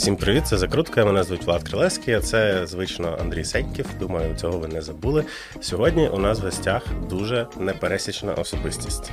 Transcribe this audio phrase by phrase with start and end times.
[0.00, 1.04] Всім привіт, це закрутка.
[1.04, 3.86] Мене звуть Влад Крилевський, а це звично Андрій Сеньків.
[3.98, 5.24] Думаю, цього ви не забули.
[5.60, 9.10] Сьогодні у нас в гостях дуже непересічна особистість.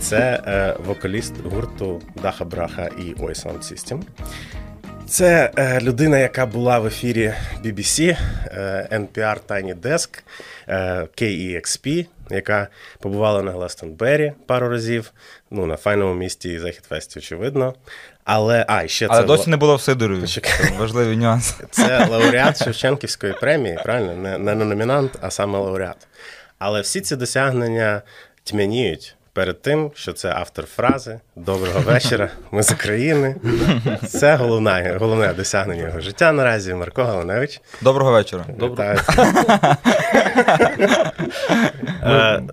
[0.00, 4.02] Це е, вокаліст гурту Даха Браха і Ой Sound System.
[5.12, 10.22] Це е, людина, яка була в ефірі BBC, е, NPR Tiny Desk,
[10.68, 12.68] е, KEXP, яка
[12.98, 15.12] побувала на Гластонбері пару разів.
[15.50, 17.74] Ну, на файному місті Західфесті, очевидно.
[18.24, 20.26] Але а, ще Але це досі не було в Сидорові.
[20.26, 20.40] Це
[20.78, 21.56] важливий нюанс.
[21.70, 24.14] це лауреат Шевченківської премії, правильно?
[24.14, 26.06] Не, не номінант, а саме лауреат.
[26.58, 28.02] Але всі ці досягнення
[28.44, 33.36] тьмяніють перед тим, що це автор фрази Доброго вечора, ми з України.
[34.08, 36.74] Це головне, головне досягнення його життя наразі.
[36.74, 37.60] Марко Галаневич.
[37.80, 38.44] Доброго вечора.
[38.62, 38.98] Вітаю.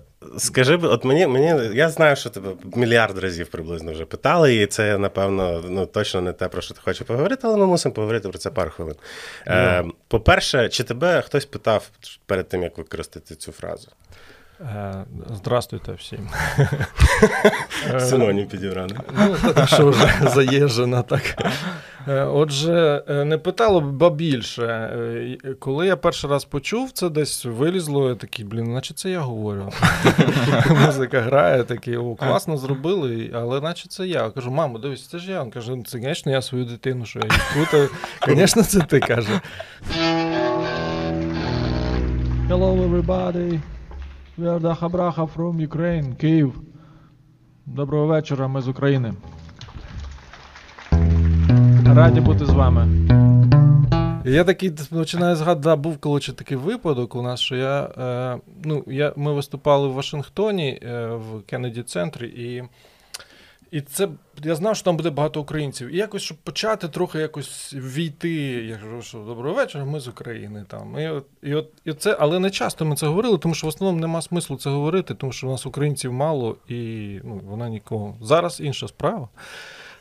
[0.38, 4.98] Скажи, от мені, мені, я знаю, що тебе мільярд разів приблизно вже питали, і це,
[4.98, 8.38] напевно, ну точно не те, про що ти хочеш поговорити, але ми мусимо поговорити про
[8.38, 8.94] це пару хвилин.
[9.46, 11.90] Е, По-перше, чи тебе хтось питав
[12.26, 13.88] перед тим, як використати цю фразу?
[14.60, 16.28] Е, Здравствуйте всім.
[18.00, 18.96] Синонім підібрали.
[19.18, 21.22] Ну, так що вже заїжджено так.
[22.08, 24.62] Е, Отже, е, не питало, ба більше.
[24.64, 29.20] Е, Коли я перший раз почув, це десь вилізло, я такий, блін, наче це я
[29.20, 29.72] говорю.
[30.86, 34.22] Музика грає, такий, о, класно зробили, але наче це я.
[34.22, 35.42] Я Кажу, мамо, дивись, це ж я.
[35.42, 37.88] Він каже, «Ну, це, звісно, я свою дитину, що я її путаю.
[38.28, 39.40] Звісно, це ти каже.
[42.48, 43.60] Hello, everybody.
[44.40, 46.60] We Хабраха from Ukraine, Київ.
[47.66, 49.14] Доброго вечора, ми з України.
[51.86, 52.88] Раді бути з вами.
[54.24, 57.82] Я такий починаю згадати, да, був коли такий випадок у нас, що я.
[57.82, 62.62] Е, ну, я, ми виступали в Вашингтоні е, в Кеннеді центрі, і,
[63.70, 64.08] і це
[64.44, 65.88] я знав, що там буде багато українців.
[65.88, 68.30] І якось, щоб почати трохи якось війти,
[68.64, 70.64] я кажу, що доброго вечора, ми з України.
[70.68, 70.98] Там.
[70.98, 73.68] І, от, і, от, і це, але не часто ми це говорили, тому що в
[73.68, 76.74] основному нема смислу це говорити, тому що у нас українців мало і
[77.24, 78.16] ну, вона нікого.
[78.20, 79.28] Зараз інша справа.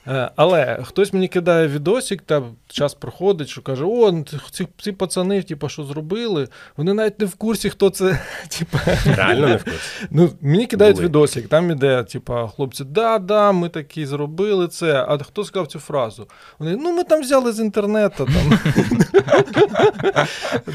[0.07, 4.91] Е, Але хтось мені кидає відосик, та час проходить, що каже: о, ну, ці, ці
[4.91, 8.19] пацани, типу, що зробили, вони навіть не в курсі, хто це.
[8.59, 9.79] Типу, Реально не в курсі.
[10.11, 11.07] Ну, мені кидають Були.
[11.07, 15.05] відосик, там іде, типа, хлопці, да, да, ми такі зробили це.
[15.07, 16.27] А хто сказав цю фразу?
[16.59, 18.25] Вони, ну, ми там взяли з інтернету.
[18.25, 18.59] Там.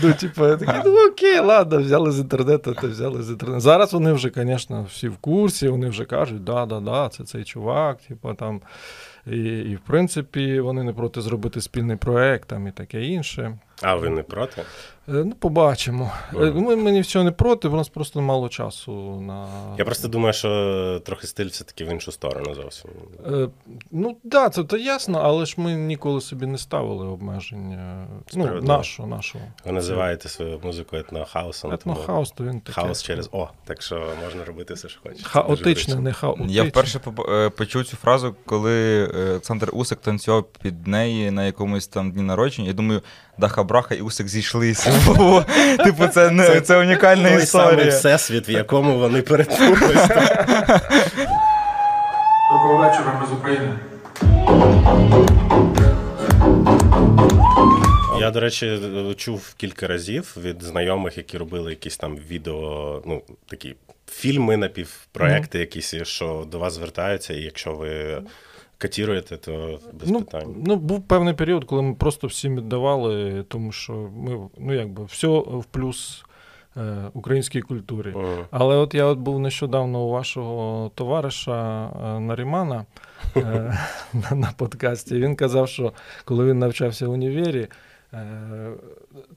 [0.02, 3.60] ну, типа, я такий, ну окей, ладно, взяли з інтернету, то взяли з інтернету.
[3.60, 7.44] Зараз вони вже, звісно, всі в курсі, вони вже кажуть, да, да, да, це цей
[7.44, 8.60] чувак, типа там.
[9.26, 13.58] І, і в принципі, вони не проти зробити спільний проект там і таке інше.
[13.82, 14.62] А ви не проти?
[15.08, 16.12] Е, Ну, побачимо.
[16.34, 19.48] Е, Ми, ми ні всього не проти, у нас просто мало часу на.
[19.78, 22.90] Я просто думаю, що трохи стиль все-таки в іншу сторону зовсім.
[23.26, 23.48] Е,
[23.90, 28.06] Ну, так, да, це то ясно, але ж ми ніколи собі не ставили обмеження.
[28.34, 29.44] Ну, нашого, нашого.
[29.64, 31.72] Ви називаєте свою музику етнохаусом.
[31.72, 32.80] Етнохаус, то він таке.
[32.80, 35.26] Хаос через О, так що можна робити все, що хочеш.
[35.26, 36.52] Хаотичне, не хаотичне.
[36.52, 42.12] Я вперше е, почув цю фразу, коли Олександр Усик танцював під неї на якомусь там
[42.12, 42.68] дні народження.
[42.68, 43.02] Я думаю,
[43.38, 44.92] Даха Браха і Усик зійшлися.
[45.84, 47.88] Типу, це не це унікальна історія.
[47.88, 50.36] всесвіт, в якому вони перетнулися.
[52.52, 53.74] Доброго вечора, ми з України.
[58.20, 58.78] Я, до речі,
[59.16, 63.76] чув кілька разів від знайомих, які робили якісь там відео, ну такі
[64.10, 68.22] фільми, напівпроекти, якісь, що до вас звертаються, і якщо ви
[68.78, 70.54] катіруєте, то без ну, питань.
[70.66, 75.28] Ну, був певний період, коли ми просто всім віддавали, тому що ми, ну, якби, все
[75.28, 76.24] в плюс
[76.76, 78.08] е, українській культурі.
[78.08, 78.44] Мгм.
[78.50, 82.86] Але от я от був нещодавно у вашого товариша е, Нарімана
[83.36, 83.40] е,
[84.12, 85.14] на, на подкасті.
[85.14, 85.92] Він казав, що
[86.24, 87.68] коли він навчався в універі,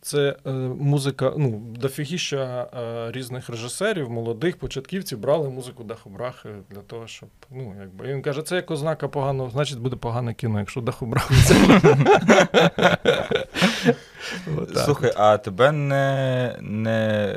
[0.02, 7.08] це е, музика, ну, дофігіща е, різних режисерів, молодих початківців брали музику Дахобрахи для того,
[7.08, 7.30] щоб.
[7.52, 8.06] Ну, якби.
[8.06, 10.82] Він каже, це як ознака поганого, значить буде погане кіно, якщо.
[14.58, 14.78] Отак.
[14.78, 16.56] Слухай, а тебе не,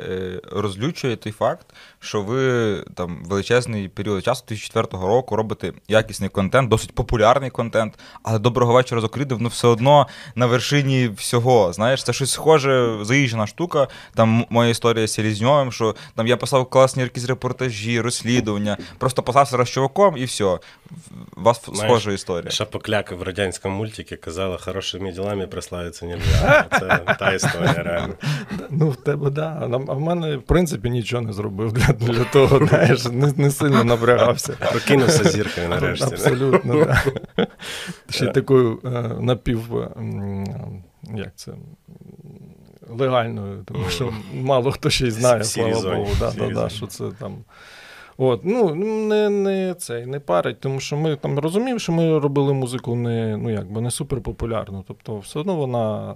[0.09, 1.65] е, розлючує той факт,
[2.03, 8.39] що ви там величезний період часу 2004 року робите якісний контент, досить популярний контент, але
[8.39, 11.73] доброго вечора з України, воно все одно на вершині всього.
[11.73, 13.87] Знаєш, це щось схоже, заїжджена штука.
[14.15, 19.65] Там моя історія з Селізньовим, що там я писав класні якісь репортажі, розслідування, просто писався
[19.65, 20.43] з чуваком і все.
[20.45, 20.59] у
[21.35, 22.51] вас Знаєш, схожа історія.
[22.51, 26.65] Шапокляк в радянському мультикі казала, хорошими ділами прославитися нельзя.
[26.79, 28.13] Це та історія, реально.
[28.69, 29.69] Ну, в тебе, да.
[29.87, 33.83] А в мене, в принципі, нічого не зробив для, для того, знаєш, не, не сильно
[33.83, 34.53] напрягався.
[34.71, 36.05] Прокинувся зіркою нарешті.
[36.05, 37.07] Абсолютно, так.
[37.37, 37.47] Да.
[38.09, 38.89] Ще такою е,
[39.19, 39.61] напів.
[41.15, 41.51] Як це?
[42.89, 47.03] Легальною, тому що мало хто ще й знає, слава Богу, да, да, да, що це
[47.19, 47.37] там.
[48.17, 52.53] От, ну, не, не, цей, не парить, тому що ми там розуміємо, що ми робили
[52.53, 54.83] музику не, ну, якби, не суперпопулярну.
[54.87, 56.15] Тобто, все одно вона,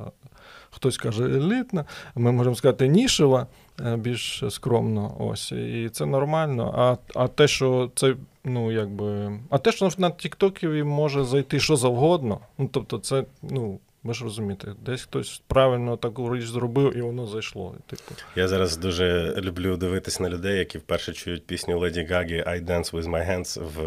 [0.76, 1.86] хтось каже, елітна,
[2.16, 3.48] ми можемо сказати, нішева,
[3.86, 5.16] е, більш скромно.
[5.20, 5.52] Ось.
[5.52, 6.74] І це нормально.
[6.78, 9.40] А, а те, що це, ну, якби.
[9.50, 13.80] А те, що на Тіктокі може зайти що завгодно, ну, тобто, це, ну.
[14.06, 17.76] Ви ж розумієте, десь хтось правильно таку річ зробив, і воно зайшло.
[17.88, 18.16] Типу.
[18.36, 22.92] Я зараз дуже люблю дивитись на людей, які вперше чують пісню Леді Гагі I Dance
[22.92, 23.80] With My Hands в,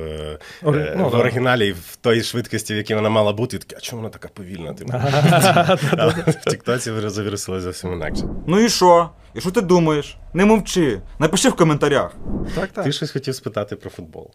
[0.63, 1.19] Ори- е, ну, в да.
[1.19, 4.75] оригіналі в той швидкості, в якій вона мала бути, такі, а чому вона така повільна?
[4.75, 4.93] Типу?
[6.27, 8.23] В Тіктоці завірусили зовсім інакше.
[8.47, 9.11] Ну і що?
[9.35, 10.17] І що ти думаєш?
[10.35, 11.01] Не мовчи.
[11.19, 12.17] Напиши в коментарях.
[12.55, 12.85] Так, так.
[12.85, 14.31] Ти щось хотів спитати про футбол.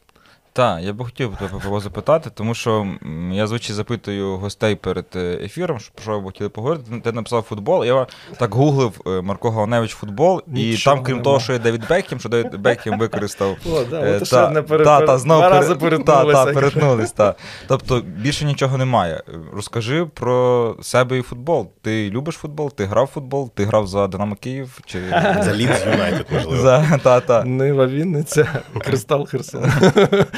[0.55, 2.87] Так, я би хотів тебе запитати, тому що
[3.31, 6.91] я звичайно запитую гостей перед е, ефіром, що- про що ви б хотіли поговорити.
[7.03, 7.85] Ти написав футбол.
[7.85, 8.07] Я
[8.37, 11.23] так гуглив е, Марко Галаневич футбол, і Нічого там, крім нема.
[11.23, 13.55] того, що є Девід Бекхем, що Девід Бекхем використав.
[13.73, 15.41] О, да, е, пере- та, та, знов
[15.79, 17.35] пере- Та, та, перетнулись, та.
[17.67, 19.23] Тобто більше нічого немає.
[19.53, 21.69] Розкажи про себе і футбол.
[21.81, 22.71] Ти любиш футбол?
[22.71, 23.51] Ти грав футбол?
[23.55, 24.79] Ти грав за Динамо Київ?
[24.85, 24.99] Чи...
[25.41, 26.57] За Лідс Юнайтед, можливо.
[26.61, 27.43] За, та, та.
[27.43, 28.47] Нива Вінниця,
[28.79, 29.71] Кристал Херсон.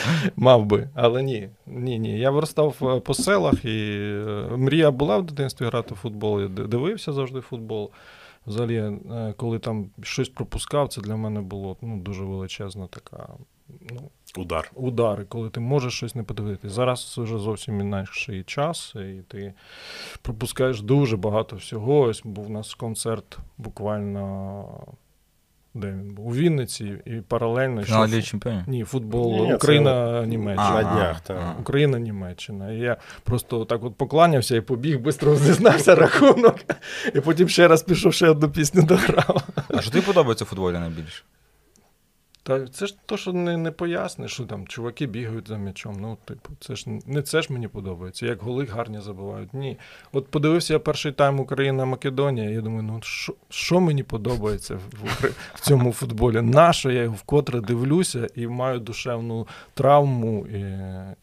[0.35, 1.49] Мав би, але ні.
[1.65, 2.19] Ні, ні.
[2.19, 6.41] Я виростав е, по селах, і е, мрія була в дитинстві грати в футбол.
[6.41, 7.91] Я дивився завжди футбол.
[8.47, 13.27] Взагалі, е, коли там щось пропускав, це для мене було ну, дуже величезна така.
[13.91, 14.71] Ну, Удар.
[14.75, 16.73] удари, коли ти можеш щось не подивитися.
[16.73, 19.53] Зараз вже зовсім інакший час, і ти
[20.21, 21.99] пропускаєш дуже багато всього.
[21.99, 24.65] Ось був у нас концерт буквально.
[25.75, 26.27] Де він був?
[26.27, 28.63] У Вінниці і паралельно Фінал йшов- Ліги Чемпіонів?
[28.67, 30.81] Ні, футбол Ні, це Україна-Німеччина.
[30.81, 31.55] На днях, так.
[31.59, 32.71] Україна-Німеччина.
[32.71, 36.55] І я просто так от покланявся і побіг, швидко зізнався рахунок,
[37.15, 39.43] і потім ще раз пішов, ще одну пісню дограв.
[39.69, 41.23] А що тобі подобається в футболі найбільше?
[42.47, 45.97] Та це ж то, що не, не поясниш, що там чуваки бігають за м'ячом.
[45.99, 48.25] Ну, типу, це ж не це ж мені подобається.
[48.25, 49.53] Як голи гарні забивають.
[49.53, 49.77] Ні.
[50.11, 52.49] От подивився я перший тайм Україна-Македонія.
[52.49, 52.99] Я думаю, ну
[53.49, 56.41] що, мені подобається в, в цьому футболі?
[56.41, 60.59] Нащо я його вкотре дивлюся і маю душевну травму і,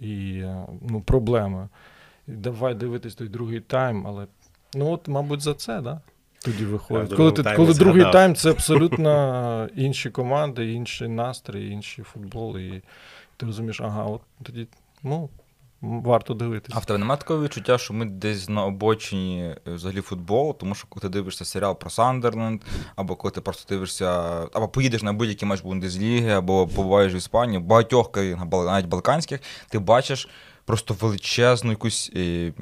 [0.06, 0.44] і
[0.90, 1.68] ну, проблеми.
[2.26, 4.26] Давай дивитись той другий тайм, але
[4.74, 6.00] ну от, мабуть, за це, да?
[6.44, 7.16] Тоді виходить.
[7.16, 8.12] Коли, ти, коли другий згадав.
[8.12, 12.58] тайм це абсолютно інші команди, інший настрій, інший футбол.
[12.58, 12.82] І
[13.36, 14.66] ти розумієш, ага, от тоді
[15.02, 15.28] ну,
[15.80, 16.76] варто дивитися.
[16.76, 20.74] А в тебе немає такого відчуття, що ми десь на обочині е, взагалі футболу, тому
[20.74, 22.62] що коли ти дивишся серіал про Сандерленд,
[22.96, 24.08] або коли ти просто дивишся,
[24.52, 29.40] або поїдеш на будь-який матч Бундесліги, або побуваєш в Іспанії, в багатьох країнах, навіть балканських,
[29.68, 30.28] ти бачиш.
[30.64, 32.52] Просто величезну якусь е,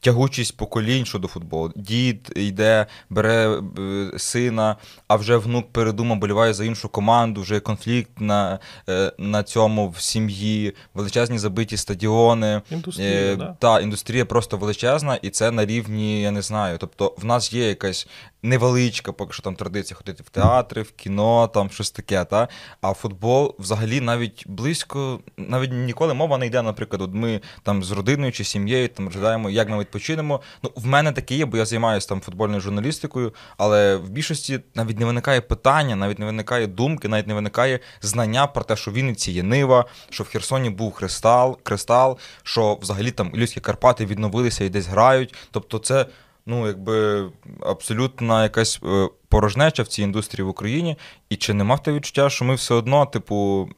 [0.00, 1.72] тягучість поколінь щодо футболу.
[1.76, 4.76] Дід йде, бере е, сина,
[5.08, 8.58] а вже внук передумав, боліває за іншу команду, вже є конфлікт на,
[8.88, 12.62] е, на цьому в сім'ї, величезні забиті стадіони.
[12.70, 13.56] Індустрія, Е, да.
[13.58, 16.78] Та, індустрія просто величезна, і це на рівні, я не знаю.
[16.78, 18.08] Тобто, в нас є якась
[18.42, 22.24] невеличка, поки що там традиція ходити в театри, в кіно, там щось таке.
[22.24, 22.48] Та?
[22.80, 27.90] А футбол взагалі навіть близько, навіть ніколи мова не йде, наприклад, от ми там з
[27.90, 30.40] родиною чи сім'єю там розглядаємо, як ми відпочинемо.
[30.62, 34.98] Ну, в мене таке є, бо я займаюся там футбольною журналістикою, але в більшості навіть
[35.00, 38.94] не виникає питання, навіть не виникає думки, навіть не виникає знання про те, що в
[38.94, 44.64] Вінниці є Нива, що в Херсоні був кристал, кристал, що взагалі там Ілюські Карпати відновилися
[44.64, 45.34] і десь грають.
[45.50, 46.06] Тобто, це
[46.46, 47.28] ну, якби
[47.60, 50.96] абсолютна якась е, порожнеча в цій індустрії в Україні.
[51.28, 53.68] І чи нема в тебе відчуття, що ми все одно, типу,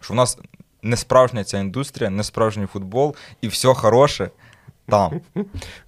[0.00, 0.38] що в нас
[0.82, 4.30] не справжня ця індустрія, не справжній футбол, і все хороше
[4.86, 5.20] там.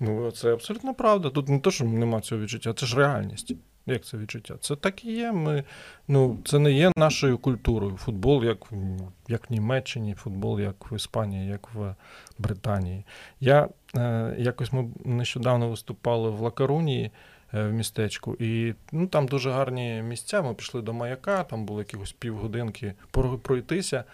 [0.00, 1.30] Ну, це абсолютно правда.
[1.30, 3.54] Тут не те, що нема цього відчуття, це ж реальність.
[3.86, 4.54] Як це відчуття?
[4.60, 5.32] Це так і є.
[5.32, 5.64] Ми,
[6.08, 7.96] ну, це не є нашою культурою.
[7.96, 8.58] Футбол, як,
[9.28, 11.94] як в Німеччині, футбол, як в Іспанії, як в
[12.38, 13.04] Британії.
[13.40, 17.10] Я е, якось ми нещодавно виступали в Лакарунії
[17.54, 20.42] е, в містечку, і ну, там дуже гарні місця.
[20.42, 22.94] Ми пішли до маяка, там було якихось півгодинки
[23.42, 24.04] пройтися.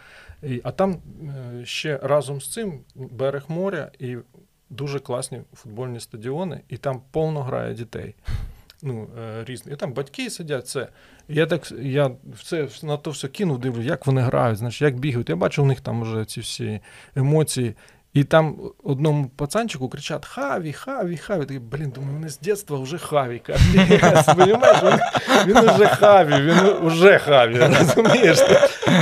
[0.63, 4.17] А там е, ще разом з цим берег моря і
[4.71, 8.15] дуже класні футбольні стадіони, і там повно грає дітей.
[8.83, 9.73] ну, е, різні.
[9.73, 10.89] І там батьки сидять, це.
[11.29, 14.99] Я так я в це на то все кинув, дивлю, як вони грають, значить, як
[14.99, 15.29] бігають.
[15.29, 16.81] Я бачу у них там вже ці всі
[17.17, 17.75] емоції.
[18.13, 21.41] І там одному пацанчику кричать Хаві, Хаві, Хаві.
[21.41, 23.43] Такий, блін, думаю, вони з дитинства вже Хаві.
[23.49, 23.83] Він,
[25.47, 28.39] він уже Хаві, він уже Хаві, розумієш?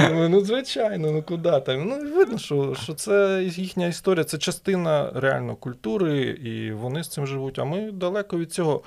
[0.09, 1.89] Думаю, ну, звичайно, ну куди там?
[1.89, 7.27] Ну, видно, що, що це їхня історія, це частина реально культури, і вони з цим
[7.27, 7.59] живуть.
[7.59, 8.83] А ми далеко від цього.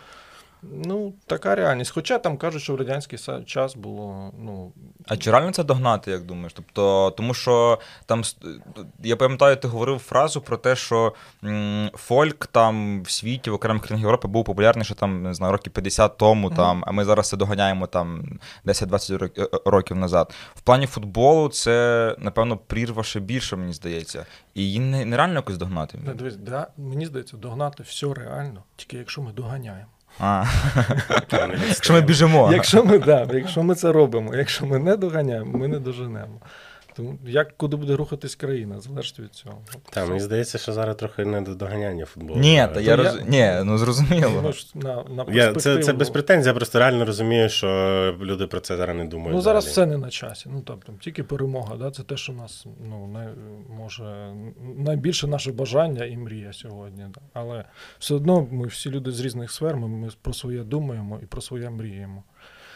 [0.62, 1.92] Ну, така реальність.
[1.92, 4.72] Хоча там кажуть, що в радянський час було, ну,
[5.08, 6.54] А чи реально це догнати, як думаєш?
[6.54, 8.22] Тобто, тому що там
[9.04, 11.14] я пам'ятаю, ти говорив фразу про те, що
[11.94, 15.74] фольк там в світі, в окремих країнах Європи був популярний ще там, не знаю, років
[15.74, 16.56] 50 тому, Мгм.
[16.58, 20.34] там, а ми зараз це доганяємо там 10-20 рок- е, років назад.
[20.56, 24.26] В плані футболу це, напевно, прірва ще більше, мені здається.
[24.54, 25.98] І її не, нереально якось догнати.
[25.98, 29.90] не дивись, да, мені здається, догнати все реально, тільки якщо ми доганяємо.
[30.20, 30.44] А,
[31.68, 32.50] якщо ми біжимо.
[32.54, 36.40] Якщо ми, да, якщо ми це робимо, якщо ми не доганяємо, ми не доженемо.
[37.00, 39.62] Тому як куди буде рухатись країна, залежить від цього.
[39.90, 42.40] Та, мені здається, що зараз трохи не до доганяння футболу.
[42.40, 43.16] Ні, та я роз...
[43.16, 44.42] я- Ні, ну зрозуміло.
[44.44, 47.68] Ми ж на, на Я, це, це без претензій, я просто реально розумію, що
[48.22, 49.36] люди про це зараз не думають.
[49.36, 49.90] Ну зараз взагалі.
[49.90, 50.50] все не на часі.
[50.54, 51.76] Ну тобто тільки перемога.
[51.76, 51.92] Да?
[51.92, 53.28] Це те, що нас ну най,
[53.70, 54.34] може
[54.78, 57.06] найбільше наше бажання і мрія сьогодні.
[57.14, 57.22] Да?
[57.34, 57.66] Але
[58.00, 59.78] все одно ми всі люди з різних сфер.
[59.78, 62.24] Ми, ми про своє думаємо і про своє мріємо.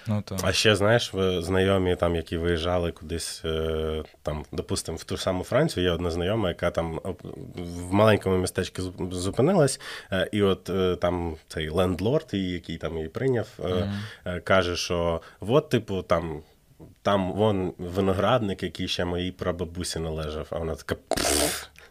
[0.07, 0.37] Ну, то.
[0.41, 5.43] А ще знаєш, ви знайомі, там, які виїжджали кудись, е, там, допустимо, в ту саму
[5.43, 6.99] Францію, є одна знайома, яка там
[7.55, 8.81] в маленькому містечку
[9.11, 9.79] зупинилась,
[10.11, 13.47] е, і от е, там цей лендлорд, який там її прийняв,
[14.25, 16.41] е, каже, що от, типу, там.
[17.01, 20.95] Там вон виноградник, який ще моїй прабабусі належав, а вона така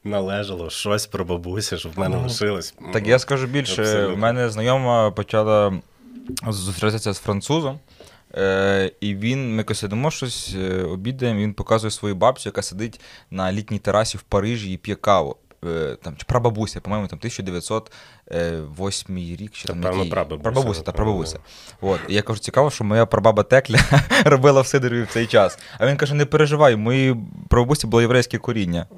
[0.04, 2.74] належало щось про бабусі, щоб в мене Ну, лишилось.
[2.92, 4.14] Так я скажу більше, Абсолютно.
[4.14, 5.72] в мене знайома почала
[6.48, 7.78] зустрічатися з французом.
[8.34, 13.00] Е, і він, ми якось сидимо щось, е, обідаємо, він показує свою бабцю, яка сидить
[13.30, 15.36] на літній терасі в Парижі і п'є каву.
[15.66, 20.10] Е, там, чи прабабуся, по-моєму, там 1908 рік, чи там який?
[20.10, 21.38] прабабуся, Прабабуся, та прабабуся.
[21.80, 22.00] От.
[22.08, 23.78] І я кажу, цікаво, що моя прабаба Текля
[24.24, 25.58] робила в Сидорові в цей час.
[25.78, 27.16] А він каже: не переживай, моїй
[27.48, 28.86] прабабусі було єврейське коріння.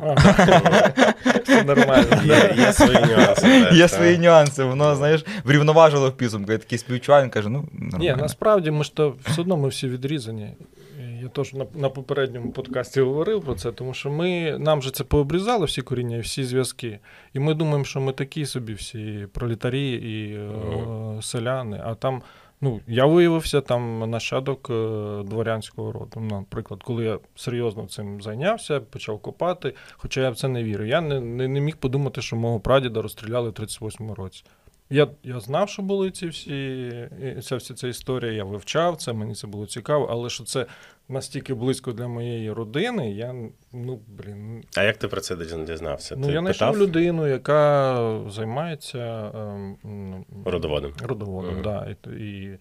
[1.67, 2.21] Нормально.
[2.25, 3.69] Є, є свої нюанси.
[3.73, 6.53] Є свої нюанси, воно, знаєш, врівноважило в підсумку.
[6.53, 7.69] Я такий співчуваю, він каже, ну,
[7.99, 10.55] Ні, насправді ми ж то все одно ми всі відрізані.
[11.25, 15.05] Я теж на, на попередньому подкасті говорив про це, тому що ми нам же це
[15.05, 16.99] пообрізали всі коріння і всі зв'язки.
[17.33, 21.81] І ми думаємо, що ми такі собі всі пролетарі і е, селяни.
[21.85, 22.23] А там,
[22.61, 24.73] ну, я виявився там нащадок е,
[25.25, 26.21] дворянського роду.
[26.21, 30.85] Наприклад, коли я серйозно цим зайнявся, почав копати, хоча я в це не вірю.
[30.85, 34.45] Я не, не, не міг подумати, що мого прадіда розстріляли в 38-му році.
[34.91, 36.91] Я, я знав, що були ці всі,
[37.43, 40.67] ця вся ця історія, я вивчав це, мені це було цікаво, але що це
[41.09, 43.35] настільки близько для моєї родини, я,
[43.73, 46.15] ну, блін, А як ти про це дізнався?
[46.19, 49.31] ну, ти я знайшов людину, яка займається
[49.85, 50.93] ем, родоводом?
[51.03, 51.63] родоводом, Мгм.
[51.63, 52.59] да, і, і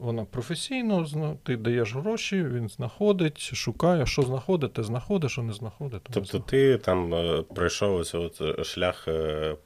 [0.00, 1.06] вона професійно,
[1.42, 6.00] ти даєш гроші, він знаходить, шукає, що знаходить, те знаходить, що не знаходить.
[6.02, 6.46] Тобто знаходить.
[6.46, 9.56] ти там е, пройшов ось от е, шлях, е,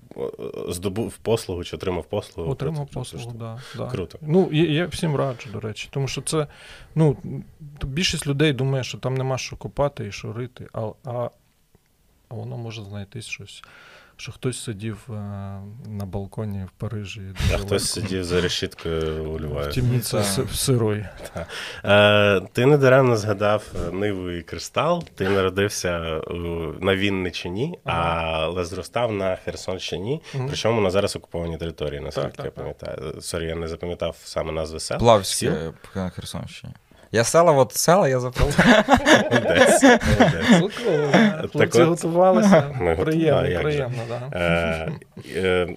[0.68, 2.50] здобув послугу чи отримав послугу?
[2.50, 3.38] Отримав Про послугу, це.
[3.38, 3.90] да, да.
[3.90, 4.18] Круто.
[4.23, 6.47] Ну, я, я всім раджу, до речі, тому що це,
[6.94, 7.16] ну,
[7.82, 11.30] більшість людей думає, що там нема що копати і що рити, а, а,
[12.28, 13.62] а воно може знайтись щось.
[14.20, 15.12] Що хтось сидів е,
[15.87, 17.22] на балконі в Парижі.
[17.54, 19.72] А хтось легко, сидів за решіткою у в Львові.
[19.73, 21.07] темнице в сырой.
[21.84, 25.04] Е, ти недаремно згадав Ниву і Кристал.
[25.14, 26.22] Ти народився е,
[26.80, 30.22] на Вінниччині, але зростав на Херсонщині.
[30.46, 33.20] Причому на зараз окупованій території, наскільки Так, так, я пам'ятаю.
[33.21, 34.98] Sorry, я не запам'ятав саме назви сел.
[34.98, 36.75] Плавське на Херсонщині.
[37.12, 38.21] Я села, от села, я.
[41.53, 42.62] Хлопці готувалися.
[43.00, 44.38] Приємно, приємно, да.
[44.38, 44.93] Е,
[45.37, 45.69] е,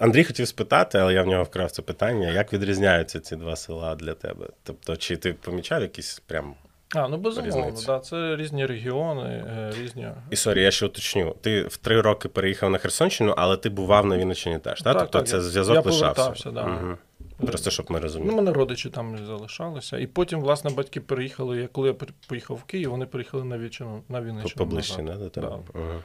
[0.00, 3.94] Андрій хотів спитати, але я в нього вкрав це питання: як відрізняються ці два села
[3.94, 4.46] для тебе?
[4.62, 6.54] Тобто, чи ти помічав якісь прям.
[6.94, 10.08] А, ну безумовно, да, це різні регіони, е, різні.
[10.30, 11.36] І sorry, я ще уточню.
[11.40, 14.92] Ти в три роки переїхав на Херсонщину, але ти бував на Вінниччині теж, так?
[14.92, 16.04] Так, Тобто так, це я- зв'язок я лишався.
[16.14, 16.62] повертався, да.
[16.62, 16.98] Мгм.
[17.46, 18.34] Просто щоб ми Ну, розуміли.
[18.36, 19.98] мене родичі там залишалися.
[19.98, 21.60] І потім, власне, батьки переїхали.
[21.60, 21.94] Я коли я
[22.28, 24.54] поїхав в Київ, вони переїхали на Вінниччину, на Вінниччину.
[24.66, 25.48] Поближче, не до тебе?
[25.48, 25.80] Да.
[25.80, 26.00] Мгм.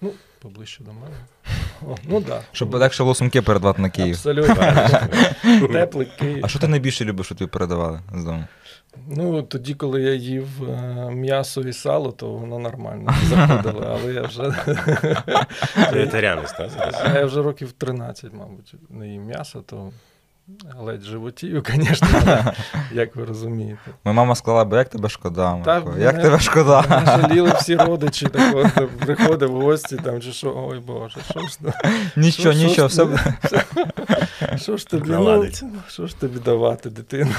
[0.00, 1.16] Ну, поближче до мене.
[1.88, 2.20] О, ну.
[2.20, 2.40] Да.
[2.52, 4.14] Щоб легше було сумки передавати на Київ.
[4.14, 4.54] Абсолютно.
[5.72, 6.40] Теплий Київ.
[6.44, 8.44] А що ти найбільше любиш, що тобі передавали з дому?
[9.08, 14.22] Ну, тоді, коли я їв е, м'ясо і сало, то воно нормально заходило, але я
[14.22, 14.42] вже,
[15.92, 16.70] Вегетаріанець, так?
[17.04, 19.92] а я вже років 13, мабуть, не їм м'ясо, то
[20.80, 22.08] ледь животію, звісно,
[22.92, 23.80] як ви розумієте.
[24.04, 26.84] Моя мама сказала, бо як тебе шкода, Та Як мене- тебе шкода?
[26.90, 31.40] Мене жаліли всі родичі, так от, приходив в гості, там, чи що, ой Боже, що
[31.40, 31.72] ж, то?
[32.16, 33.34] Нічого, нічого, все буде.
[34.56, 35.46] що ж тобі, ну,
[35.88, 37.34] що ж тобі давати, дитину?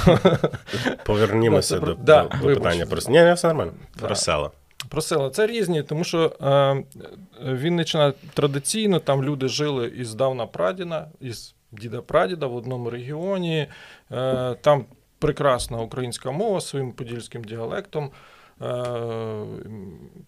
[1.05, 3.71] Повернімося до, да, до, до питання про ні, все нормально.
[3.99, 4.05] Да.
[4.05, 4.51] Про села.
[4.89, 5.29] Про села.
[5.29, 6.83] Це різні, тому що е,
[7.53, 13.67] Вінниччина традиційно там люди жили із давна прадіда, із діда прадіда в одному регіоні.
[14.11, 14.85] Е, там
[15.19, 18.11] прекрасна українська мова своїм подільським діалектом.
[18.61, 18.83] Е,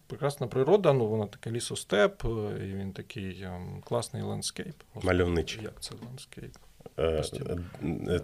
[0.08, 2.28] прекрасна природа, ну вона така лісостеп, е,
[2.66, 3.48] і він такий
[3.84, 4.76] класний landscape.
[5.04, 5.64] Мальовничий.
[5.64, 6.54] Як це landscape?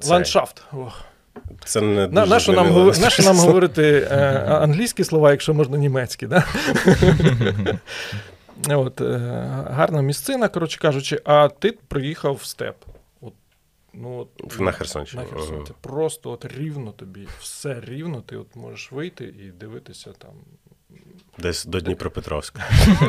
[0.01, 0.63] Це- Ландшафт.
[0.74, 1.01] Ох.
[1.66, 4.08] Це не дуже на, що нам, говор- на що нам говорити
[4.48, 6.44] англійські слова, якщо можна німецькі, да?
[8.70, 9.01] От,
[9.72, 12.75] гарна місцина, коротше кажучи, а ти приїхав в степ.
[13.93, 15.24] Ну, от, На Херсонщині.
[15.24, 15.55] На Херсон.
[15.55, 15.65] Ага.
[15.81, 20.31] Просто от рівно тобі, все рівно, ти от можеш вийти і дивитися там
[21.38, 22.63] Десь до Дніпропетровська.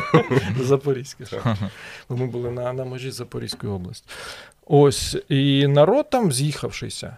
[0.59, 1.25] Запорізьке.
[2.09, 4.07] Ми були на, на межі Запорізької області.
[4.65, 7.17] Ось, і народ там з'їхавшися.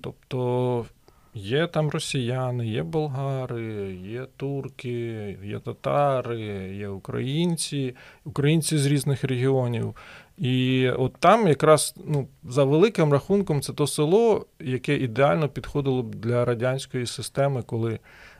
[0.00, 0.86] Тобто
[1.34, 6.40] є там росіяни, є болгари, є турки, є татари,
[6.76, 7.94] є українці,
[8.24, 9.94] українці з різних регіонів.
[10.38, 16.14] І от там якраз ну, за великим рахунком це то село, яке ідеально підходило б
[16.14, 17.98] для радянської системи, коли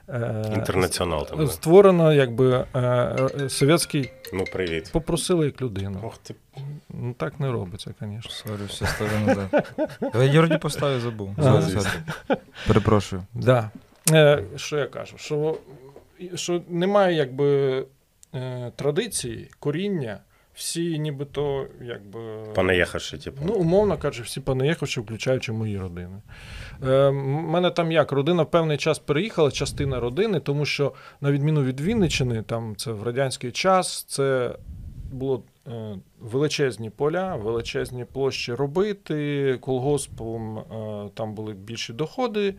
[0.08, 1.46] е, Інтернаціонал там.
[1.46, 4.90] створено якби е, е, совєтський Ну, привіт.
[4.92, 6.00] попросили як людину.
[6.04, 6.34] Ох ти.
[6.88, 8.30] Ну так не робиться, звісно.
[8.30, 9.74] Sorry, все ставлю назад.
[10.32, 11.34] Я вроді поставив, забув.
[12.66, 13.22] Перепрошую.
[13.34, 13.70] Да.
[14.12, 15.14] Е, що я кажу?
[15.18, 15.56] Що,
[16.34, 17.78] що немає якби
[18.34, 20.18] е, традиції, коріння,
[20.56, 22.20] всі нібито якби.
[22.54, 23.42] Понаїхавши, типу.
[23.46, 26.22] Ну, умовно кажучи, всі понаїхавши, включаючи мої родини.
[26.86, 31.62] Е, мене там як родина в певний час переїхала, частина родини, тому що, на відміну
[31.62, 34.56] від Вінниччини, там це в радянський час, це
[35.12, 39.58] було е, величезні поля, величезні площі робити.
[39.60, 40.64] Колгоспом е,
[41.14, 42.54] там були більші доходи,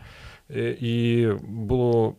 [0.55, 2.15] і було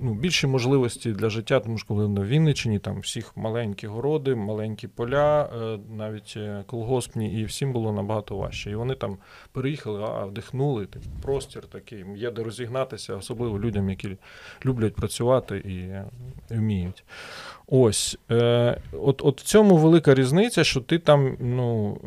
[0.00, 4.88] ну, більші можливості для життя, тому що коли на Вінниччині там всіх маленькі городи, маленькі
[4.88, 8.70] поля, е, навіть е, колгоспні, і всім було набагато важче.
[8.70, 9.18] І вони там
[9.52, 14.16] переїхали, а вдихнули такий простір такий, є де розігнатися, особливо людям, які
[14.64, 16.04] люблять працювати і е,
[16.50, 17.04] вміють.
[17.66, 21.98] Ось, е, от, от в цьому велика різниця, що ти там, ну,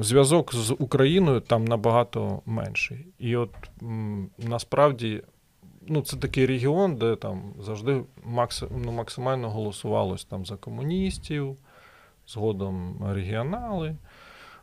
[0.00, 3.06] е, зв'язок з Україною там набагато менший.
[3.18, 3.50] І от
[3.82, 5.22] м, насправді,
[5.88, 11.56] ну, це такий регіон, де там завжди макс, ну, максимально голосувалось там за комуністів,
[12.26, 13.96] згодом регіонали.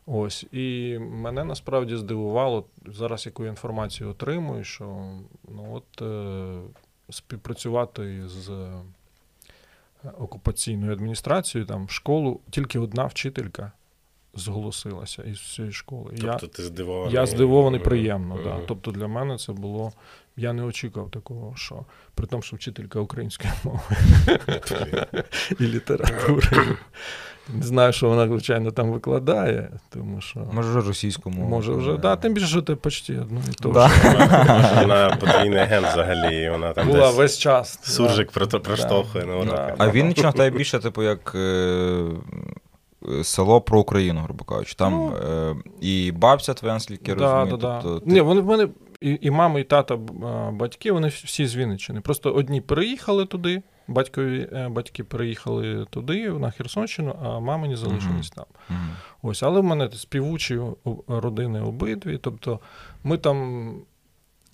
[0.05, 4.85] Ось, і мене насправді здивувало зараз, яку інформацію отримую, що
[5.49, 6.61] ну, от, е,
[7.09, 8.71] співпрацювати з
[10.19, 13.71] окупаційною адміністрацією, там в школу тільки одна вчителька
[14.33, 16.11] зголосилася із цієї школи.
[16.15, 17.13] я, Тобто ти здивований.
[17.13, 17.89] я здивований Ага.
[17.89, 18.39] приємно.
[18.43, 18.59] Да.
[18.67, 19.91] Тобто для мене це було.
[20.37, 23.79] Я не очікував такого, що при тому, що вчителька української мови
[25.59, 26.47] і літератури.
[27.49, 30.39] Не знаю, що вона, звичайно, там викладає, тому що.
[30.53, 31.49] Може, вже російську мову.
[31.49, 33.87] Може вже, да, тим більше, що ти почти одно і то Да.
[34.81, 37.79] Вона подвійний агент взагалі, вона там була весь час.
[37.83, 39.75] суржик проштовхує на уроках.
[39.77, 41.99] А Вінниччина в тебе більше, типу, як е,
[43.23, 44.75] село про Україну, грубо кажучи.
[44.77, 47.57] Там Ну, е, і бабця твоя, наскільки розумію.
[47.57, 47.79] да, да.
[47.83, 48.67] тобто, ти- Ні, вони в мене
[49.01, 49.95] і, і мама, і тата,
[50.51, 52.01] батьки, вони всі з Вінниччини.
[52.01, 58.45] Просто одні переїхали туди, батькові, е, батьки переїхали туди, на Херсонщину, а мамині залишились там.
[58.69, 58.89] Мгм.
[59.21, 60.59] Ось, але в мене співучі
[61.07, 62.17] родини обидві.
[62.17, 62.59] Тобто
[63.03, 63.75] ми там.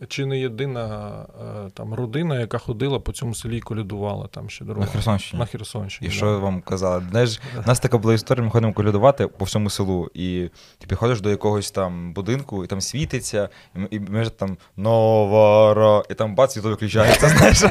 [0.07, 1.25] Чи не єдина
[1.67, 4.88] е, там родина, яка ходила по цьому селі і колядувала там ще На дорога.
[4.88, 5.39] Херсонщині.
[5.39, 6.07] На Херсонщині.
[6.07, 6.15] І да.
[6.15, 7.03] що вам казали?
[7.12, 11.21] Знаєш, у нас така була історія, ми ходимо колядувати по всьому селу, і ти підходиш
[11.21, 16.36] до якогось там будинку, і там світиться, і ми, і ми там Новара, і там
[16.36, 17.29] бац, світло виключається.
[17.38, 17.63] Знаєш?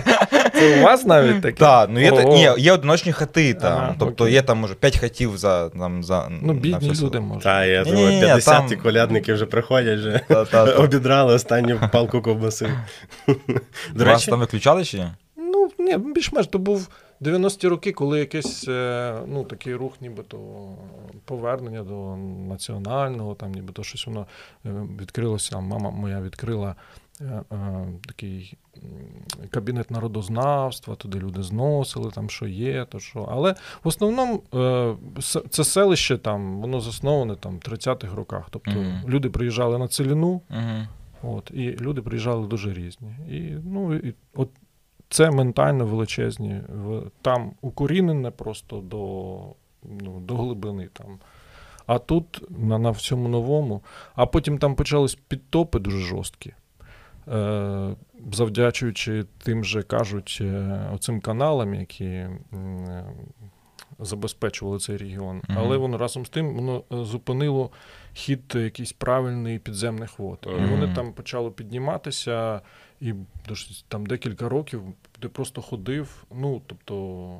[0.59, 1.59] Це у вас навіть таке?
[1.59, 3.73] Так, ну є, ні, є одиночні хати там.
[3.73, 4.35] Ага, тобто окей.
[4.35, 5.69] є там, може, 5 хатів за.
[5.69, 7.43] Там, за Ну, на бідні люди можуть.
[7.43, 10.21] Та, я думаю, 50 там- колядники вже приходять, вже
[10.79, 12.71] обідрали останню палку ковбаси.
[13.95, 15.07] До Вас речі, там виключали чи ні?
[15.37, 16.89] Ну, ні, більш-менш то був
[17.21, 20.39] 90-ті роки, коли якийсь е, ну, такий рух, нібито
[21.25, 22.17] повернення до
[22.49, 24.27] національного, там нібито щось воно
[24.67, 24.69] е,
[25.01, 25.61] відкрилося.
[25.61, 26.75] Мама моя відкрила
[28.07, 28.57] такий
[29.51, 33.29] кабінет народознавства, туди люди зносили, там що є, то що.
[33.31, 33.53] Але
[33.85, 34.95] в основному е,
[35.51, 38.47] це селище там, воно засноване там в 30-х роках.
[38.51, 39.01] Тобто Мгм.
[39.09, 40.87] люди приїжджали на целіну, Угу.
[41.23, 43.09] От, і люди приїжджали дуже різні.
[43.31, 44.49] І, ну, і, от
[45.09, 46.61] це ментально величезні.
[47.23, 48.99] Там укорінене просто до,
[49.83, 50.89] ну, до глибини.
[50.93, 51.19] Там.
[51.87, 53.83] А тут на, на всьому новому.
[54.15, 56.53] А потім там почались підтопи дуже жорсткі.
[57.29, 57.97] Е,
[58.33, 62.27] завдячуючи тим же кажуть, е, оцим каналам, які
[63.99, 65.37] забезпечували цей регіон.
[65.37, 65.59] Мгм.
[65.59, 67.71] Але воно разом з тим воно е, зупинило
[68.13, 70.49] хід якийсь правильний підземних вод.
[70.61, 72.61] І вони там почали підніматися,
[73.01, 73.15] і
[73.89, 74.83] там декілька років
[75.21, 76.25] ти просто ходив.
[76.35, 77.39] Ну, тобто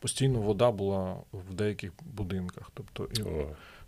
[0.00, 2.70] постійно вода була в деяких будинках.
[2.74, 3.46] Тобто, і, О.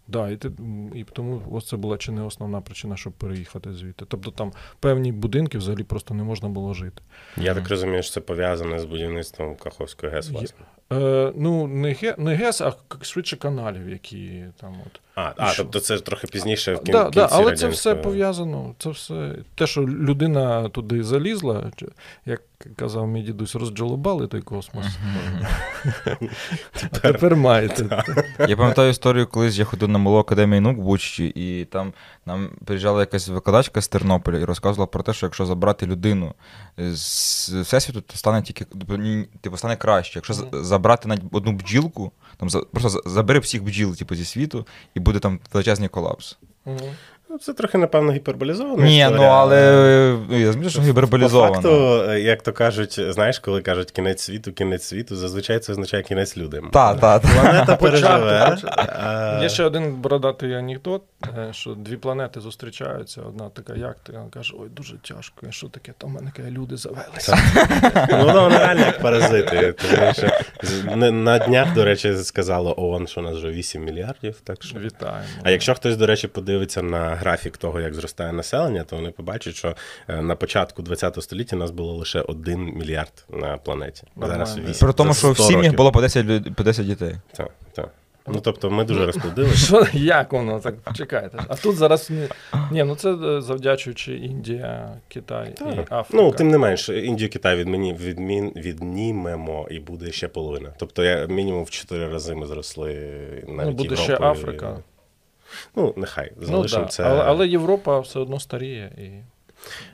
[0.09, 0.51] да, і, ти,
[0.95, 4.05] і тому ось це була чи не основна причина, щоб переїхати звідти.
[4.09, 7.03] Тобто там певні будинки взагалі просто не можна було жити.
[7.37, 10.67] Я так розумію, що це пов'язане з будівництвом Каховської ГЕС, власне.
[10.93, 12.73] Е, ну, не, ге, не ГЕС, а
[13.03, 15.01] швидше каналів, які там от.
[15.15, 15.63] А, а що?
[15.63, 16.93] тобто це трохи пізніше в кін...
[16.93, 18.75] Да, кінці да, але це все пов'язано.
[18.79, 21.71] Це все те, що людина туди залізла,
[22.27, 22.43] як
[22.77, 24.87] казав мій дідусь, розджолобали той космос.
[26.93, 28.05] А тепер маєте.
[28.49, 31.93] Я пам'ятаю історію, колись я ходив на малу академію наук в Бучі, і там
[32.29, 36.35] нам приїжджала якась викладачка з Тернополя і розказувала про те, що якщо забрати людину
[36.79, 38.99] з всесвіту, то стане тільки тобто,
[39.41, 40.19] типу, стане краще.
[40.19, 45.01] Якщо забрати навіть одну бджілку, там за- просто забери всіх бджіл, типу, зі світу, і
[45.01, 46.39] буде там величезний колапс.
[47.31, 48.85] Ну, це трохи, напевно, гіперболізовано.
[48.85, 51.55] Ні, ну але ну, я зміг, що гіперболізовано.
[51.55, 56.03] По факту, як то кажуть, знаєш, коли кажуть кінець світу, кінець світу, зазвичай це означає
[56.03, 56.71] кінець людям.
[56.73, 57.23] Так, так.
[57.23, 58.57] Планета переживе.
[59.43, 61.03] Є ще один бородатий анекдот,
[61.51, 63.23] що дві планети зустрічаються.
[63.23, 64.13] Одна така, як ти?
[64.13, 65.47] Вона каже, ой, дуже тяжко.
[65.49, 65.93] І що таке?
[65.99, 67.39] Там в мене каже, люди завелися.
[68.11, 69.73] Ну, воно реально як паразити.
[69.73, 70.31] Тому що
[71.13, 74.41] на днях, до речі, сказало ООН, що у нас вже 8 мільярдів.
[74.45, 74.79] Так що...
[74.79, 75.29] Вітаємо.
[75.43, 79.55] А якщо хтось, до речі, подивиться на графік того, як зростає населення, то вони побачать,
[79.55, 79.77] що
[80.09, 84.03] е, на початку ХХ століття нас було лише 1 мільярд на планеті.
[84.17, 84.71] Зараз Нормально.
[84.71, 84.87] 8.
[84.87, 87.17] При тому, що в 100 сім'ях було по 10, люд- по 10 дітей.
[87.37, 87.91] Так, так.
[88.35, 89.67] Ну, тобто, ми дуже розплодилися.
[89.67, 91.39] Що, як воно так чекайте?
[91.49, 92.29] А тут зараз ні,
[92.73, 96.05] ні ну це е, завдячуючи Індія, Китай і Африка.
[96.13, 100.73] Ну, тим не менш, Індію Китай відміні, відмін, віднімемо і буде ще половина.
[100.79, 102.95] Тобто, я, мінімум в 4 рази ми зросли
[103.49, 104.17] навіть ну, буде Європою.
[104.17, 104.79] ще Африка.
[105.77, 106.85] Ну, нехай, Ну, да.
[106.85, 107.03] це.
[107.05, 108.93] але, але Європа все одно старіє.
[108.99, 109.38] І...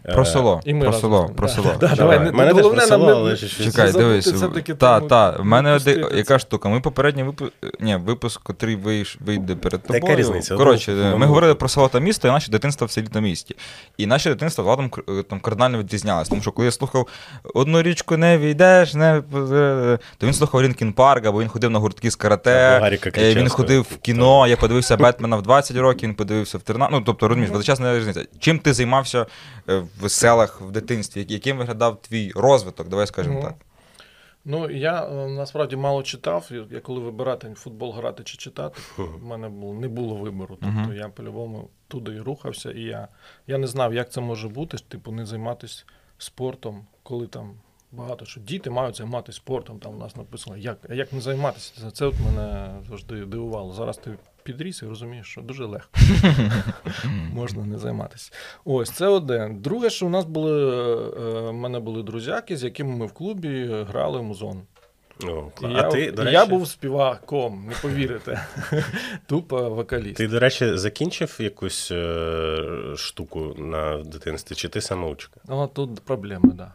[0.06, 0.60] е, Про село.
[0.64, 1.30] І ми Про разом село.
[1.36, 1.66] Про Да, село.
[1.80, 1.96] да, Давай.
[1.96, 4.26] давай, не- Мене теж головне про нам не- щось- Чекай, забути дивись.
[4.32, 5.30] все-таки Та, тему, та.
[5.30, 6.68] В мене не оди- яка штука.
[6.68, 10.16] Ми попередній випуск, ні, випуск, котрий вийш- вийде перед Яка тобою.
[10.18, 10.56] різниця?
[10.56, 13.56] Коротше, Одного- ми говорили про село та місто і наше дитинство в селі та місті.
[13.98, 16.28] І наше дитинство владом кр- там кардинально відрізнялось.
[16.28, 17.06] Тому що коли я слухав
[17.54, 19.16] одну річку не війдеш, не
[19.52, 22.78] е, то він слухав Лінкін Парк, або він ходив на гуртки з карате.
[22.82, 23.56] Гаріка е, Він Кричевського.
[23.62, 26.92] ходив в кіно, я подивився Бетмена в 20 років, він подивився в 13.
[26.98, 28.24] Ну, тобто, розумієш, величезна різниця.
[28.38, 29.26] Чим ти займався
[29.63, 31.26] е, в селах в дитинстві?
[31.28, 33.54] Яким виглядав твій розвиток, давай скажемо так.
[34.44, 36.50] Ну, я е, насправді мало читав.
[36.70, 40.56] Я- коли вибирати футбол грати чи читати, в мене було, не було вибору.
[40.60, 40.96] Тобто Мгм.
[40.96, 43.08] я по-любому туди і рухався, і я,
[43.46, 45.84] я не знав, як це може бути, типу, не займатися
[46.18, 47.54] спортом, коли там.
[47.96, 51.72] Багато що діти мають займатися спортом, там у нас написано, як, як не займатися.
[51.80, 53.72] Це, це от мене завжди дивувало.
[53.72, 54.10] Зараз ти
[54.42, 55.90] підріс і розумієш, що дуже легко.
[57.32, 58.32] Можна не займатися.
[58.64, 59.56] Ось це одне.
[59.60, 63.84] Друге, що у нас були е, в мене були друзяки, з якими ми в клубі
[63.88, 64.62] грали музон.
[65.22, 68.46] О, І а я, ти, до речі, я був співаком, не повірите.
[69.26, 70.16] Тупо вокаліст.
[70.16, 75.40] ти, до речі, закінчив якусь е, штуку на дитинстві, чи ти самоучка?
[75.48, 76.54] Ну, тут проблеми, так.
[76.54, 76.74] Да.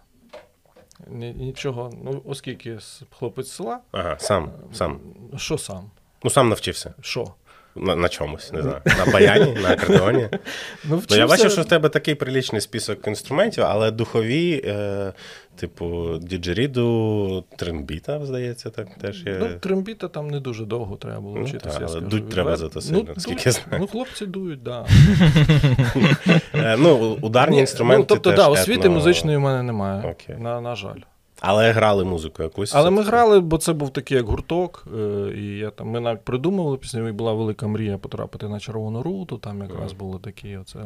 [1.07, 2.77] Ні- Нічого, ну, оскільки
[3.19, 4.99] хлопець з села, Ага, сам, сам.
[5.37, 5.91] що сам?
[6.23, 6.93] Ну, сам навчився.
[7.01, 7.33] Що?
[7.75, 8.81] На, на чомусь, не знаю.
[9.05, 10.27] На баяні, на акордеоні.
[10.83, 15.13] Ну, Ну, я бачив, що в тебе такий прилічний список інструментів, але духові, е,
[15.55, 19.37] типу, діджеріду, трембіта, здається, так теж є.
[19.39, 21.79] Ну, трембіта там не дуже довго треба було Ну, вчитися.
[21.79, 22.57] так, я але дуть треба відверто.
[22.57, 23.77] зато сильно, ну, наскільки дуть- я знаю.
[23.81, 24.85] Ну, хлопці дують, так.
[26.55, 27.99] Е, ну, ударні Ні, інструменти.
[27.99, 30.15] Ну, тобто, да, освіти музичної в мене немає.
[30.39, 30.99] На жаль.
[31.41, 32.75] Але грали музику якусь.
[32.75, 36.21] Але ми грали, бо це був такий як гурток, е, і я там, ми навіть
[36.21, 39.37] придумували пісню, і була велика мрія потрапити на червону руту.
[39.37, 40.79] Там якраз були такі, оце,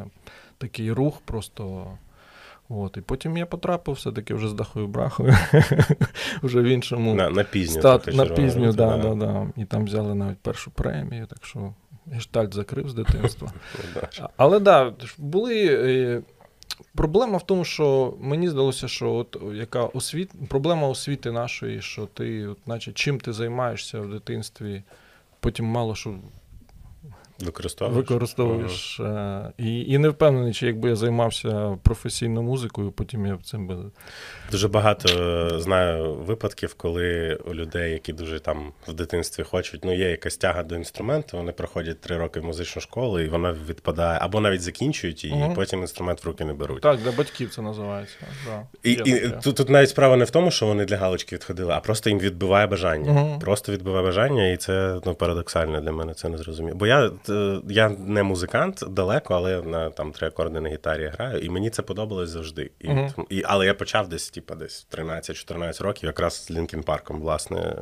[0.58, 1.86] такий рух просто.
[2.70, 5.36] От, і потім я потрапив все-таки вже з дахою брахою,
[6.44, 7.80] вже в іншому На, на пізню.
[7.80, 9.48] стат, на пізню, рута, да, да, да.
[9.58, 11.74] І там взяли навіть першу премію, так що
[12.12, 13.52] гештальт закрив з дитинства.
[14.20, 16.24] Ну, Але так, да, були.
[16.95, 20.32] Проблема в тому, що мені здалося, що от яка освіт...
[20.49, 24.84] проблема освіти нашої, що ти, от, наче, чим ти займаєшся в дитинстві,
[25.39, 26.15] потім мало що
[27.45, 27.97] Використовуєш?
[27.97, 28.99] використовуєш.
[28.99, 33.67] е, І, і не впевнений, чи якби я займався професійно музикою, потім я б цим
[33.67, 33.75] би.
[34.51, 39.93] Дуже багато е, знаю випадків, коли у людей, які дуже там в дитинстві хочуть, ну
[39.95, 44.19] є якась тяга до інструменту, вони проходять три роки в музичну школу, і вона відпадає,
[44.21, 45.53] або навіть закінчують, і Мгм.
[45.53, 46.82] потім інструмент в руки не беруть.
[46.82, 48.15] Так, для батьків це називається.
[48.45, 48.63] Да.
[48.84, 51.79] І, і тут, тут навіть справа не в тому, що вони для галочки відходили, а
[51.79, 53.12] просто їм відбиває бажання.
[53.12, 53.39] Мгм.
[53.39, 56.77] Просто відбиває бажання, і це ну, парадоксально для мене, це не зрозуміло.
[56.77, 57.12] Бо я,
[57.69, 61.82] я не музикант далеко, але на там три акорди на гітарі граю, і мені це
[61.82, 62.72] подобалось завжди.
[62.80, 67.22] І, тому- і, але я почав десь, типа, десь 13-14 років, якраз з Лінкін Парком,
[67.22, 67.76] власне,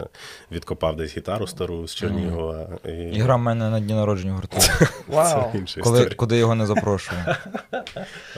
[0.51, 2.67] відкопав десь гітару стару з Чернігова.
[2.85, 4.57] І, І гра в мене на дні народження гурту,
[5.07, 5.49] Вау.
[5.51, 7.25] Це інша коли, куди його не запрошував.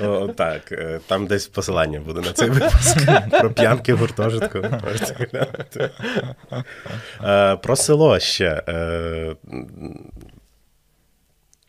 [0.04, 2.98] О, так, е, там десь посилання буде на цей випуск
[3.40, 4.58] про п'янки в гуртожитку.
[4.84, 5.90] Можете глянути.
[7.24, 8.64] Е, Про село ще.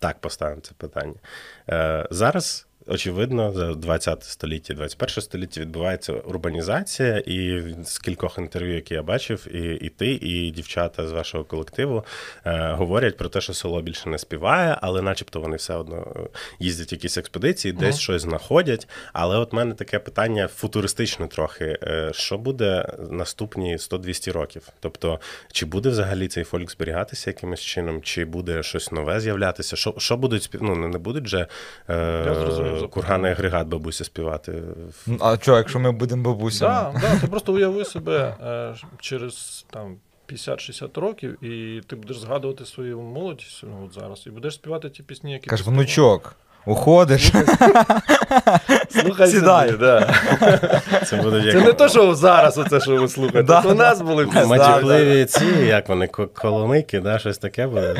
[0.04, 1.14] Так, поставимо це питання.
[1.70, 2.66] Е, Зараз.
[2.86, 9.46] Очевидно, за 20 століття, 21 століття відбувається урбанізація, і з кількох інтерв'ю, які я бачив,
[9.54, 12.04] і, і ти, і дівчата з вашого колективу
[12.44, 16.20] е, говорять про те, що село більше не співає, але начебто вони все одно е,
[16.58, 18.00] їздять в якісь експедиції, десь Мгм.
[18.00, 18.88] щось знаходять.
[19.12, 24.68] Але от мене таке питання футуристичне трохи: Е, що буде наступні 100-200 років?
[24.80, 25.20] Тобто,
[25.52, 29.76] чи буде взагалі цей фольк зберігатися якимось чином, чи буде щось нове з'являтися?
[29.76, 31.46] Що, що будуть ну, не будуть же
[31.88, 32.73] Я е, запитання.
[32.90, 34.62] Курганний агрегат бабуся співати?
[35.20, 36.92] А що, якщо ми будемо бабусями?
[36.92, 39.96] Да, да, ти просто уяви себе е, через там
[40.28, 45.02] 50-60 років, і ти будеш згадувати свою молодість ну, от зараз, і будеш співати ті
[45.02, 47.32] пісні, які Каже, внучок, уходиш.
[48.88, 49.66] Слухай Сідай.
[49.70, 50.14] сюди, да.
[51.06, 51.52] Це буде як...
[51.52, 53.42] Це не то, що зараз оце, що ви слухаєте.
[53.42, 57.96] Да, Це у нас були матюкливі ці, як вони, ко- коломийки, да, щось таке буде.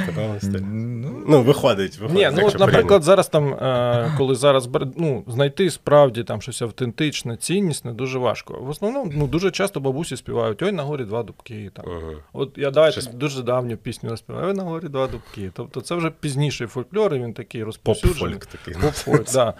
[0.72, 2.32] Ну, Ну, виходить, виходить.
[2.32, 7.36] Ні, ну от, наприклад, зараз там, е, коли зараз ну, знайти справді там щось автентичне,
[7.36, 8.54] ціннісне, дуже важко.
[8.60, 11.70] В основному ну, дуже часто бабусі співають ой на горі два дубки.
[11.74, 11.84] Там.
[11.86, 12.16] Мгм.
[12.32, 15.50] От я давайте Щось- дуже давню пісню розпіваю, ой на горі два дубки.
[15.54, 18.34] Тобто це вже пізніший фольклор, і він такий розповсюджений.
[18.34, 19.22] Поп-фольк такий.
[19.34, 19.54] Да.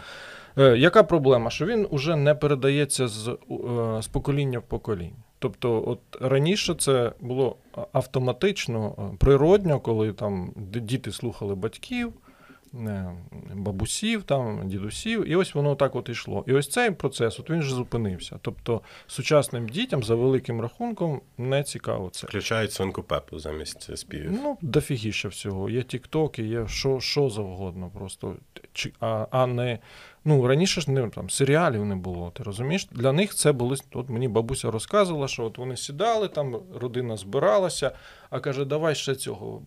[0.59, 1.50] Е, Яка проблема?
[1.50, 3.37] Що він уже не передається з, е,
[4.02, 5.16] з покоління в покоління.
[5.38, 7.57] Тобто, от раніше це було
[7.92, 12.12] автоматично, е, природньо, коли там діти слухали батьків,
[13.54, 16.44] бабусів, там, дідусів, і ось воно так от йшло.
[16.46, 18.38] І ось цей процес, от він же зупинився.
[18.42, 22.26] Тобто сучасним дітям за великим рахунком не цікаво це.
[22.26, 24.32] Включають свинку Пепу замість співів.
[24.32, 25.70] Ну, дофігіше всього.
[25.70, 28.37] Є тіктоки, є що, що завгодно просто.
[29.00, 29.78] А, а не.
[30.26, 32.88] Ну, раніше ж не там серіалів не було, ти розумієш?
[32.92, 33.76] Для них це були.
[33.92, 37.92] От мені бабуся розказувала, що от вони сідали, там родина збиралася,
[38.30, 39.62] а каже, давай ще цього.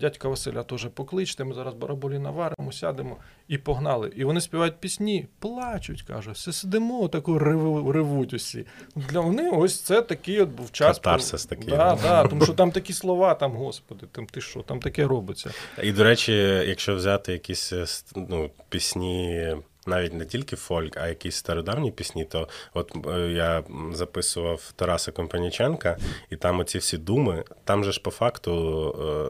[0.00, 3.16] Дядька Василя теж покличте, ми зараз бараболі наваримо, сядемо
[3.48, 4.12] і погнали.
[4.16, 8.66] І вони співають пісні, плачуть, каже, все сидимо, таку реву, ревуть усі.
[8.96, 10.98] Для вони ось це такий от був час.
[10.98, 12.02] Катарсис такий, Да, да.
[12.02, 15.50] да, тому що там такі слова, там, господи, там ти що, там таке робиться.
[15.82, 16.32] І, до речі,
[16.66, 17.84] якщо взяти якісь е,
[18.16, 19.56] ну, пісні,
[19.86, 25.96] навіть не тільки фольк, а якісь стародавні пісні, то от е, я записував Тараса Компаніченка,
[26.30, 28.52] і там оці всі думи, там же ж по факту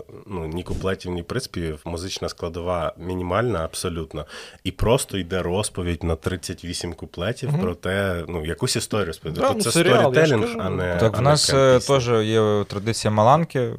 [0.08, 4.26] е, ну, ні куплетів, ні приспівів, музична складова мінімальна абсолютно.
[4.64, 7.60] І просто йде розповідь на 38 куплетів Мгм.
[7.60, 9.46] про те, ну, якусь історію розповідати.
[9.46, 10.96] Да, ну, це серіал, сторітелінг, а не.
[10.96, 13.72] Так, а в нас е, теж є традиція Маланки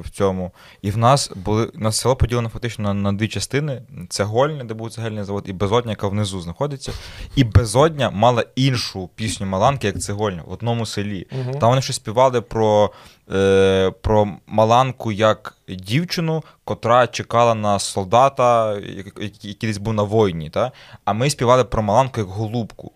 [0.00, 0.52] в цьому.
[0.82, 4.74] І в нас були нас село поділено фактично на, на дві частини: це Гольне, де
[4.74, 6.92] був цегельний завод, і Безодня, яка внизу знаходиться.
[7.36, 11.26] І Безодня мала іншу пісню Маланки, як цегольня, в одному селі.
[11.32, 11.58] Угу.
[11.58, 12.90] Там вони щось співали про,
[13.32, 20.50] е, про Маланку як дівчину, котра чекала на солдата, який який десь був на війні.
[20.50, 20.72] Та?
[21.04, 22.92] А ми співали про Маланку як голубку.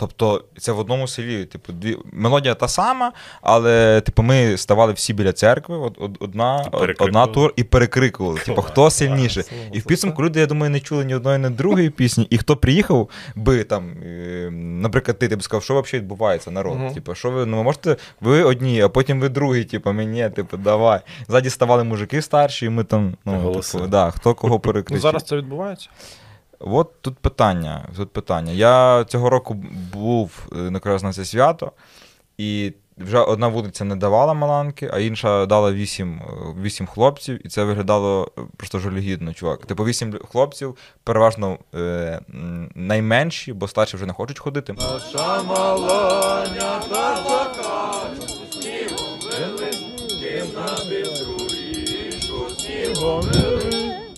[0.00, 5.14] Тобто це в одному селі, типу, дві мелодія та сама, але типу, ми ставали всі
[5.14, 6.72] біля церкви, од, од- одна, од-
[7.08, 8.38] одна тур і перекрикували.
[8.40, 9.44] Типу, хто сильніше.
[9.72, 12.26] І в підсумку люди, я думаю, не чули ні одної, ні другої пісні.
[12.30, 16.78] І хто приїхав би там, е, наприклад, ти, ти б сказав, що взагалі відбувається, народ?
[16.78, 16.94] Мгм.
[16.94, 20.56] Типу, що ви ну ви можете, ви одні, а потім ви другі, типу, мені, типу,
[20.56, 21.00] давай.
[21.28, 23.32] Ззаді ставали мужики старші, і ми там, ну,
[23.72, 24.60] типу, да, хто кого
[24.90, 25.88] Ну, зараз це відбувається.
[26.60, 27.88] От тут питання.
[27.96, 28.52] Тут питання.
[28.52, 29.54] Я цього року
[29.92, 31.72] був е, якраз на це свято,
[32.38, 37.48] і вже одна вулиця не давала Маланки, а інша дала вісім, е, вісім хлопців, і
[37.48, 39.66] це виглядало е, просто жалюгідно, чувак.
[39.66, 42.20] Типу, вісім хлопців, переважно е,
[42.74, 44.74] найменші, бо старші вже не хочуть ходити.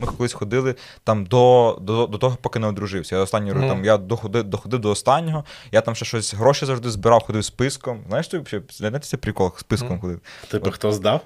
[0.02, 3.16] Ми колись ходили там до, до, до того, поки не одружився.
[3.16, 3.68] Я останній Мгм.
[3.68, 5.44] там я доходив, доходив до останнього.
[5.72, 8.00] Я там ще щось гроші завжди збирав, ходив списком.
[8.08, 10.00] Знаєш, ти взагалі, це прикол списком Мгм.
[10.00, 10.20] ходив.
[10.50, 11.20] Типу, хто здав?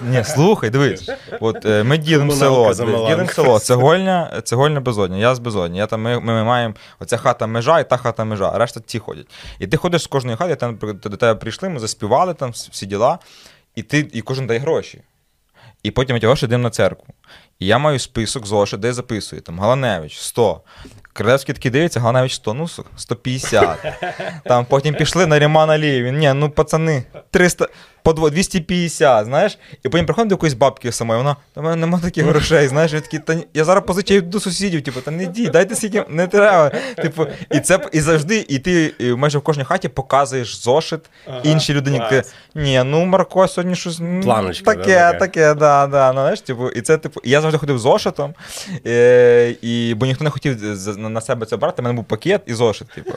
[0.00, 1.10] Ні, слухай, дивись.
[1.40, 2.74] От е, ми ділимо село.
[2.74, 3.58] Ділимо село.
[3.58, 5.16] Цегольня, цегольня безодня.
[5.16, 5.78] Я з безодня.
[5.78, 8.98] Я там, ми, ми маємо оця хата межа і та хата межа, а решта ті
[8.98, 9.26] ходять.
[9.58, 13.18] І ти ходиш з кожної хати, там до тебе прийшли, ми заспівали там всі діла,
[13.74, 15.02] і ти, і кожен дає гроші.
[15.82, 17.14] І потім ті гроші йдемо на церкву.
[17.58, 19.42] І я маю список зошит, де записую.
[19.42, 20.60] Там Галаневич 100.
[21.12, 23.78] Крилевський такий дивиться, Галаневич 100, ну 150.
[24.44, 26.18] Там потім пішли на Рімана Лівін.
[26.18, 27.68] Ні, ну пацани, 300,
[28.02, 29.58] по 250, знаєш?
[29.84, 32.92] І потім приходить до якоїсь бабки самої, вона, та в мене нема таких грошей, знаєш,
[32.92, 36.04] я такий, та ні- я зараз позичаю до сусідів, типу, та не йди, дайте скільки,
[36.08, 36.70] не треба.
[36.96, 41.40] Типу, і це і завжди, і ти і майже в кожній хаті показуєш зошит Ага,
[41.44, 42.02] іншій людині.
[42.10, 42.22] Ти,
[42.54, 45.18] ні, ну Марко сьогодні щось м, Планочка, таке, да, таке.
[45.18, 46.12] таке, да, да.
[46.12, 48.34] Ну, знаєш, типу, і це, типу, і я завжди ходив зошитом,
[48.86, 50.62] е, і, бо ніхто не хотів
[50.98, 53.12] на, себе це брати, у мене був пакет і зошит, типу.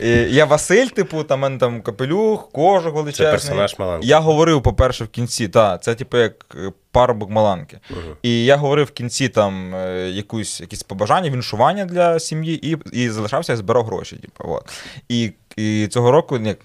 [0.00, 4.06] І я Василь, типу, там мене там капелюх, кожух Це персонаж Маланки.
[4.08, 7.80] Я говорив, по-перше, в кінці, та, це типу як е, парубок Маланки.
[7.90, 8.16] Мгм.
[8.22, 13.10] І я говорив в кінці там е, якусь, якісь побажання, віншування для сім'ї, і, і
[13.10, 14.16] залишався, я збирав гроші.
[14.16, 14.72] Типу, от.
[15.08, 16.58] І, і цього року, як,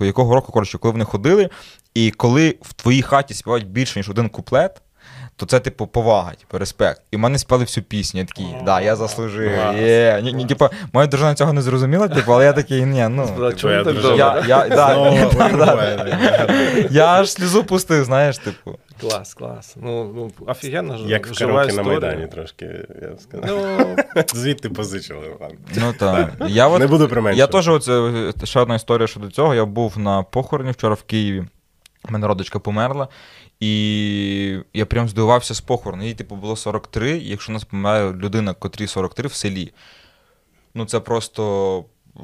[0.00, 1.50] якого року, коротше, коли вони ходили,
[1.94, 4.82] і коли в твоїй хаті співають більше, ніж один куплет.
[5.38, 7.02] То це, типу, повага, типу, респект.
[7.10, 8.20] І в мене спали всю пісню.
[8.20, 9.50] Я такий, да, я заслужив.
[9.76, 10.20] Є.
[10.22, 13.26] Ні, ні, типу, моя дружина цього не зрозуміла, типу, але я такий, ні, ну.
[13.26, 13.96] Типу, чому я так?
[14.04, 18.78] Я, я, да, Знову да, да, я аж слізу пустив, знаєш, типу.
[19.00, 19.76] Клас, клас.
[19.80, 22.00] Ну, ну офігенна ж Як в жива караоке на історія.
[22.00, 23.48] Майдані трошки, я б сказав.
[23.78, 25.50] Ну, Звідти позичили вам.
[25.74, 26.32] Ну так.
[26.46, 27.52] Я, от, Не буду я применшувати.
[27.52, 29.54] теж оце, ще одна історія щодо цього.
[29.54, 31.44] Я був на похороні вчора в Києві.
[32.08, 33.08] У мене родичка померла,
[33.60, 36.04] і я прям здивувався з похорону.
[36.06, 39.72] Їй, типу, було 43, і якщо нас помирає людина, котрій 43 в селі,
[40.74, 41.78] ну це просто
[42.16, 42.20] е,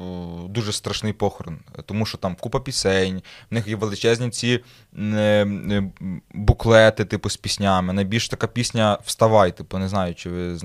[0.49, 1.57] дуже страшний похорон.
[1.85, 4.59] Тому що там купа пісень, в них є величезні ці
[4.99, 5.01] е,
[5.71, 5.83] е,
[6.33, 7.93] буклети, типу, з піснями.
[7.93, 10.57] Найбільш така пісня Вставай, типу, не знаю, чи ви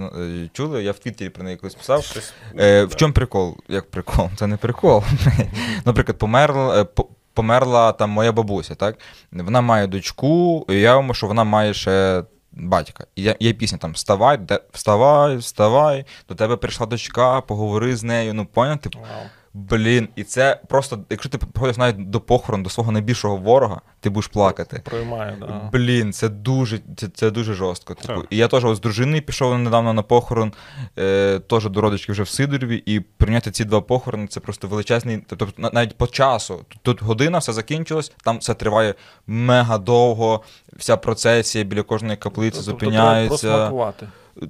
[0.53, 0.83] чули.
[0.85, 2.05] Я в Твіттері про неї колись писав.
[2.05, 3.57] Щось- Е, в чому прикол?
[3.69, 4.29] Як прикол?
[4.37, 5.03] Це не прикол.
[5.85, 8.99] Наприклад, померла, по- померла там моя бабуся, так?
[9.33, 13.07] Вона має дочку, і думаю, що вона має ще батька.
[13.17, 18.35] І є, пісня там Вставай, де, вставай, вставай, до тебе прийшла дочка, поговори з нею.
[18.35, 18.79] Ну, поняв?
[18.79, 19.27] Типу, вау.
[19.55, 24.11] Блін, і це просто, якщо ти приходиш навіть до похорону, до свого найбільшого ворога, ти
[24.11, 24.83] будеш плакати.
[24.85, 25.71] Проймаю, да.
[25.73, 27.95] Блін, це дуже, це, це дуже жорстко.
[27.95, 28.23] Типу.
[28.31, 30.53] І я теж ось з дружиною пішов недавно на похорон,
[30.99, 35.25] е, теж до родички вже в Сидорові, і прийняти ці два похорони це просто величезний.
[35.27, 36.65] Тобто навіть по часу.
[36.83, 38.95] Тут, година, все закінчилось, там все триває
[39.27, 40.43] мега довго,
[40.77, 43.73] вся процесія біля кожної каплиці Тобто зупиняється.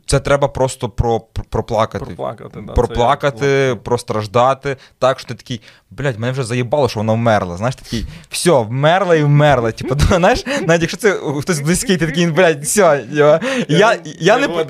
[0.07, 2.05] Це треба просто про, про- проплакати.
[2.05, 2.61] проплакати.
[2.67, 7.57] Да, Проплакати, простраждати, так, що ти такий, блядь, мене вже заїбало, що вона вмерла.
[7.57, 9.73] Знаєш, такий, все, вмерла і вмерла.
[9.73, 14.47] Типу, знаєш, навіть якщо це хтось близький, ти такий, блядь, все, я, я, я не
[14.47, 14.61] типу.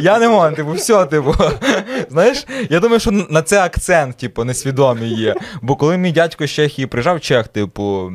[0.00, 1.34] я не можу, типу, все, типу.
[2.10, 5.34] Знаєш, я думаю, що на це акцент, типу, несвідомий є.
[5.62, 8.12] Бо коли мій дядько з Чехії приїжджав чех, типу,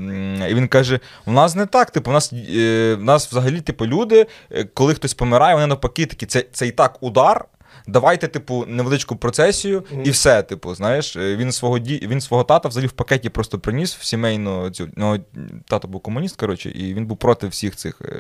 [0.50, 3.86] і він каже: у нас не так, типу, у нас, е, у нас взагалі, типу,
[3.86, 7.46] люди, е, коли хтось помирає, вони навпаки такі, це, це і так удар.
[7.88, 10.02] Давайте, типу, невеличку процесію Мгм.
[10.06, 10.44] і все.
[10.44, 12.08] Типу, знаєш, Е, він свого ді...
[12.08, 14.90] він свого тата взагалі в пакеті просто приніс в сімейну цю.
[14.96, 15.20] Ну,
[15.68, 18.16] тато був комуніст, коротше, і він був проти всіх цих е,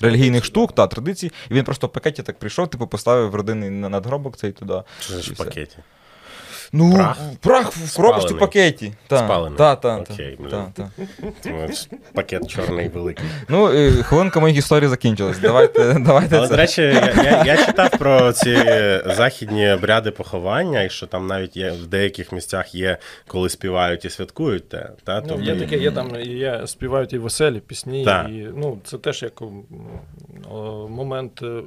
[0.00, 1.32] релігійних штук та традицій.
[1.50, 4.82] І він просто в пакеті так прийшов, типу, поставив родинний на- надгробок цей туди.
[5.00, 5.44] Що ж в все.
[5.44, 5.76] пакеті?
[6.76, 7.18] Ну, Прах?
[7.40, 8.40] прах в коробочці Спалений?
[8.40, 8.92] пакеті.
[9.06, 9.58] Та, Спалений?
[9.58, 10.50] Та, та, Окей, та, блін.
[10.74, 10.90] та,
[11.42, 11.68] та.
[12.14, 13.24] Пакет чорний великий.
[13.48, 13.66] Ну,
[14.02, 15.38] хвилинка моїх історій закінчилась.
[15.38, 16.50] Давайте, давайте Але, це.
[16.50, 18.56] до речі, я, я, я читав про ці
[19.06, 24.10] західні обряди поховання, і що там навіть є в деяких місцях є, коли співають і
[24.10, 24.90] святкують те.
[25.04, 25.20] Та?
[25.20, 28.28] Ну, Тобто є таке, є там, і є, співають і веселі пісні, Так.
[28.28, 29.62] і ну, це теж як м,
[30.52, 31.60] о, момент е,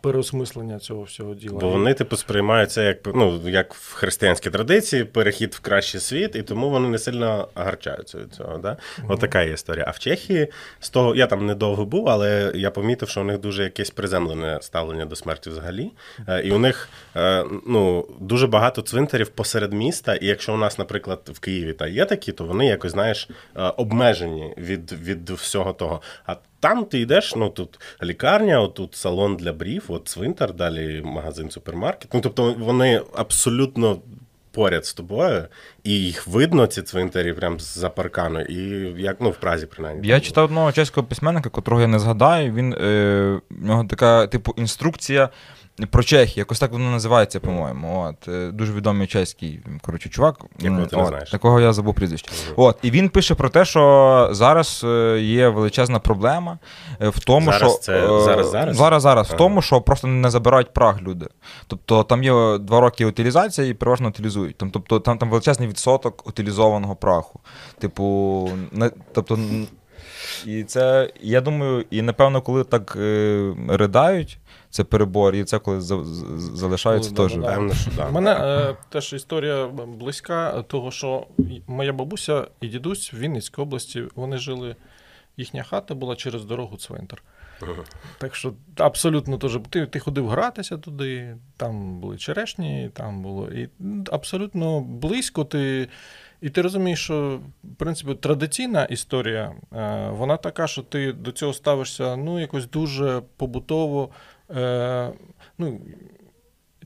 [0.00, 1.58] переосмислення цього всього діла.
[1.60, 6.36] Бо вони, типу, сприймають це як, ну, як в християнській традиції, перехід в кращий світ,
[6.36, 8.58] і тому вони не сильно гарчаються від цього.
[8.58, 8.76] Да?
[9.08, 9.84] От така є історія.
[9.88, 10.48] А в Чехії
[10.80, 14.58] з того я там недовго був, але я помітив, що у них дуже якесь приземлене
[14.62, 15.90] ставлення до смерті взагалі.
[16.28, 20.14] Е, І у них е, ну, дуже багато цвинтарів посеред міста.
[20.14, 23.62] І якщо у нас, наприклад, в Києві та є такі, то вони якось знаєш е,
[23.62, 26.02] обмежені від, від всього того.
[26.26, 31.50] А там ти йдеш, ну тут лікарня, отут салон для брів, от цвинтар, далі магазин,
[31.50, 32.14] супермаркет.
[32.14, 33.98] Ну тобто вони абсолютно
[34.54, 35.46] поряд з тобою,
[35.84, 38.62] і їх видно, ці цвинтарі, прям за паркану, і
[39.02, 40.08] як ну в Празі, принаймні.
[40.08, 42.52] Я читав одного чеського письменника, котрого я не згадаю.
[42.52, 45.28] Він е, в нього така, типу, інструкція
[45.90, 46.40] про Чехію.
[46.40, 48.00] Якось так воно називається, по-моєму.
[48.02, 50.36] От, е, дуже відомий чеський коротше, чувак.
[50.60, 51.30] Якого ти не от, знаєш.
[51.30, 52.30] Такого я забув прізвище.
[52.56, 56.58] От, і він пише про те, що зараз е, є величезна проблема
[57.00, 58.76] е, в тому, Зараз що це- зараз- зараз?
[58.76, 61.26] зараз, зараз в тому, що просто не забирають праг люди.
[61.66, 64.56] Тобто там є два роки утилізація і переважно утилізують.
[64.56, 67.40] Там, тобто там, там величезний відсоток утилізованого праху.
[67.78, 69.38] Типу, не, тобто.
[70.46, 74.38] І це, я думаю, і напевно, коли так е, ридають,
[74.70, 77.36] це перебор, і це коли за, з- залишаються Ну, теж.
[77.36, 77.54] да, да.
[77.54, 78.06] Певно, що да.
[78.08, 79.66] У мене е, теж історія
[79.98, 81.26] близька, того, що
[81.66, 84.76] моя бабуся і дідусь в Вінницькій області вони жили.
[85.36, 87.22] Їхня хата була через дорогу цвинтар.
[88.18, 93.48] Так що абсолютно теж ти, ти ходив гратися туди, там були черешні, там було.
[93.48, 93.68] І
[94.12, 95.88] абсолютно близько ти.
[96.40, 101.52] І ти розумієш, що в принципі традиційна історія, е, вона така, що ти до цього
[101.52, 104.08] ставишся ну, якось дуже побутово.
[104.50, 105.12] Е,
[105.58, 105.80] ну,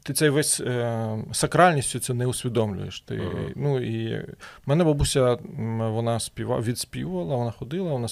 [0.03, 3.01] ти цей весь е, сакральністю це не усвідомлюєш.
[3.01, 3.53] Ти, Ага.
[3.57, 4.27] ну, і
[4.67, 5.39] мене бабуся
[5.79, 8.09] вона співа, відспівувала, вона ходила, вона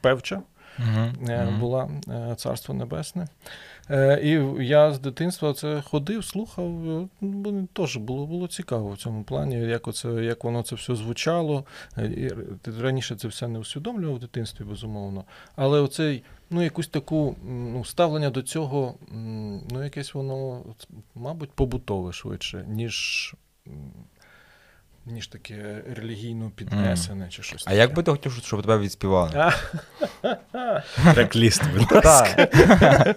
[0.00, 0.42] певча
[1.28, 3.28] Е, була е, царство небесне.
[3.90, 6.70] Е, і я з дитинства це ходив, слухав.
[7.20, 11.64] ну, теж було, було цікаво в цьому плані, як, оце, як воно це все звучало.
[11.98, 12.30] І
[12.80, 15.24] раніше це все не усвідомлював в дитинстві, безумовно.
[15.56, 18.94] Але оцей, ну, якусь таку ну, ставлення до цього,
[19.70, 20.62] ну, якесь воно,
[21.14, 23.34] мабуть, побутове швидше, ніж.
[25.06, 27.62] Ніж таке релігійно піднесене чи щось.
[27.66, 27.78] А таке.
[27.78, 29.52] як би ти хотів, щоб тебе відспівали?
[31.14, 32.48] Трек-ліст, будь ласка.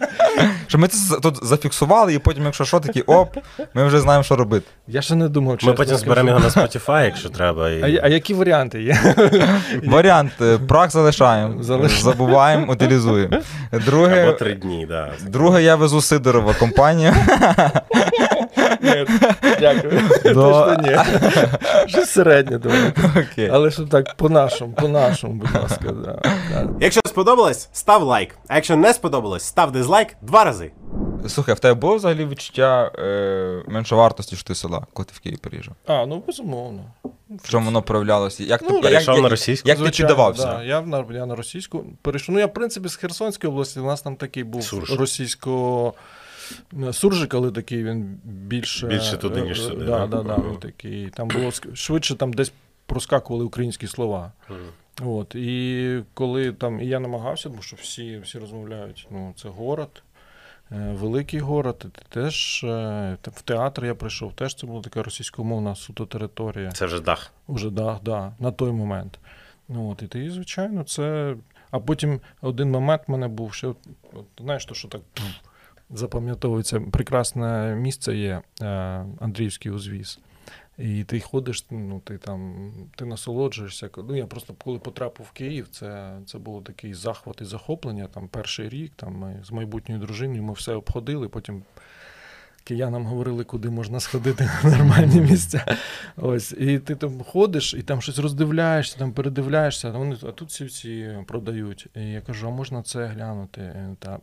[0.67, 3.37] Щоб ми це тут зафіксували, і потім, якщо що, такі оп,
[3.73, 4.65] ми вже знаємо, що робити.
[4.87, 7.69] Я ще не думав, чи Ми потім зберемо його на Spotify, якщо треба.
[7.69, 7.97] І...
[7.97, 9.15] А, а які варіанти є?
[9.83, 12.11] Варіант: е, прах залишаємо, Залишаємо.
[12.11, 13.37] забуваємо, утилізуємо.
[13.71, 15.11] Або Друге, три дні, да.
[15.27, 17.13] друге я везу Сидорова компанію.
[18.81, 19.05] Ні,
[19.59, 20.01] дякую.
[20.23, 20.97] До- Точно ні.
[21.87, 23.01] Щось середнє давайте.
[23.31, 23.49] Окей.
[23.53, 25.91] Але що так, по-нашому, по-нашому, будь ласка.
[25.91, 26.19] Да,
[26.51, 26.69] да.
[26.79, 28.35] Якщо сподобалось, став лайк.
[28.47, 30.71] А якщо не сподобалось, став дизлайк два рази.
[31.27, 35.11] Слухай, а в тебе було взагалі відчуття е, меншовартості, що ти з села, коли ти
[35.15, 35.75] в Київ переїжджав?
[35.87, 36.81] А, ну безумовно.
[37.43, 38.43] В чому воно проявлялося?
[38.43, 39.69] Як Ну, ти, як, перейшов як, на російську?
[39.69, 40.43] як ти Звичайно, піддавався?
[40.45, 42.35] Да, я, на, я на російську перейшов.
[42.35, 44.91] Ну, я, в принципі, з Херсонської області, у нас там такий був Сурж.
[44.99, 45.93] російсько.
[46.91, 48.87] Суржик, але такий він більше.
[48.87, 50.23] Більше туди, ніж е, сюди, Да, да?
[50.23, 51.09] да, він такий.
[51.09, 52.51] Там було швидше там десь
[52.85, 54.31] проскакували українські слова.
[54.49, 54.59] Мгм.
[55.01, 60.03] От, і коли там, і я намагався, тому що всі, всі розмовляють, ну, це город,
[60.71, 66.05] е, великий город, теж е, в театр я прийшов, теж це була така російськомовна суто
[66.05, 66.71] територія.
[66.71, 67.31] Це вже дах.
[67.47, 69.19] Уже да, да, на той момент.
[69.69, 71.35] Ну, от, і ти, звичайно, це.
[71.71, 73.75] А потім один момент в мене був, що
[74.13, 75.01] от, знаєш, то, що так
[75.89, 78.65] запам'ятовується, прекрасне місце є е,
[79.19, 80.19] Андріївський узвіз.
[80.77, 83.89] І ти ходиш, ну ти там ти насолоджуєшся.
[83.97, 88.07] Ну я просто коли потрапив в Київ, це, це було такий захват і захоплення.
[88.07, 91.29] Там перший рік, там ми з майбутньою дружиною ми все обходили.
[91.29, 91.63] Потім
[92.67, 95.77] киянам говорили, куди можна сходити на нормальні місця.
[96.17, 100.65] Ось, і ти там ходиш, і там щось роздивляєшся, там передивляєшся, вони а тут всі
[100.65, 101.87] всі продають.
[101.95, 103.61] І я кажу, а можна це глянути?
[103.61, 104.19] Е, Та,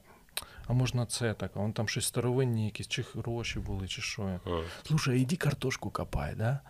[0.67, 1.51] а можна це так?
[1.55, 4.23] А вон там щось старовинні, якісь чи гроші були, чи що.
[4.23, 4.41] Я,
[4.87, 6.61] Слушай, іди картошку копай, да?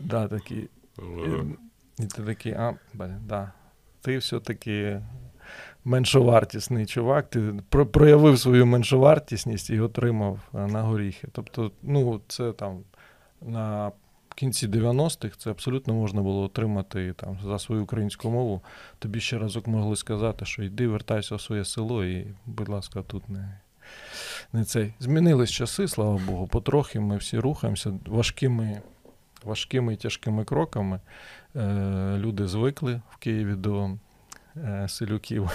[0.00, 0.68] Да, такі.
[0.98, 1.56] Мгм.
[1.98, 3.52] І ти такий, а, блін, да.
[4.00, 5.02] Ти все-таки
[5.84, 11.28] меншовартісний чувак, ти про- проявив свою меншовартісність і отримав е, на горіхи.
[11.32, 12.80] Тобто, ну, це там
[13.42, 13.92] на
[14.34, 18.62] кінці 90-х це абсолютно можна було отримати там, за свою українську мову.
[18.98, 23.28] Тобі ще разок могли сказати, що йди, вертайся в своє село і, будь ласка, тут
[23.28, 23.60] не.
[24.52, 24.94] Не цей.
[24.98, 28.82] Змінились часи, слава Богу, потрохи ми всі рухаємося важкими,
[29.44, 31.00] важкими і тяжкими кроками.
[31.56, 33.90] Е, люди звикли в Києві до
[34.88, 35.50] селюків.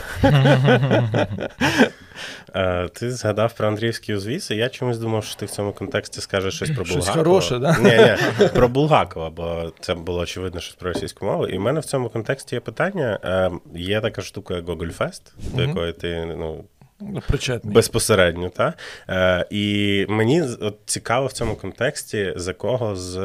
[2.56, 6.22] Е, Ти згадав про Андріївський узвіз, і я чомусь думав, що ти в цьому контексті
[6.22, 7.78] скажеш щось про Щось хороше, да?
[7.80, 11.48] Ні, ні, про Булгакова, бо це було очевидно щось про російську мову.
[11.48, 13.20] І в мене в цьому контексті є питання.
[13.24, 16.64] Е, Є така штука, як Гогольфест, до якої ти ну,
[17.02, 17.74] Ну, Причетний.
[17.74, 18.74] безпосередньо, та?
[19.10, 23.16] Е, і мені от цікаво в цьому контексті, за кого з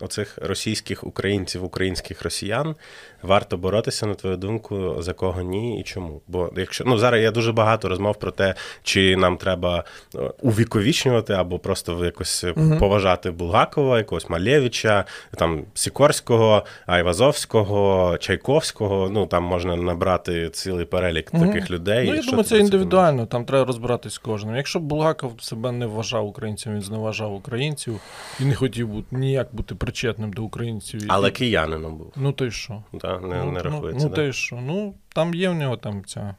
[0.00, 2.74] оцих російських українців, українських росіян
[3.22, 6.20] варто боротися, на твою думку, за кого ні і чому?
[6.28, 9.84] Бо якщо ну зараз є дуже багато розмов про те, чи нам треба
[10.14, 12.78] е, увіковічнювати або просто якось Мгм.
[12.78, 15.04] поважати Булгакова, якогось Малєвича,
[15.36, 19.08] там Сікорського, Айвазовського, Чайковського.
[19.12, 21.46] Ну там можна набрати цілий перелік Мгм.
[21.46, 22.08] таких людей.
[22.08, 24.56] Ну, я думаю, це індивідуально, там треба розбиратись з кожним.
[24.56, 28.00] Якщо Булгаков себе не вважав українцем, він зневажав українців
[28.40, 31.00] і не хотів бути, ніяк бути причетним до українців.
[31.08, 32.12] Але І- киянином був.
[32.16, 32.82] Ну то й що?
[32.92, 34.04] Да, не, ну, не ну, рахується.
[34.04, 34.16] Ну, да?
[34.16, 34.56] то й що?
[34.56, 36.34] Ну, там є в нього там ця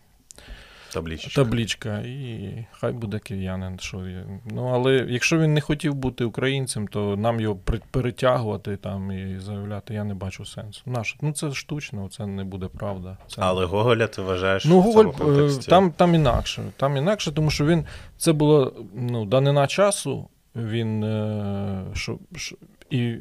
[0.94, 1.44] Таблічечка.
[1.44, 3.80] таблічка, і хай буде киянин.
[3.80, 4.26] Що є.
[4.46, 7.56] Ну, але якщо він не хотів бути українцем, то нам його
[7.92, 10.82] перетягувати там і заявляти, я не бачу сенсу.
[10.86, 13.18] Наш, ну це штучно, це не буде правда.
[13.28, 13.42] Це...
[13.42, 15.66] Але Гоголя ти вважаєш Ну, в Гоголь цьому контексті?
[15.68, 16.64] е, там, там інакше.
[16.78, 17.86] Там інакше, тому що він
[18.18, 20.30] це було ну, данина часу.
[20.56, 22.56] Він е, що, що,
[22.90, 23.16] і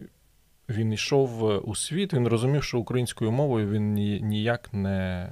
[0.71, 5.29] він йшов е, у світ, він розумів, що українською мовою він ні, ніяк не.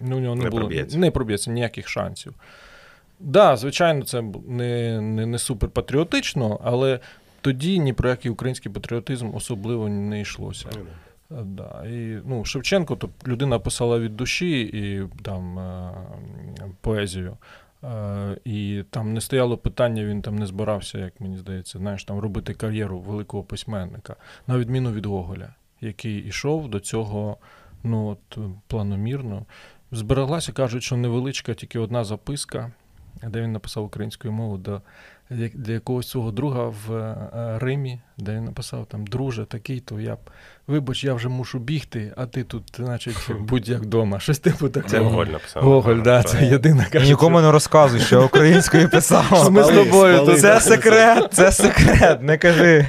[0.00, 0.98] Ну, у нього не, Не було проб'ється.
[0.98, 2.32] не проб'ється ніяких шансів.
[2.32, 2.42] Так,
[3.20, 7.00] да, звичайно, це не, не, не супер патріотично, але
[7.40, 10.68] тоді ні про який український патріотизм особливо не йшлося.
[11.30, 11.82] Ну, да.
[11.86, 15.90] Е, І, ну, Шевченко, то людина писала від душі і там е,
[16.80, 17.36] поезію.
[17.84, 22.18] Е, і там не стояло питання, він там не збирався, як мені здається, знаєш, там
[22.18, 24.16] робити кар'єру великого письменника,
[24.46, 27.36] на відміну від Гоголя, який ішов до цього
[27.82, 29.46] ну, от, планомірно.
[29.92, 32.72] Збереглася, кажуть, що невеличка, тільки одна записка,
[33.22, 34.82] де він написав українською мовою до
[35.54, 40.14] для якогось свого друга в е, Римі, де він написав там, друже, такий, то я
[40.14, 40.18] б
[40.66, 44.20] вибач, я вже мушу бігти, а ти тут, значить, будь як вдома.
[44.20, 44.90] Щось типу такого.
[44.90, 45.62] Це Гоголь написав.
[45.62, 47.06] Гоголь, да, це єдина каже.
[47.06, 49.50] нікому не розказуй, що я українською писав.
[49.50, 50.36] Ми з тобою.
[50.36, 52.86] Це секрет, це секрет, не кажи.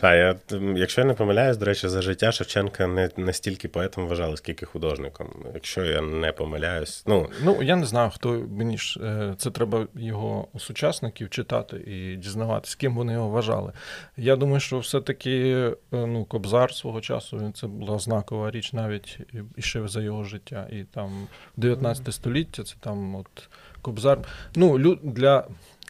[0.00, 0.14] Так,
[0.50, 4.66] я, якщо я не помиляюсь, до речі, за життя Шевченка не настільки поетом вважали, скільки
[4.66, 5.26] художником.
[5.54, 9.86] Якщо я не помиляюсь, ну Ну, я не знаю, хто мені ж е, це треба
[9.94, 13.72] його сучасників читати і дізнаватися, ким вони його вважали.
[14.16, 19.18] Я думаю, що все-таки е, ну, Кобзар свого часу він це була знакова річ навіть
[19.56, 20.68] і- ще за його життя.
[20.72, 23.48] І там 19 століття це там от
[23.82, 24.18] Кобзар.
[24.56, 25.44] Ну, лю- для,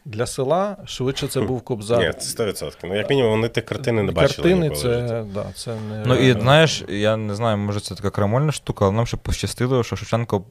[0.04, 2.06] для села швидше це був Кобзар.
[2.06, 2.76] ні, це 100%.
[2.84, 4.34] Ну, як мінімум, вони тих картини не бачили.
[4.34, 8.10] Картини ніколи це, да, це не Ну і знаєш, я не знаю, може це така
[8.10, 10.44] крамольна штука, але нам ще пощастило, що Шевченко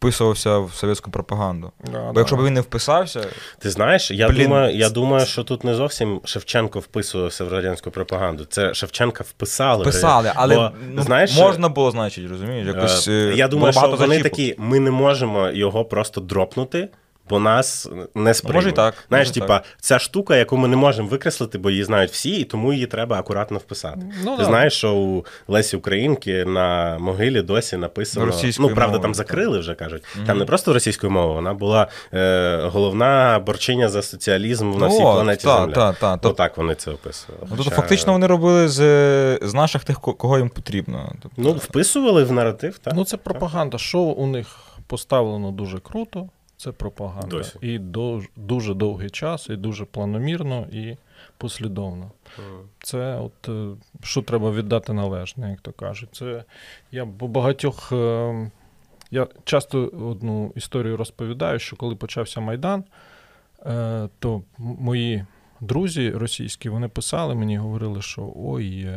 [0.00, 1.72] вписувався в совєтську пропаганду.
[1.92, 2.20] Да, Бо да.
[2.20, 3.26] якщо б він не вписався,
[3.58, 7.90] Ти знаєш, я Блін, думаю, я думаю, що тут не зовсім Шевченко вписувався в радянську
[7.90, 8.44] пропаганду.
[8.44, 9.82] Це Шевченка вписали.
[9.82, 12.66] Вписали, але Бо, ну, знаєш, можна було, значить, розумієш?
[12.66, 14.22] Якось, Е, е, Я думаю, що вони зачіпок.
[14.22, 16.88] такі, ми не можемо його просто дропнути.
[17.30, 18.64] Бо нас не сприймуть.
[18.64, 22.10] Може так, Знаєш, може типа, ця штука, яку ми не можемо викреслити, бо її знають
[22.10, 24.00] всі, і тому її треба акуратно вписати.
[24.24, 24.44] Ну, Ти да.
[24.44, 28.26] знаєш, що у Лесі Українки на могилі досі написано.
[28.26, 29.16] Російською ну, правда, мовою, там так.
[29.16, 30.02] закрили вже кажуть.
[30.26, 35.44] Там не просто російською мовою, вона була е, головна борчиня за соціалізм на всій планеті
[35.44, 35.74] та, Земля.
[35.74, 36.12] та, та.
[36.12, 37.38] Тобто- Отак вони це описували.
[37.42, 38.78] Ну, тобто Хоча- фактично вони робили з,
[39.42, 41.12] з наших тих, ко- кого їм потрібно.
[41.22, 42.94] Тобто, Ну, вписували в наратив, так?
[42.96, 43.78] Ну, це пропаганда.
[43.78, 44.46] Що у них
[44.86, 46.28] поставлено дуже круто,
[46.60, 47.26] це пропаганда.
[47.36, 47.58] Досі.
[47.60, 50.96] І до, дуже довгий час, і дуже планомірно, і
[51.38, 52.10] послідовно.
[52.82, 53.68] Це от е,
[54.02, 56.08] що треба віддати належне, як то кажуть.
[56.12, 56.44] Це
[56.92, 57.92] я по багатьох.
[57.92, 58.50] е,
[59.10, 62.84] Я часто одну історію розповідаю, що коли почався Майдан,
[63.66, 65.24] е, то мої
[65.60, 68.88] друзі російські вони писали мені, говорили, що ой,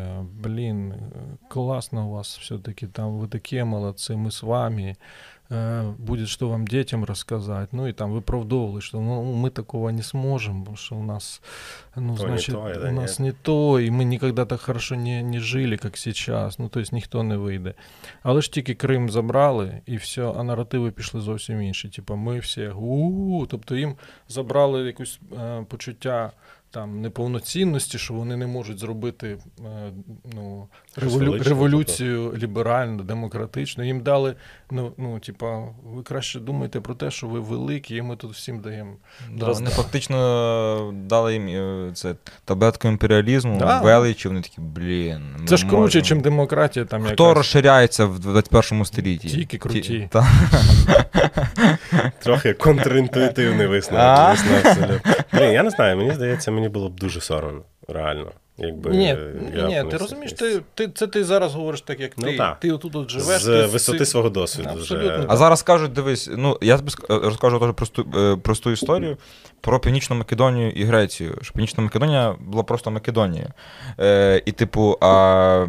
[0.44, 0.94] блін,
[1.48, 4.96] класно у вас все-таки там, ви такі молодці, ми з вами.
[5.51, 7.73] э, будет что вам детям рассказать.
[7.73, 11.41] Ну и там выправдовывали, что ну, мы такого не сможем, потому что у нас,
[11.97, 14.95] ну, То не значит, то, это у нас не то, и мы никогда так хорошо
[14.95, 16.59] не, не жили, как сейчас.
[16.59, 17.75] Ну, то есть ніхто не вийде.
[18.23, 21.89] Але ж тільки Крим забрали, і все, а наративи пішли зовсім інші.
[21.89, 23.97] Типа, ми всі у Тобто їм
[24.29, 26.33] забрали якусь е, почуття
[26.74, 29.92] там неповноцінності, що вони не можуть зробити е,
[30.36, 33.84] ну, револю, революцію ліберальну, демократичну.
[33.84, 34.36] Їм дали,
[34.72, 38.60] ну, ну, типа, ви краще думайте про те, що ви великі, і ми тут всім
[38.60, 38.94] даємо.
[39.32, 42.16] Да, вони фактично дали їм е, це
[42.46, 43.82] таблетку імперіалізму, Да.
[43.82, 45.22] величі, вони такі, блін.
[45.40, 46.86] ми Це ж круче, ніж демократія.
[46.86, 47.38] Там Хто якась.
[47.38, 49.30] розширяється в 21 столітті?
[49.30, 49.82] Тільки круті.
[49.82, 50.28] Ті- та.
[52.20, 54.38] Трохи контрінтуїтивний висновок.
[55.34, 58.32] Блін, я не знаю, мені здається, мені було б дуже соромно, реально.
[58.58, 59.18] Якби Ні,
[59.56, 62.38] я ні, ти розумієш, ти, ти, це ти зараз говориш так, як Ну, ти.
[62.38, 62.60] так.
[62.60, 63.42] Ти отут от живеш.
[63.42, 64.70] з ти висоти си- свого досвіду.
[64.70, 65.18] Абсолютно.
[65.18, 65.26] Вже.
[65.28, 69.18] А зараз кажуть, дивись, ну я тобі е, розкажу теж просту, е, просту історію
[69.62, 71.38] про Північну Македонію і Грецію.
[71.42, 73.50] Що Північна Македонія була просто Македонією.
[74.00, 75.66] Е, і, типу, а,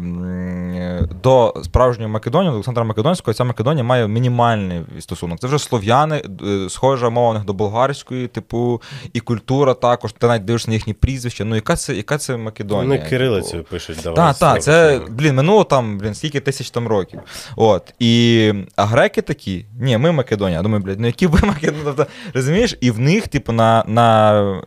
[0.75, 5.39] е, до справжньої Македонії, до Олександра Македонського, ця Македонія має мінімальний стосунок.
[5.39, 8.81] Це вже слов'яни, е, схожа мова у них до болгарської, типу,
[9.13, 10.13] і культура також.
[10.13, 11.45] Ти навіть дивишся на їхні прізвища.
[11.45, 12.74] Ну, яка це, яка це Македонія?
[12.75, 13.09] Вони типу?
[13.09, 14.15] кирилицею пишуть, давай.
[14.15, 17.19] Так, так, це, блін, минуло там, блін, скільки тисяч там років.
[17.55, 17.93] От.
[17.99, 20.57] І, а греки такі, ні, ми Македонія.
[20.57, 21.83] Я думаю, блядь, ну які ви Македонія?
[21.85, 22.77] Тобто, розумієш?
[22.81, 24.63] І в них, типу, на, на,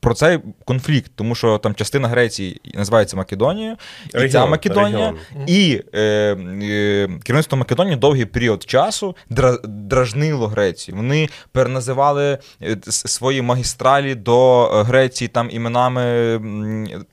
[0.00, 3.76] про цей конфлікт, тому що там частина Греції називається Македонією,
[4.24, 5.16] і ця Македонія, регіон.
[5.46, 9.16] і е, е, керівництво Македонії довгий період часу
[9.64, 10.96] дражнило Грецію.
[10.96, 16.02] Вони переназивали е, свої магістралі до е, Греції там іменами,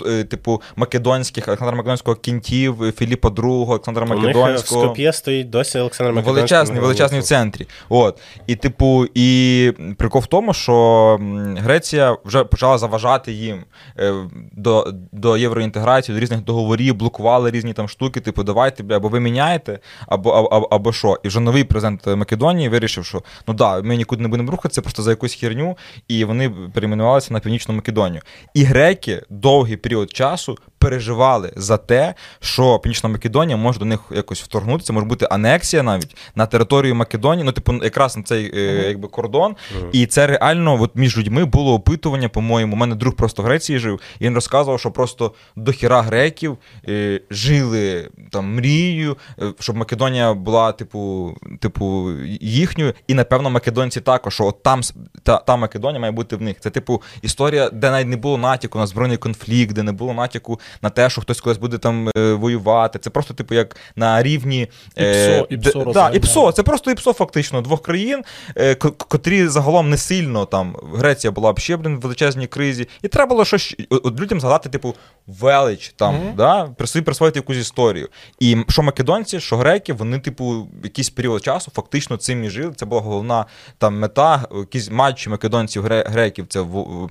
[0.05, 4.81] е, типу, македонських, Олександра Македонського кінтів, Філіпа II, Олександра У них е, в Македонського.
[4.81, 6.35] Скоп'є стоїть досі Олександр Македонський.
[6.35, 7.67] Величезний, величезний в центрі.
[7.89, 8.19] От.
[8.47, 11.19] І, типу, і прикол в тому, що
[11.57, 13.63] Греція вже почала заважати їм
[13.99, 14.13] е,
[14.51, 19.19] до, до євроінтеграції, до різних договорів, блокували різні там штуки, типу, давайте, бля, або ви
[19.19, 21.19] міняєте, або, або, або що.
[21.23, 25.03] І вже новий президент Македонії вирішив, що ну да, ми нікуди не будемо рухатися, просто
[25.03, 28.21] за якусь херню, і вони перейменувалися на Північну Македонію.
[28.53, 34.41] І греки довгий період часу переживали за те, що Північна Македонія може до них якось
[34.41, 39.07] вторгнутися, може бути анексія навіть на територію Македонії, ну, типу, якраз на цей е, якби,
[39.07, 39.55] кордон.
[39.91, 42.73] І це реально от між людьми було опитування, по-моєму.
[42.73, 46.57] У мене друг просто в Греції жив, і він розказував, що просто до хіра греків
[46.87, 52.11] е, жили там мрією, е, щоб Македонія була, типу, типу,
[52.41, 54.81] їхньою, і напевно македонці також, що от там
[55.23, 56.57] та, та Македонія має бути в них.
[56.59, 60.59] Це типу історія, де навіть не було натяку на збройний конфлікт, де не було натяку
[60.81, 62.99] на те, що хтось колись буде там е, воювати.
[62.99, 64.61] Це просто, типу, як на рівні
[64.95, 66.09] ІПСО, де- ІПСО да.
[66.09, 68.23] ІПСО, це просто ІПСО, фактично, двох країн,
[68.55, 72.87] е, ко- котрі загалом не сильно там Греція була б ще блін, в величезній кризі,
[73.01, 74.95] і треба було щось от- людям згадати, типу,
[75.27, 76.33] велич там, Мгм.
[76.37, 76.65] да,
[77.03, 78.09] присвоїти якусь історію.
[78.39, 82.73] І що македонці, що греки, вони, типу, якийсь період часу фактично цим і жили.
[82.75, 83.45] Це була головна
[83.77, 86.61] там мета, якісь матчі македонців, греків, це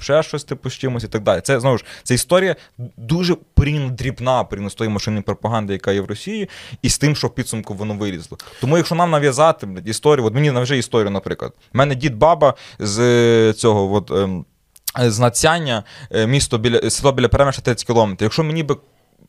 [0.00, 1.40] взагалі щось типу з чимось і так далі.
[1.40, 2.56] Це знову ж це історія
[2.96, 6.48] дуже порівняно дрібна порівняно з тою машинною пропаганди, яка є в Росії,
[6.82, 8.38] і з тим, що в підсумку воно вилізло.
[8.60, 11.52] Тому, якщо нам нав'язати блядь, історію, от мені нав'яжи історію, наприклад.
[11.74, 14.10] У мене дід баба з е, цього, от.
[14.10, 14.44] ем,
[14.98, 18.26] з Нацяння, е, місто біля село біля Перемиша 30 кілометрів.
[18.26, 18.76] Якщо мені би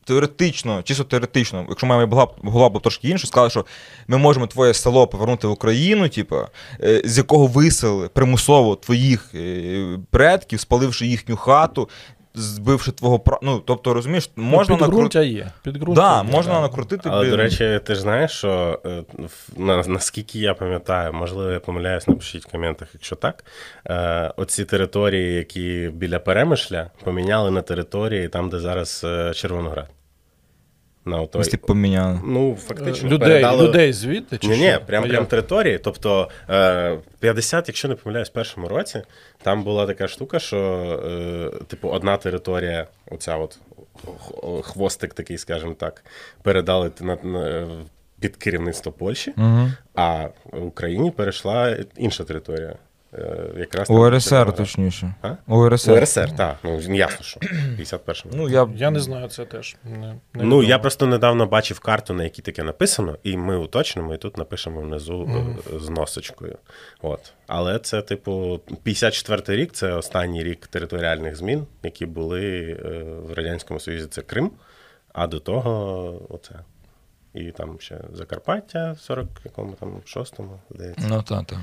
[0.06, 3.66] теоретично, чисто теоретично, якщо моя була, була трошки інша, сказали, що
[4.08, 6.36] ми можемо твоє село повернути в Україну, типу,
[6.82, 11.88] е, з якого виселили примусово твоїх е, предків, спаливши їхню хату,
[12.36, 13.38] збивши твого.
[13.42, 15.26] Ну, тобто, розумієш, можна ну, накрутити.
[15.26, 15.52] є.
[15.62, 16.60] Підґрунтя Да, є, можна да.
[16.60, 17.08] накрутити.
[17.12, 19.04] Але, до речі, ти ж знаєш, що е,
[19.56, 23.44] на, наскільки я пам'ятаю, можливо, я помиляюсь, напишіть в коментах, якщо так.
[23.86, 29.95] Е, оці території, які біля Перемишля, поміняли на території там, де зараз е, Червоноград.
[31.06, 31.40] На отой.
[31.40, 32.20] Ось, типу, поміняли.
[32.24, 33.68] Ну, фактично, людей, передали...
[33.68, 34.38] людей звідти?
[34.38, 35.28] Чи Ні, ні, прям А прям як?
[35.28, 35.78] території.
[35.78, 39.02] Тобто е, 50, якщо не помиляюсь, в першому році
[39.42, 40.58] там була така штука, що
[41.60, 43.58] е, типу одна територія, оця от
[44.62, 46.04] хвостик такий, скажімо так,
[46.42, 47.66] передали на, на,
[48.20, 49.68] під керівництво Польщі, Угу.
[49.94, 52.74] а в Україні перейшла інша територія.
[53.14, 55.14] Е, якраз УРСР, точніше.
[55.22, 55.34] А?
[55.46, 55.92] УРСР.
[55.92, 56.56] УРСР, так.
[56.62, 57.40] Ну, ясно, що.
[57.40, 58.32] 51-му.
[58.36, 58.68] Ну, я...
[58.76, 59.76] Я не знаю, це теж.
[59.84, 64.14] Не, не Ну, я просто недавно бачив карту, на якій таке написано, і ми уточнимо,
[64.14, 65.30] і тут напишемо внизу
[65.74, 66.58] е, з носочкою.
[67.02, 67.32] От.
[67.46, 73.80] Але це, типу, 54-й рік це останній рік територіальних змін, які були е, в Радянському
[73.80, 74.06] Союзі.
[74.06, 74.50] Це Крим,
[75.12, 76.54] а до того оце.
[77.36, 81.06] І там ще Закарпаття в 40 якому там шостому, здається.
[81.08, 81.58] Ну, так, так.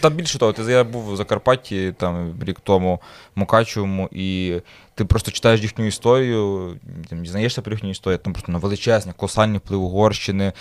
[0.00, 3.00] Та більше того, я був в Закарпатті там рік тому
[3.34, 4.60] Мукачевому, і
[4.94, 6.70] ти просто читаєш їхню історію,
[7.10, 10.52] там, дізнаєшся про їхню історію, там просто на величезні, колосальний вплив Угорщини.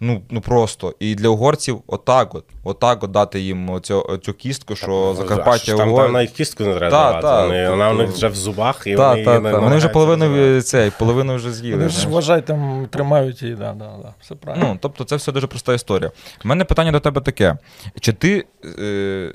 [0.00, 0.94] Ну, ну просто.
[1.00, 5.88] І для угорців отак от, отак от дати їм оцю, цю кістку, що Закарпаття Там,
[5.88, 6.02] Угор...
[6.02, 7.22] там навіть кістку не треба Та, давати.
[7.22, 9.40] та, вони, вона в них вже в зубах, і Та, вони, та, та.
[9.40, 11.76] не Вони вже половину цей, половину вже з'їли.
[11.76, 14.14] Вони ж вважай, там тримають її, да, да, да.
[14.20, 14.66] Все правильно.
[14.68, 16.10] Ну, тобто, це все дуже проста історія.
[16.44, 17.56] У мене питання до тебе таке:
[18.00, 18.44] чи ти
[18.78, 19.32] е,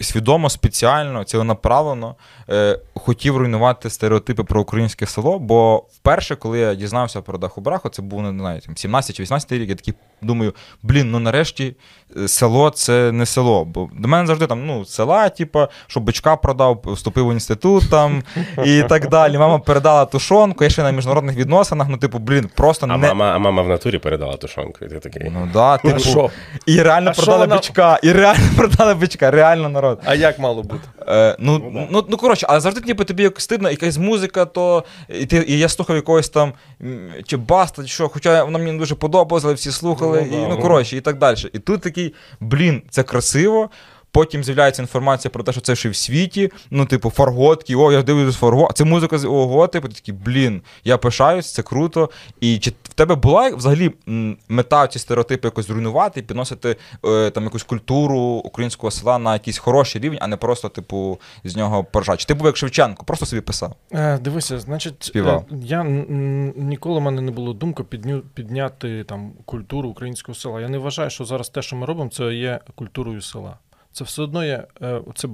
[0.00, 2.14] свідомо, спеціально, ціленаправлено
[2.50, 5.38] е, хотів руйнувати стереотипи про українське село?
[5.38, 9.52] Бо вперше, коли я дізнався про Даху Браху, це був не знаю, 17 чи 18
[9.52, 11.76] рік, я такий думаю, блін, ну нарешті
[12.16, 13.64] е, село це не село.
[13.64, 18.22] Бо до мене завжди там, ну, села, типу, що бичка продав, вступив в інститут там
[18.64, 19.38] і так далі.
[19.38, 23.08] Мама передала тушонку, я ще на міжнародних відносинах, ну, типу, блін, просто А не.
[23.08, 25.30] мама, а мама в натурі передала тушонку, і ти такий.
[25.30, 26.30] Ну да, типу, що?
[26.66, 30.00] і реально А продали вона- бичка, і реально продали бичка, реально народ.
[30.04, 30.80] А як мало бути?
[31.08, 35.26] Е, ну, ну, ну, коротше, але завжди ніби тобі як стидно, якась музика, то і,
[35.26, 36.52] ти, і я слухав якогось там
[37.26, 40.40] чи баста, чи що, хоча вона мені не дуже подобалась, але всі слухали, Ну, і,
[40.40, 40.58] ну ну.
[40.62, 41.36] коротше, і так далі.
[41.52, 43.70] І тут такий, блін, це красиво.
[44.12, 46.50] Потім з'являється інформація про те, що це ще в світі.
[46.70, 48.70] Ну, типу, фарготки, о, я дивлюсь фарго.
[48.74, 52.10] Це музика з ого, типу, ти такий, блін, я пишаюсь, це круто.
[52.40, 53.90] І чи в тебе була взагалі
[54.48, 59.58] мета ці стереотипи якось зруйнувати і підносити е, там якусь культуру українського села на якийсь
[59.58, 62.18] хороший рівень, а не просто, типу, з нього поржати?
[62.18, 63.74] Чи ти був як Шевченко, просто собі писав?
[63.92, 65.44] Е, дивися, значить, Співав.
[65.52, 65.84] е, я
[66.56, 70.60] ніколи в мене не було думки підню, підняти там культуру українського села.
[70.60, 73.56] Я не вважаю, що зараз те, що ми робимо, це є культурою села.
[73.92, 75.30] Це все одно є, е, це е,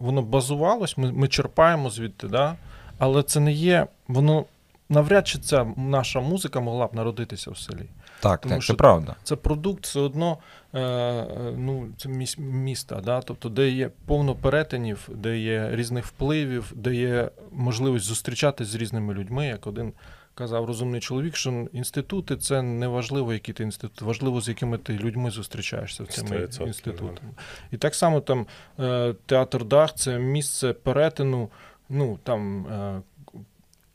[0.00, 2.56] воно базувалось, ми, ми черпаємо звідти, да?
[2.98, 4.44] але це не є, воно
[4.88, 7.88] навряд чи ця наша музика могла б народитися в селі.
[8.20, 9.16] Так, Тому так, що це правда.
[9.22, 10.38] Це продукт все одно
[10.74, 13.20] е, ну, це міста, да?
[13.20, 19.14] тобто, де є повно перетинів, де є різних впливів, де є можливість зустрічатися з різними
[19.14, 19.92] людьми, як один
[20.38, 24.92] казав розумний чоловік, що інститути це не важливо, які ти інститут, важливо, з якими ти
[24.92, 27.30] людьми зустрічаєшся в цими інститутами.
[27.72, 28.46] І так само там
[28.78, 31.48] е, театр Дах це місце перетину,
[31.88, 32.66] ну там.
[32.66, 33.02] Е,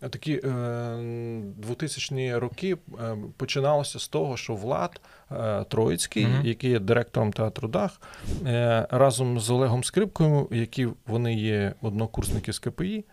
[0.10, 5.02] Такі е, 2000-ні роки е, починалося з того, що Влад
[5.68, 6.46] Троїцький, Мгм.
[6.46, 8.02] який є директором театру Дах,
[8.90, 13.06] разом з Олегом Скрипкою, які вони є однокурсники з КПІ,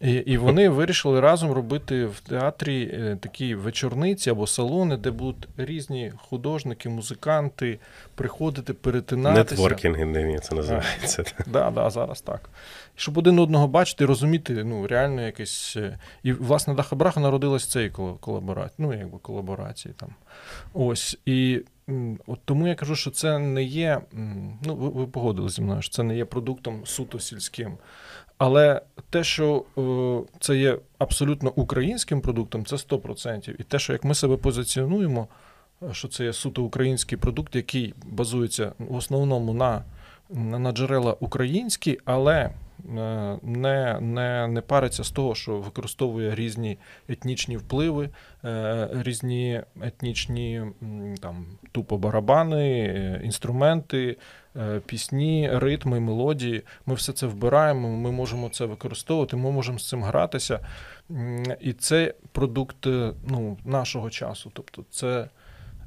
[0.00, 5.48] і, і вони вирішили разом робити в театрі е, такі вечорниці або салони, де будуть
[5.56, 7.78] різні художники, музиканти
[8.14, 9.54] приходити, перетинатися.
[9.54, 11.24] Нетворкінги нині це називається.
[11.46, 12.50] Да, да, зараз так.
[12.96, 15.74] Щоб один одного бачити і розуміти, ну, реально якесь.
[15.76, 17.90] е, І, власне, Даха Браха народилась цієї
[18.20, 20.08] колаборації, ну, якби колаборації там.
[20.74, 21.18] Ось.
[21.26, 21.60] І
[22.26, 24.00] от тому я кажу, що це не є.
[24.62, 27.72] Ну, ви, ви погодили зі мною, що це не є продуктом суто сільським.
[28.38, 28.80] Але
[29.10, 33.54] те, що е, це є абсолютно українським продуктом, це 100%.
[33.58, 35.28] І те, що як ми себе позиціонуємо,
[35.82, 39.84] е, що це є суто український продукт, який базується в основному на,
[40.58, 42.50] на, джерела українські, але
[43.42, 48.10] не, не, не париться з того, що використовує різні етнічні впливи,
[48.44, 50.62] е, різні етнічні
[51.20, 54.16] там, тупо барабани, е, інструменти,
[54.56, 56.62] е, пісні, ритми, мелодії.
[56.86, 60.60] Ми все це вбираємо, ми можемо це використовувати, ми можемо з цим гратися.
[61.60, 64.50] І це продукт е, ну, нашого часу.
[64.54, 65.28] Тобто це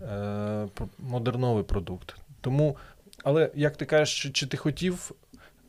[0.02, 0.68] е,
[1.00, 2.16] модерновий продукт.
[2.42, 2.78] Тому,
[3.24, 5.12] але як ти кажеш, чи ти хотів.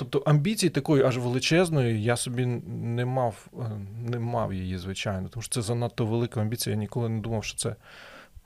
[0.03, 3.71] Тобто амбіції такої аж величезної я собі не мав, е,
[4.11, 6.75] не мав її, звичайно, тому що це занадто велика амбіція.
[6.75, 7.75] Я ніколи не думав, що це е,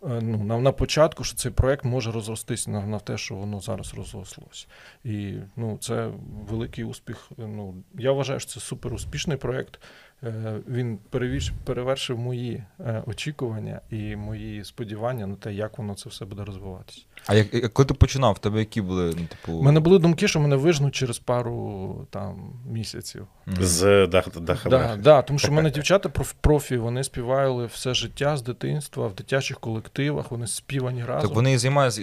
[0.03, 3.95] ну, на, на початку, що цей проект може розростись на, на те, що воно зараз
[3.95, 4.69] розрослось.
[5.05, 6.11] І ну, це
[6.51, 7.31] великий успіх.
[7.37, 9.81] Ну, я вважаю, що це супер успішний проект.
[10.25, 16.09] Е, Він перевіш, перевершив мої е, очікування і мої сподівання на те, як воно це
[16.09, 17.01] все буде розвиватися.
[17.27, 19.53] А як, як- коли ти починав, в тебе які були, ну, типу.
[19.59, 23.27] У мене були думки, що мене вижнуть через пару там місяців.
[23.61, 27.95] З Дах- Даха Да, да, тому що в мене дівчата проф- профі, вони співали все
[27.95, 31.29] життя з дитинства в дитячих колективах, вони співані разом.
[31.29, 32.03] Так вони займаються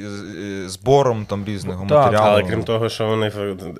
[0.69, 2.27] збором там різного Так, матеріалу.
[2.27, 3.27] Але крім того, що вони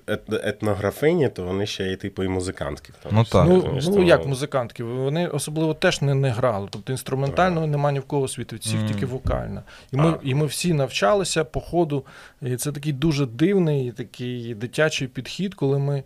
[0.07, 2.93] ет- етнографині, то вони ще й типу і музикантки.
[3.11, 3.45] Ну, так.
[3.47, 6.67] Ну, ну як музикантки, вони особливо теж не, не грали.
[6.71, 8.87] Тобто інструментального немає ні в кого світу, всіх mm.
[8.87, 9.63] тільки вокальна.
[9.91, 12.05] І ми, і ми всі навчалися по ходу.
[12.41, 16.03] І це такий дуже дивний, такий дитячий підхід, коли ми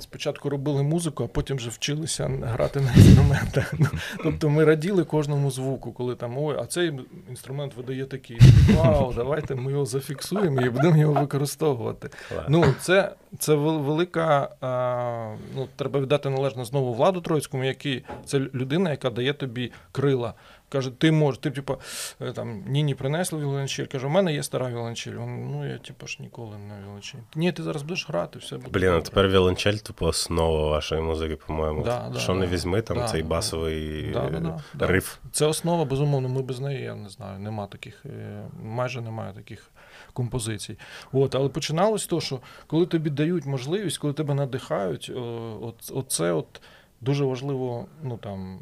[0.00, 3.74] спочатку робили музику, а потім вже вчилися грати на інструментах.
[3.78, 3.86] Ну,
[4.22, 6.92] Тобто ми раділи кожному звуку, коли там ой, а цей
[7.28, 8.38] інструмент видає такий.
[8.76, 12.10] Вау, давайте ми його зафіксуємо і будемо його використовувати.
[12.48, 14.48] Ну, це, це велика.
[14.60, 20.34] А, ну, треба віддати належно знову владу Троїцькому, який це людина, яка дає тобі крила.
[20.68, 21.76] Каже, ти можеш, ти, типу,
[22.20, 23.84] е, там, Ніні принесли віолончель.
[23.86, 25.12] Каже, у мене є стара віолончель.
[25.12, 27.18] Він, ну, я типу ж ніколи не віолончель.
[27.36, 28.70] Ні, ти зараз будеш грати, все буде.
[28.70, 31.82] Блін, а тепер віолончель, типу, основа вашої музики, по-моєму.
[31.84, 32.52] Да, да, що не да.
[32.52, 33.28] візьми, там Да, цей да.
[33.28, 34.86] басовий Да, да, да, да.
[34.86, 35.18] риф.
[35.32, 39.70] Це основа, безумовно, ми без неї, я не знаю, нема таких, е, майже немає таких
[40.12, 40.78] композицій.
[41.12, 46.32] От, але починалось того, що коли тобі дають можливість, коли тебе надихають, о, от, оце
[46.32, 46.60] от
[47.00, 48.58] дуже важливо, ну там.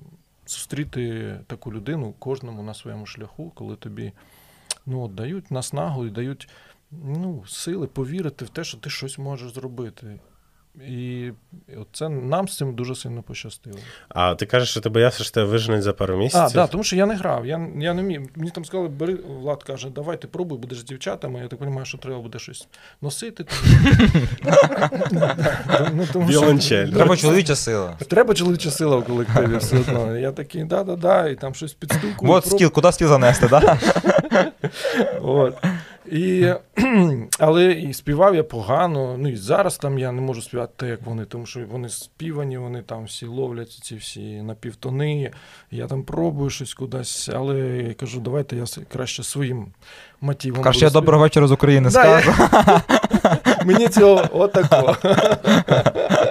[0.47, 4.13] Зустріти таку людину кожному на своєму шляху, коли тобі
[4.87, 6.49] ну, от, дають наснагу і дають
[6.91, 10.21] ну, сили повірити в те, що ти щось можеш зробити.
[10.89, 11.31] І
[11.93, 13.79] це нам з цим дуже сильно пощастило.
[14.09, 16.55] А ти кажеш, що ти боявся, що тебе виженуть за пару А, місяців?
[16.55, 17.47] да, тому що я не грав.
[17.47, 18.21] Я, я не міг.
[18.37, 21.41] Мені там сказали, бери, Влад каже, давай ти пробуй, будеш з дівчатами.
[21.41, 22.69] Я так розумію, що треба буде щось
[23.03, 23.45] носити.
[25.13, 26.07] Ну.
[26.95, 27.97] Треба чоловіча сила.
[28.09, 30.19] Треба чоловіча сила в колективі все одно.
[30.19, 32.33] Я такий, да-да-да, і там щось підстукую.
[32.33, 33.79] От стіл, куди стіл занести, да?
[35.23, 35.57] От.
[36.11, 36.53] І,
[37.39, 39.17] але і співав я погано.
[39.19, 42.59] Ну і зараз там я не можу співати так, як вони, тому що вони співані,
[42.59, 45.31] вони там всі ловлять ці всі напівтони.
[45.71, 49.67] Я там пробую щось кудись, але я кажу, давайте я краще своїм
[50.21, 50.63] мотивом.
[50.63, 52.81] Каже, я доброго вечора з України Да, я- скажу.
[53.65, 54.97] Мені цього отако.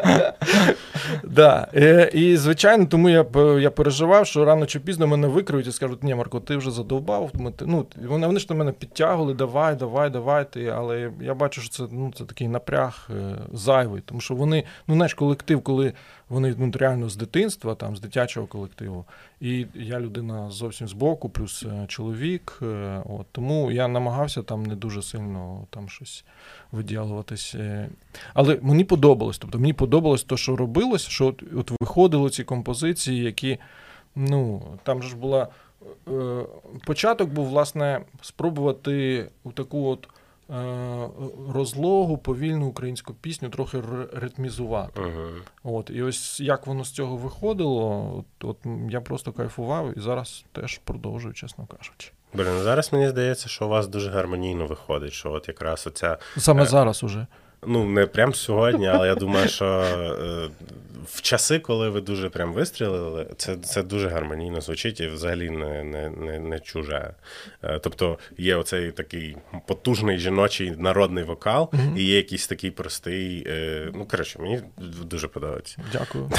[1.35, 1.67] Да.
[1.75, 3.25] е, І, звичайно, тому я,
[3.59, 7.31] я переживав, що рано чи пізно мене викриють і скажуть, ні, Марко, ти вже задовбав.
[7.61, 10.51] Ну, вони, вони ж на мене підтягували, давай, давай, давай.
[10.51, 10.67] Ти.
[10.67, 14.95] Але я бачу, що це, ну, це такий напряг е, зайвий, тому що вони, ну,
[14.95, 15.93] знаєш, колектив, коли
[16.29, 19.05] вони ну, реально з дитинства, там, з дитячого колективу.
[19.41, 22.59] І я людина зовсім збоку, плюс е, чоловік.
[22.61, 26.25] е, От, тому я намагався там не дуже сильно там щось
[26.71, 27.55] виділуватись.
[27.55, 27.89] е.
[28.33, 29.37] Але мені подобалось.
[29.37, 33.57] Тобто мені подобалось те, що робилось, що от, от виходили ці композиції, які,
[34.15, 35.47] ну, там ж була.
[36.85, 40.07] Початок був, власне, спробувати у таку от.
[40.49, 41.09] Е,
[41.53, 43.81] Розлогу, повільну українську пісню трохи
[44.13, 45.01] ритмізувати.
[45.01, 45.29] Ага.
[45.63, 48.57] От, і ось як воно з цього виходило, от, от
[48.89, 52.11] я просто кайфував і зараз теж продовжую, чесно кажучи.
[52.33, 56.17] Блін, ну зараз мені здається, що у вас дуже гармонійно виходить, що от якраз оця,
[56.37, 57.27] Саме Е, зараз уже.
[57.67, 60.49] Ну не прям сьогодні, але я думаю, що е,
[61.07, 65.83] в часи, коли ви дуже прям вистрілили, це, це дуже гармонійно звучить і взагалі не,
[65.83, 67.13] не, не, не чуже.
[67.63, 69.37] Е, тобто є оцей такий
[69.67, 73.47] потужний жіночий народний вокал, і є якийсь такий простий.
[73.47, 74.59] Е, ну, коротше, мені
[75.03, 75.77] дуже подобається.
[75.91, 76.29] Дякую.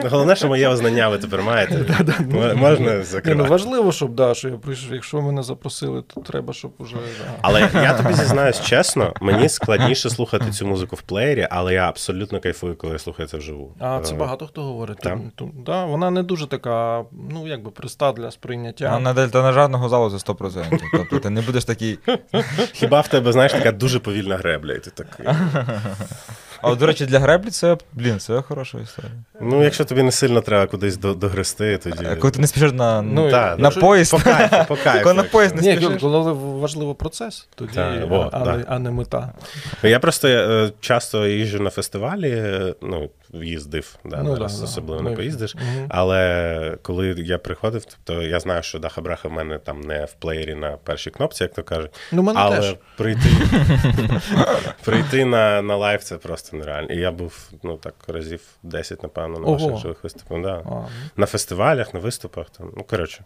[0.10, 2.04] Головне, що моє знання ви тепер маєте.
[2.56, 3.50] Можна ну, закривати.
[3.50, 4.92] важливо, щоб да, що я прийшов.
[4.92, 6.96] Якщо мене запросили, то треба, щоб уже.
[7.40, 9.48] Але я тобі зізнаюсь чесно, мені
[9.80, 13.74] складніше слухати цю музику в плеєрі, але я абсолютно кайфую, коли я слухаю це вживу.
[13.78, 14.98] А це Е, багато хто говорить.
[14.98, 15.20] Там?
[15.34, 18.92] Ту- ту- да, вона не дуже така, ну якби приста для сприйняття.
[18.94, 20.78] А на жадного залу за 100%.
[20.92, 21.98] Тобто ти не будеш такий.
[22.72, 25.20] Хіба в тебе, знаєш, така дуже повільна гребля, і ти так.
[26.62, 29.12] А от, до речі, для греблі це, блін, це хороша історія.
[29.40, 32.06] Ну, якщо тобі не сильно треба кудись до- догрести, тоді.
[32.12, 34.10] А Коли ти не спішиш на, Ну, та, на ну, поїзд.
[34.10, 35.02] По кайфу, по кайфу.
[35.02, 36.00] Коли на поїзд не Ні, спішиш.
[36.00, 38.56] коли важливо процес, тоді, Так, во, а, да.
[38.56, 39.32] не, а не мета.
[39.82, 44.58] Ну, Я просто е, часто їжджу на фестивалі, е, ну, їздив, да, Ну, зараз да,
[44.58, 44.64] да.
[44.64, 45.54] особливо Ми- не поїздиш.
[45.54, 45.86] Мгм.
[45.88, 50.54] Але коли я приходив, тобто я знаю, що ДахаБраха в мене там не в плеєрі
[50.54, 51.90] на першій кнопці, як то кажуть.
[52.12, 52.76] Ну, мене Але теж.
[52.96, 53.28] прийти,
[54.84, 56.88] прийти на, на live це просто нереально.
[56.92, 59.66] І я був ну так разів 10, напевно, на Ого.
[59.68, 60.42] ваших живих виступах.
[60.42, 60.62] Да.
[60.70, 60.86] А.
[61.16, 62.50] На фестивалях, на виступах.
[62.50, 62.72] Там.
[62.76, 63.24] Ну, коротше.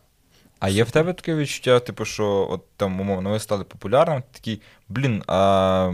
[0.61, 4.63] А є в тебе таке відчуття, типу, що от там, умовно, ви стали популярним, такий,
[4.95, 5.91] блін, а,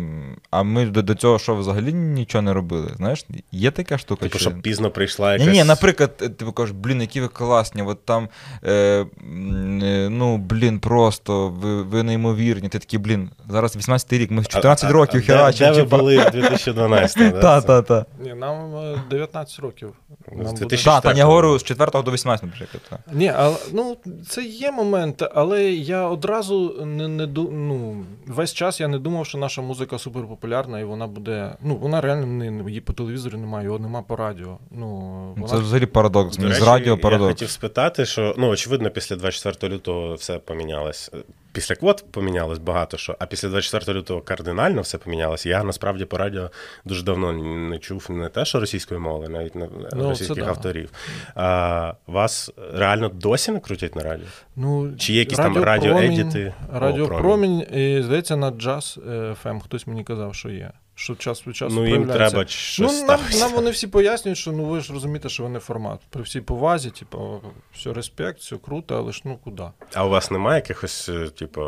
[0.51, 2.93] а ми до, до цього що взагалі нічого не робили?
[2.97, 4.21] Знаєш, є така штука?
[4.23, 5.49] Типу, чи- щоб пізно прийшла якась.
[5.49, 8.29] ні, наприклад, е, ти кажеш, блін, які ви класні, от там,
[8.65, 12.69] е, е, ну, блін, просто, ви, ви неймовірні.
[12.69, 15.85] Ти такий, блін, зараз 18 рік, ми в 14 А- років а де- Де ви
[15.85, 17.67] були в 2012 да, Та, це?
[17.67, 18.07] та, та.
[18.23, 19.93] Ні, нам е, 19 років.
[20.09, 23.01] З Нам буде- 2000 Так, та, я говорю з 4 до 18, наприклад.
[23.13, 23.97] Ні, але ну
[24.29, 29.39] це є момент, але я одразу не, не ну, весь час я не думав, що
[29.39, 31.57] наша музика суперпопулярна і вона буде.
[31.63, 34.59] Ну, вона реально не її по телевізору немає, його нема по радіо.
[34.71, 36.37] Ну, Ну, вона Це взагалі парадокс.
[36.37, 37.29] До речі, з радіо парадокс.
[37.29, 41.11] Я хотів спитати, що ну очевидно, після 24 лютого все помінялось.
[41.53, 45.49] Після квот помінялось багато що, а після 24 лютого кардинально все помінялося.
[45.49, 46.51] Я насправді по радіо
[46.85, 50.49] дуже давно не чув не те, що російської мови, навіть не Ну, російських це да.
[50.49, 50.91] авторів.
[51.35, 54.27] А, вас реально досі не крутять на радіо?
[54.57, 56.55] Ну, Чи є якісь там радіоедіти?
[56.73, 58.99] Радіопромінь, і здається, на джаз
[59.45, 60.71] FM хтось мені казав, що є.
[61.01, 64.53] Що час від часу Ну, їм треба щось Ну, нам, нам вони всі пояснюють, що
[64.53, 66.01] ну ви ж розумієте, що вони формат.
[66.11, 67.41] При всій повазі, типу,
[67.75, 69.63] все респект, все круто, але ж ну куди?
[69.95, 71.63] А у вас немає якихось, е, типу,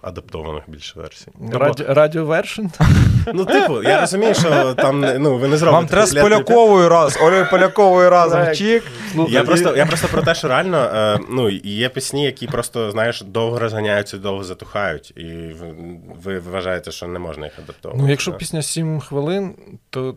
[0.00, 1.26] адаптованих більше версій?
[1.40, 2.66] Ну, бо- Раді, радіовершн?
[3.34, 5.80] Ну, типу, я розумію, що там ну, ви не зробите.
[5.80, 8.54] Вам треба з Поляковою раз, Олею Поляковою разом.
[8.54, 8.82] Чік.
[9.28, 13.22] Я просто, я просто про те, що реально е, ну, є пісні, які просто, знаєш,
[13.22, 15.12] довго розганяються довго затухають.
[15.16, 15.22] І
[15.60, 15.74] ви,
[16.24, 18.04] ви вважаєте, що не можна їх адаптовувати.
[18.04, 20.16] Ну, якщо пісня 7 хвилин, то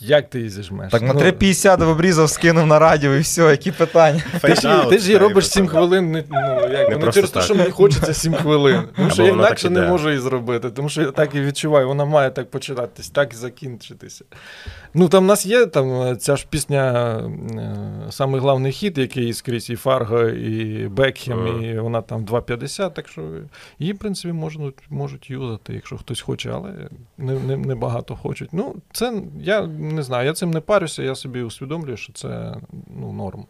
[0.00, 0.92] як ти її зіжмеш?
[0.92, 4.22] Так на Ну, 3,50 обрізав, скинув на радіо і все, які питання.
[4.42, 6.38] Ти ж, її- ти ж її робиш 7 хвилин, не, ну,
[6.72, 8.82] як, Не не просто через те, що мені хочеться 7 хвилин.
[8.96, 12.04] Тому що я інакше не можу її зробити, тому що я так і відчуваю, вона
[12.04, 14.24] має так починатись, так і закінчитися.
[14.94, 17.16] Ну там в нас є там е, ця ж пісня,
[18.08, 21.62] е, самий главний хіт, який скрізь і Фарго, і Бекхем, Ага.
[21.66, 23.22] і вона там 2.50, так що
[23.78, 26.70] її, в принципі, можуть, можуть юзати, якщо хтось хоче, але
[27.18, 28.48] не, не, не багато хочуть.
[28.52, 32.56] Ну, це я не знаю, я цим не парюся, я собі усвідомлюю, що це
[32.88, 33.46] ну, норм.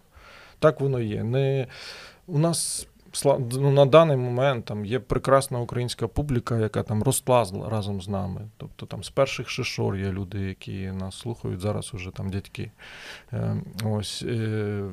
[0.58, 1.24] Так воно є.
[1.24, 1.66] Не,
[2.26, 2.88] у нас
[3.24, 8.40] ну, на даний момент там є прекрасна українська публіка, яка там росла разом з нами.
[8.56, 12.70] Тобто там з перших шишор є люди, які нас слухають, зараз уже там дядьки.
[13.32, 14.84] Е, ось, е,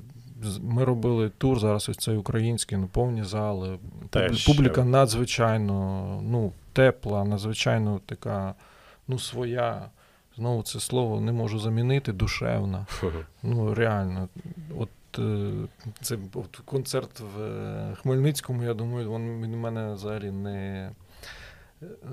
[0.62, 3.80] ми робили тур, зараз ось цей український, ну, повні зали.
[4.10, 8.56] Теж, Публіка надзвичайно ну, тепла, надзвичайно така,
[9.08, 9.90] ну, своя.
[10.36, 12.86] Знову це слово не можу замінити, душевна.
[13.44, 14.30] Ну, реально.
[14.78, 15.52] От е,
[16.02, 20.92] це от концерт в е, Хмельницькому, я думаю, він у мене взагалі не.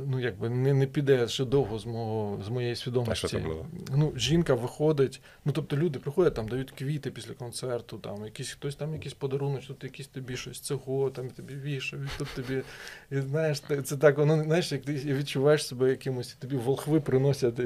[0.07, 3.13] Ну, якби не, не піде ще довго з мого з моєї свідомості.
[3.13, 3.67] А що це було?
[3.97, 5.21] Ну, жінка виходить.
[5.45, 9.61] Ну, тобто люди приходять, там дають квіти після концерту, там якісь хтось там якийсь подарунок,
[9.67, 12.63] тут якісь тобі щось цього, там тобі вішають, тут тобі.
[13.11, 17.55] І знаєш, це це так, воно знаєш, як ти відчуваєш себе якимось, тобі волхви приносять.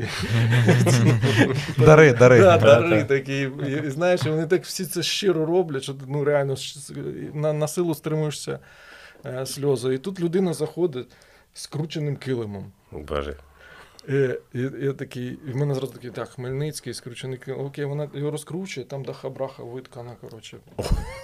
[1.78, 2.40] Дари, дари.
[2.40, 3.50] Да, Да, дари такі.
[3.68, 6.56] І, знаєш, вони так всі це щиро роблять, що ти ну, реально
[7.34, 8.58] на, на силу стримуєшся
[9.26, 9.94] е, сльози.
[9.94, 11.06] І тут людина заходить
[11.54, 12.64] з крученим килимом.
[12.92, 13.36] Боже.
[14.08, 14.14] І,
[14.58, 17.60] і, я такий, і в мене зразу такий, так, Хмельницький, скручений килим.
[17.60, 20.56] Окей, вона його розкручує, там даха-браха виткана, коротше.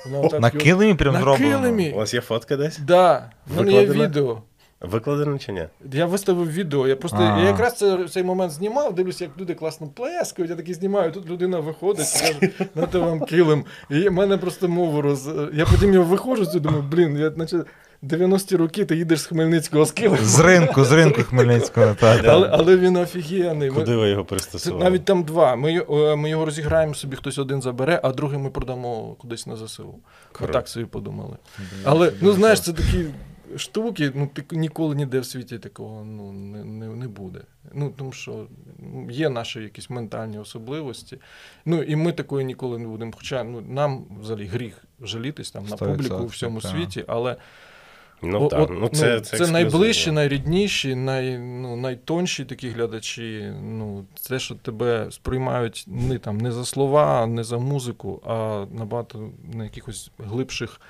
[0.07, 1.59] Вона отак На його- килимі прям На зроблено.
[1.59, 1.93] килимі.
[1.93, 2.79] У вас є фотка десь?
[2.79, 4.07] Да, в мене є Викладена?
[4.09, 4.43] відео.
[4.81, 5.69] Викладено чи ні?
[5.93, 6.89] Я виставив відео.
[6.89, 7.39] Я просто А.
[7.41, 11.13] я якраз це, цей момент знімав, дивлюся, як люди класно плескають, я такий знімаю.
[11.13, 13.65] Тут людина виходить, каже, на те вам килим.
[13.91, 15.29] І в мене просто мову роз.
[15.53, 17.65] Я потім я виходжу і думаю, блін, я наче
[18.03, 20.25] 90-ті роки ти їдеш з Хмельницького з килимом.
[20.25, 21.95] З ринку, з ринку Хмельницького.
[21.95, 23.71] Так, Але, але він офігенний.
[23.71, 24.85] Ми- Куди ви його Це пристосували?
[24.85, 25.57] навіть там два.
[25.57, 29.57] Ми, е, ми його розіграємо собі, хтось один забере, а другий ми продамо кудись на
[29.57, 29.95] ЗСУ.
[30.41, 31.37] Ми так собі подумали.
[31.85, 33.05] Але ну знаєш, це такі
[33.57, 37.41] штуки, ну ти ніколи ніде в світі такого ну, не, не, не буде.
[37.73, 38.47] Ну, тому що
[38.79, 41.19] ну, є наші якісь ментальні особливості.
[41.65, 43.13] Ну і ми такої ніколи не будемо.
[43.17, 47.37] Хоча ну, нам взагалі гріх жалітись там на публіку у всьому світі, але
[48.23, 53.53] Ну О- так, от, ну це, це, це найближчі, найрідніші, най, ну, найтонші такі глядачі.
[53.63, 59.31] Ну, це, що тебе сприймають не, там, не за слова, не за музику, а набагато
[59.55, 60.81] на якихось глибших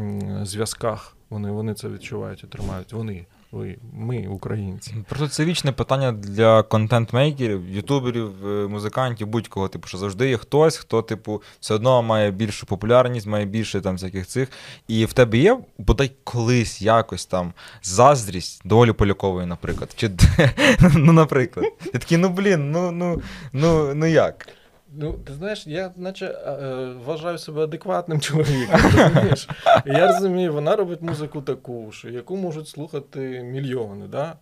[0.00, 1.16] м, зв'язках.
[1.30, 2.92] Вони, вони це відчувають і тримають.
[2.92, 4.94] Вони, ви, ми, українці.
[5.08, 9.68] Просто це вічне питання для контент-мейкерів, ютуберів, е, музикантів, будь-кого.
[9.68, 13.94] Типу, що завжди є хтось, хто, типу, все одно має більшу популярність, має більше там
[13.94, 14.48] всяких цих.
[14.88, 19.90] І в тебе є, бодай колись якось там заздрість до Олі Полякової, наприклад.
[19.96, 20.10] Чи
[20.94, 21.66] ну, наприклад.
[21.78, 23.22] Ти такий, ну блін, ну, ну,
[23.52, 24.48] ну, ну як?
[24.92, 28.80] Ну, ти знаєш, я наче е, вважаю себе адекватним чоловіком.
[28.96, 29.48] розумієш?
[29.86, 34.06] Я розумію, вона робить музику таку, що яку можуть слухати мільйони.
[34.08, 34.32] Да?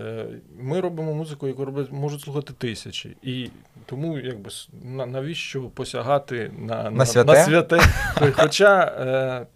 [0.00, 0.26] Е,
[0.60, 3.16] Ми робимо музику, яку роблять, можуть слухати тисячі.
[3.22, 3.50] І
[3.86, 4.50] тому якби
[4.84, 7.32] на- навіщо посягати на, На святе?
[7.32, 7.80] На святе?
[8.32, 8.84] Хоча.
[8.84, 9.46] Е,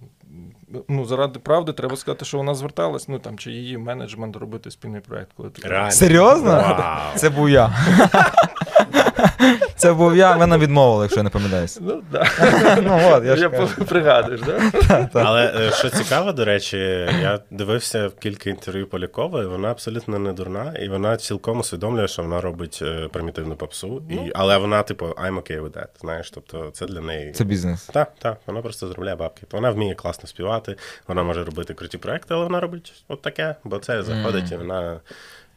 [0.89, 5.01] Ну, заради правди треба сказати, що вона зверталась, ну там чи її менеджмент робити спільний
[5.01, 6.51] проект, коли ти Серйозно?
[6.51, 7.17] Вау.
[7.17, 7.71] Це був я.
[9.77, 11.79] Це був я, ви нам відмовили, якщо я не помиляюсь.
[11.81, 12.27] Ну, да.
[12.83, 13.85] Ну от, я ж Я кажу.
[13.85, 15.09] пригадуєш, да?
[15.15, 16.79] Але е, що цікаво, до речі,
[17.23, 22.41] я дивився кілька інтерв'ю Полякової, вона абсолютно не дурна, і вона цілком усвідомлює, що вона
[22.41, 24.03] робить е, примітивну попсу.
[24.11, 27.33] І, але вона, типу, I'm okay with that, знаєш, тобто це для неї.
[27.33, 27.87] Це бізнес.
[27.87, 29.47] Так, так, вона просто заробляє бабки.
[29.53, 30.77] Вона вміє класно співати,
[31.09, 35.01] вона може робити круті проекти, але вона робить от таке, бо це заходить і вона.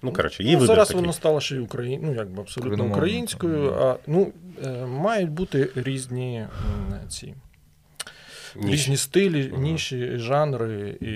[0.02, 1.02] Ну, коротше, її Ну, вибір зараз такий.
[1.02, 2.00] воно стало ще й Україн...
[2.04, 3.74] ну, якби абсолютно українською.
[3.74, 4.32] А, ну,
[4.66, 6.48] е, мають бути різні
[7.10, 7.34] ці.
[8.56, 8.74] Ніші.
[8.74, 11.12] Різні стилі, ніші, жанри, і,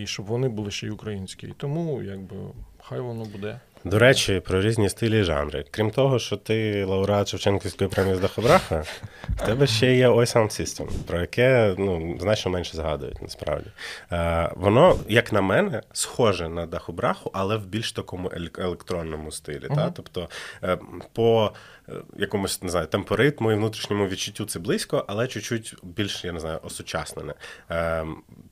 [0.00, 1.46] і щоб вони були ще й українські.
[1.46, 2.36] І тому, якби,
[2.82, 3.60] хай воно буде.
[3.84, 5.64] До речі, про різні стилі і жанри.
[5.70, 8.84] Крім того, що ти лауреат Шевченківської премії з Дахобраха,
[9.28, 13.70] в тебе ще є Ой Sound System, про яке ну, значно менше згадують насправді.
[14.12, 19.68] Е, воно, як на мене, схоже на Дахобраху, але в більш такому електронному стилі.
[19.74, 19.90] Та?
[19.90, 20.28] Тобто
[20.62, 20.78] е,
[21.12, 21.52] по
[21.88, 26.40] е, якомусь не знаю, темпоритму і внутрішньому відчуттю це близько, але чуть-чуть більш, я не
[26.40, 27.34] знаю, осучаснене.
[27.70, 28.04] Е,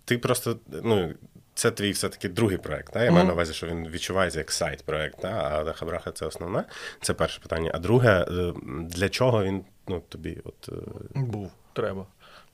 [0.04, 1.14] ти просто, ну.
[1.56, 2.92] Це твій все-таки другий проект.
[2.92, 3.04] Та?
[3.04, 5.28] Я маю на увазі, що він відчувається як сайт проект, та?
[5.28, 6.64] а Дахабраха це основне.
[7.00, 7.70] Це перше питання.
[7.74, 8.52] А друге, е,
[8.82, 10.38] для чого він ну, тобі?
[10.44, 10.72] От, е,
[11.14, 12.06] Був, треба.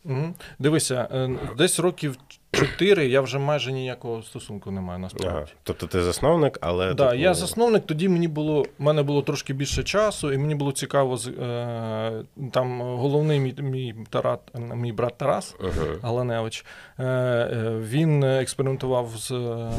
[0.04, 0.34] Угу.
[0.58, 2.16] Дивися, е, десь років
[2.52, 5.36] чотири я вже майже ніякого стосунку не маю насправді.
[5.36, 5.46] ага.
[5.62, 6.94] Тобто ти засновник, але.
[6.94, 10.54] Да, типу, я засновник, тоді мені було, в мене було трошки більше часу, і мені
[10.54, 12.22] було цікаво, е,
[12.52, 14.40] там головний мій, мій, Тарат,
[14.74, 15.98] мій брат Тарас Мгм.
[16.02, 16.64] Галаневич,
[16.98, 19.70] е, е, він експериментував з, е,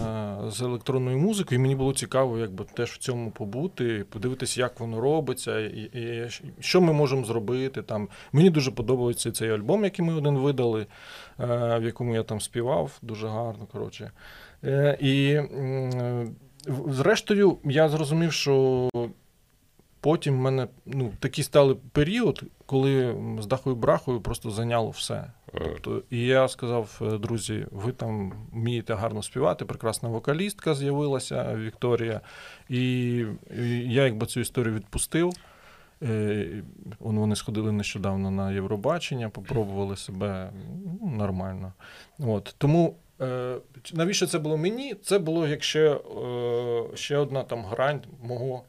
[0.48, 5.02] з електронною музикою, і мені було цікаво якби, теж в цьому побути, подивитися, як воно
[5.02, 7.82] робиться, і, і що ми можемо зробити.
[7.82, 8.08] Там.
[8.32, 10.86] Мені дуже подобається цей альбом, який ми один видали,
[11.38, 13.68] в якому я там співав дуже гарно.
[13.72, 14.12] Коротше.
[14.64, 15.40] Е, І
[16.88, 18.90] зрештою, я зрозумів, що
[20.04, 25.32] потім в мене ну, такий стали період, коли з дахою брахою просто зайняло все.
[25.54, 32.22] Тобто, і я сказав, е, друзі, ви там вмієте гарно співати, прекрасна вокалістка з'явилася Вікторія.
[32.70, 33.16] І
[33.86, 35.34] я якби цю історію відпустив.
[36.04, 36.64] Е,
[37.00, 40.50] Вони сходили нещодавно на Євробачення, попробували себе
[41.02, 41.74] ну, нормально.
[42.20, 42.56] От.
[42.58, 43.56] Тому е,
[43.94, 44.96] навіщо це було мені?
[45.04, 48.64] Це було як ще, е, ще одна там грань мого.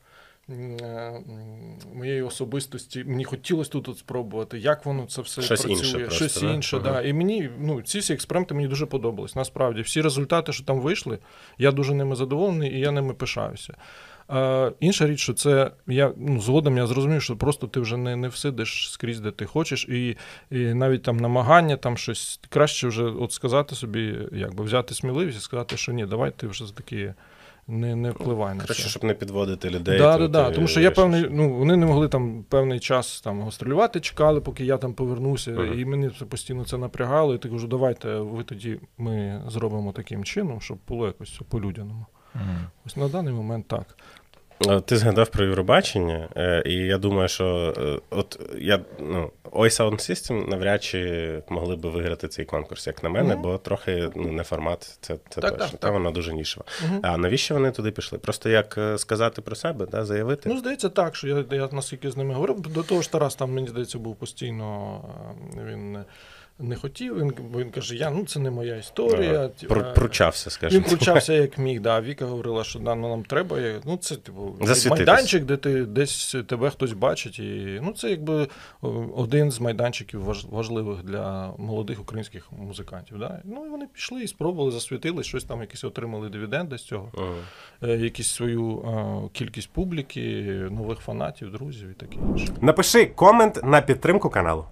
[0.50, 1.20] е,
[1.94, 6.14] Моєї особистості мені хотілося тут от спробувати, як воно це все Щось працює, інше просто,
[6.14, 6.52] щось да?
[6.54, 6.76] інше.
[6.76, 6.92] Ага.
[6.92, 7.02] Да.
[7.02, 9.36] І мені ну, ці всі експерименти мені дуже подобались.
[9.36, 11.18] Насправді, всі результати, що там вийшли,
[11.58, 13.74] я дуже ними задоволений і я ними пишаюся.
[14.30, 18.16] Е, інша річ, що це я ну, згодом я зрозумів, що просто ти вже не,
[18.16, 20.16] не всидиш скрізь, де ти хочеш, і,
[20.50, 25.40] і навіть там намагання, там щось краще вже от сказати собі, якби взяти сміливість і
[25.40, 27.14] сказати, що ні, давай ти вже таки
[27.68, 28.74] не, не впливай на це.
[28.74, 29.98] щоб не підводити людей.
[29.98, 30.50] Да, то да, да.
[30.50, 34.64] Тому що я певний, ну вони не могли там певний час там гастролювати, чекали, поки
[34.64, 35.64] я там повернуся, Ага.
[35.64, 37.34] і мені це постійно це напрягало.
[37.34, 42.06] І ти кажу, давайте ви тоді ми зробимо таким чином, щоб було якось по-людяному.
[42.34, 42.66] Мгм.
[42.86, 43.96] Ось на даний момент так.
[44.68, 49.68] Е, Ти згадав про Євробачення, е, і я думаю, що е, от я ну Ой
[49.68, 53.42] Sound System навряд чи могли би виграти цей конкурс, як на мене, Мгм.
[53.42, 55.66] бо трохи ну, не формат, це, це Так, точно.
[55.68, 56.66] так, Та вона дуже нішева.
[56.84, 57.00] Мгм.
[57.02, 58.18] А навіщо вони туди пішли?
[58.18, 60.48] Просто як сказати про себе, да, заявити?
[60.48, 62.60] Ну, здається, так, що я, я наскільки з ними говорив.
[62.60, 65.00] До того ж, Тарас там, мені здається, був постійно.
[65.66, 65.98] Він
[66.58, 67.18] не, хотів.
[67.18, 69.38] Він, він каже, я, ну це не моя історія.
[69.38, 69.68] Ага.
[69.68, 70.84] Про, пручався, Він скажімо.
[70.88, 71.80] кручався як міг.
[71.80, 72.00] Да.
[72.00, 73.56] Віка говорила, що да, ну, нам треба.
[73.84, 74.56] Ну, це типу
[74.90, 77.38] майданчик, де ти десь тебе хтось бачить.
[77.38, 78.48] І, ну, це якби
[79.16, 83.18] один з майданчиків важливих для молодих українських музикантів.
[83.18, 83.40] Да.
[83.44, 87.12] Ну і вони пішли і спробували, засвітили, щось там якісь отримали дивіденди з цього.
[87.14, 87.34] Мгм.
[87.82, 88.84] Е, якісь свою
[89.32, 90.20] кількість публіки,
[90.70, 92.48] нових фанатів, друзів і таке інше.
[92.60, 94.64] Напиши комент на підтримку каналу.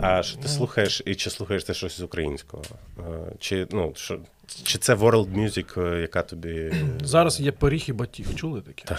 [0.00, 2.62] А що ти слухаєш, і чи слухаєш ти щось з українського?
[2.98, 3.02] Е,
[3.38, 4.18] Чи, ну, що,
[4.62, 6.72] чи це world music, е, яка тобі.
[7.02, 8.34] Зараз є пиріг і батіг.
[8.34, 8.96] Чули таке?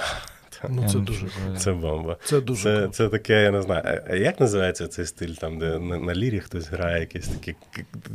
[0.69, 1.27] Ну Я це не дуже.
[1.57, 2.17] Це бомба.
[2.23, 2.93] це дуже Це, круто.
[2.93, 3.81] це таке, я не знаю.
[3.85, 7.55] А- А як називається цей стиль, там, де на, на лірі хтось грає, якісь такі.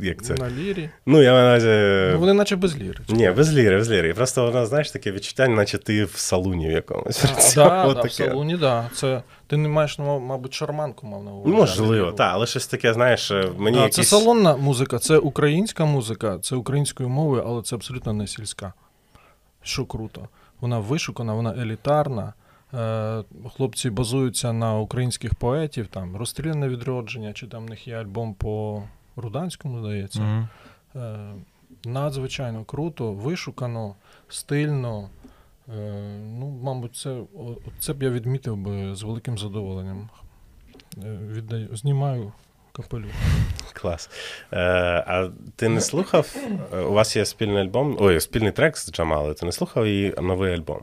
[0.01, 0.33] Як це?
[0.33, 0.89] на лірі.
[1.05, 2.11] Ну, я маю.
[2.13, 2.99] Ну, вони наче без ліри.
[3.09, 4.13] Ні, без ліри, без ліри.
[4.13, 7.17] Просто воно, знаєш, таке відчуття, наче ти в салуні в якомусь.
[7.53, 8.09] Цьому Да, да, в таке.
[8.09, 8.89] салоні, да.
[8.95, 11.49] Це ти не маєш, ну, мабуть, шарманку мав на увазі.
[11.51, 13.95] Ну, можливо, так, але щось таке, знаєш, е, мені Да, якісь...
[13.95, 18.73] Це салонна музика, це українська музика, це українською мовою, але це абсолютно не сільська.
[19.63, 20.27] Що круто.
[20.61, 22.33] Вона вишукана, вона елітарна.
[22.73, 23.23] Е,
[23.55, 28.83] Хлопці базуються на українських поетів, там розстріляне відродження, чи там в них є альбом по
[29.15, 30.47] Руданському, здається.
[30.95, 31.33] Е,
[31.85, 33.95] Надзвичайно круто, вишукано,
[34.29, 35.09] стильно.
[35.69, 37.21] Е, ну, мабуть, це,
[37.79, 40.09] це б я відмітив би з великим задоволенням.
[41.31, 42.31] Віддаю, знімаю
[42.71, 43.11] капелюх.
[43.73, 44.09] Клас.
[44.53, 44.57] Е,
[45.07, 46.35] а ти не слухав?
[46.73, 49.33] е, У вас є спільний альбом, ой, спільний трек з Джамалою.
[49.33, 50.81] Ти не слухав її новий альбом?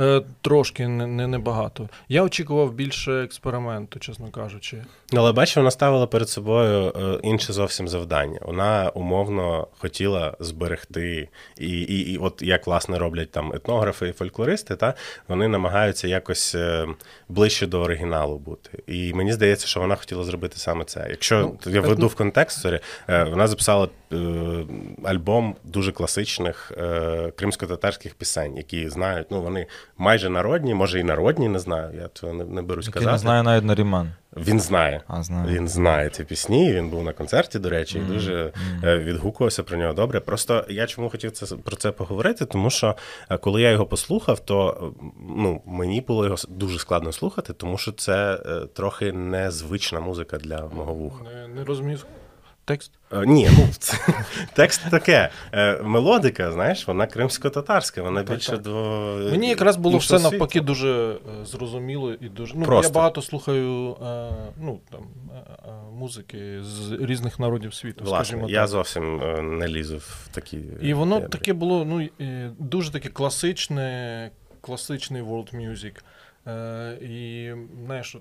[0.00, 1.88] Е, трошки не, не, небагато.
[2.08, 4.84] Я очікував більше експерименту, чесно кажучи.
[5.12, 8.38] Але бачу, вона ставила перед собою е, інше зовсім завдання.
[8.42, 14.76] Вона умовно хотіла зберегти, і, і, і от як власне роблять там етнографи і фольклористи,
[14.76, 14.94] та
[15.28, 16.86] вони намагаються якось е,
[17.28, 18.82] ближче до оригіналу бути.
[18.86, 21.06] І мені здається, що вона хотіла зробити саме це.
[21.10, 23.88] Якщо Ну, я введу в контекст, sorry, вона записала
[25.04, 29.66] альбом дуже класичних е, кримсько-татарських пісень, які знають, ну вони
[29.98, 31.90] майже народні, може і народні, не знаю.
[32.00, 33.12] Я цього не, не берусь Який казати.
[33.12, 34.12] не знає навіть Наріман.
[34.36, 35.00] Він знає.
[35.06, 35.48] А, знаю.
[35.54, 38.52] Він знає ці пісні, він був на концерті, до речі, і дуже
[38.84, 40.20] е, відгукувався про нього добре.
[40.20, 42.96] Просто я чому хотів це про це поговорити, тому що
[43.30, 45.04] е, коли я його послухав, то е,
[45.36, 50.36] ну, мені було його с- дуже складно слухати, тому що це е, трохи незвична музика
[50.38, 51.24] для мого вуха.
[51.24, 52.06] Не, не розумів
[52.64, 52.92] текст.
[53.12, 53.96] Е, Ні, ну це,
[54.54, 55.30] текст таке.
[55.52, 58.62] Е, Мелодика, знаєш, вона кримсько-татарська, вона більше так.
[58.62, 58.72] до.
[59.30, 62.54] Мені якраз було все навпаки дуже е, зрозуміло і дуже.
[62.56, 62.90] Ну, Просто.
[62.90, 64.30] я багато слухаю е,
[64.60, 65.00] ну, там,
[65.34, 68.68] е, е, музики з різних народів світу, Власне, скажімо я так.
[68.68, 70.60] зовсім е, не лізу в такі.
[70.82, 71.28] І воно ядри.
[71.28, 72.08] таке було ну,
[72.58, 74.30] дуже таке класичне,
[74.60, 76.00] класичний world music.
[77.02, 77.52] І
[77.84, 78.16] знаєш,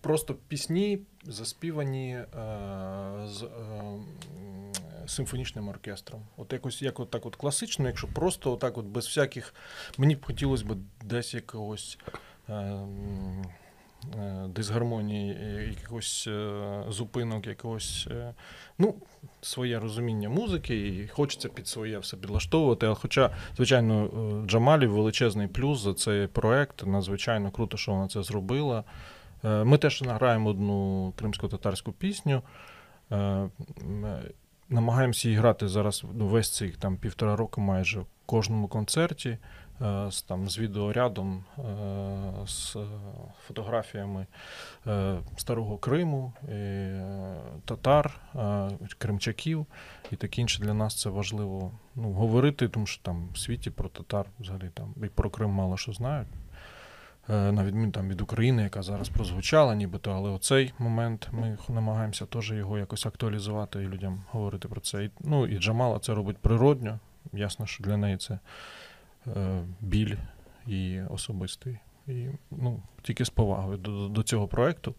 [0.00, 0.98] просто пісні
[1.28, 2.26] заспівані е,
[3.26, 3.48] з е,
[5.06, 6.22] симфонічним оркестром.
[6.36, 9.54] От якось як от так от класично, якщо просто отак от без всяких.
[9.98, 11.98] Мені б хотілося б десь якогось.
[12.48, 12.78] е,
[14.48, 15.36] Дисгармонії,
[15.68, 16.28] якихось
[16.88, 18.08] зупинок, якогось
[18.78, 18.94] ну,
[19.40, 22.94] своє розуміння музики, і хочеться під своє все підлаштовувати.
[23.00, 24.10] Хоча, звичайно,
[24.46, 26.86] Джамалів величезний плюс за цей проект.
[26.86, 28.84] Надзвичайно круто, що вона це зробила.
[29.44, 32.42] Е, Ми теж награємо одну кримсько-татарську пісню.
[33.10, 33.48] Е, е,
[34.70, 39.38] Намагаємося її грати зараз ну, весь цей там півтора року майже в кожному концерті.
[40.10, 41.44] З, там, з відеорядом,
[42.46, 42.76] з
[43.46, 44.26] фотографіями
[45.36, 46.32] Старого Криму,
[47.64, 48.20] татар,
[48.98, 49.66] кримчаків
[50.12, 53.88] і таке інше для нас це важливо ну, говорити, тому що там в світі про
[53.88, 56.28] татар взагалі там і про Крим мало що знають.
[57.30, 62.26] Е, На відміну там від України, яка зараз прозвучала, нібито, але оцей момент ми намагаємося
[62.26, 65.04] теж його якось актуалізувати і людям говорити про це.
[65.04, 66.98] І, ну і Джамала це робить природньо.
[67.32, 68.38] Ясно, що для неї це
[69.26, 70.16] е, біль
[70.66, 71.78] і особистий.
[72.06, 74.94] І ну, тільки з повагою до, до цього проекту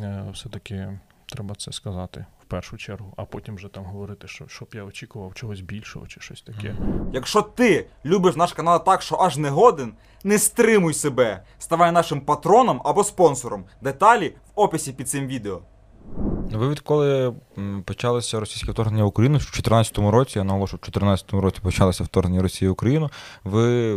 [0.00, 4.84] е, все-таки треба це сказати першу чергу, а потім вже там говорити, що щоб я
[4.84, 6.74] очікував чогось більшого чи щось таке.
[7.12, 9.92] Якщо ти любиш наш канал так, що аж не годен,
[10.24, 11.42] не стримуй себе.
[11.58, 13.64] Ставай нашим патроном або спонсором.
[13.82, 15.60] Деталі в описі під цим відео.
[16.52, 21.32] Ви відколи м, почалося російське вторгнення в Україну, в 2014 році, я наголошую, в 2014
[21.32, 23.10] році почалося вторгнення Росії в Україну,
[23.44, 23.94] ви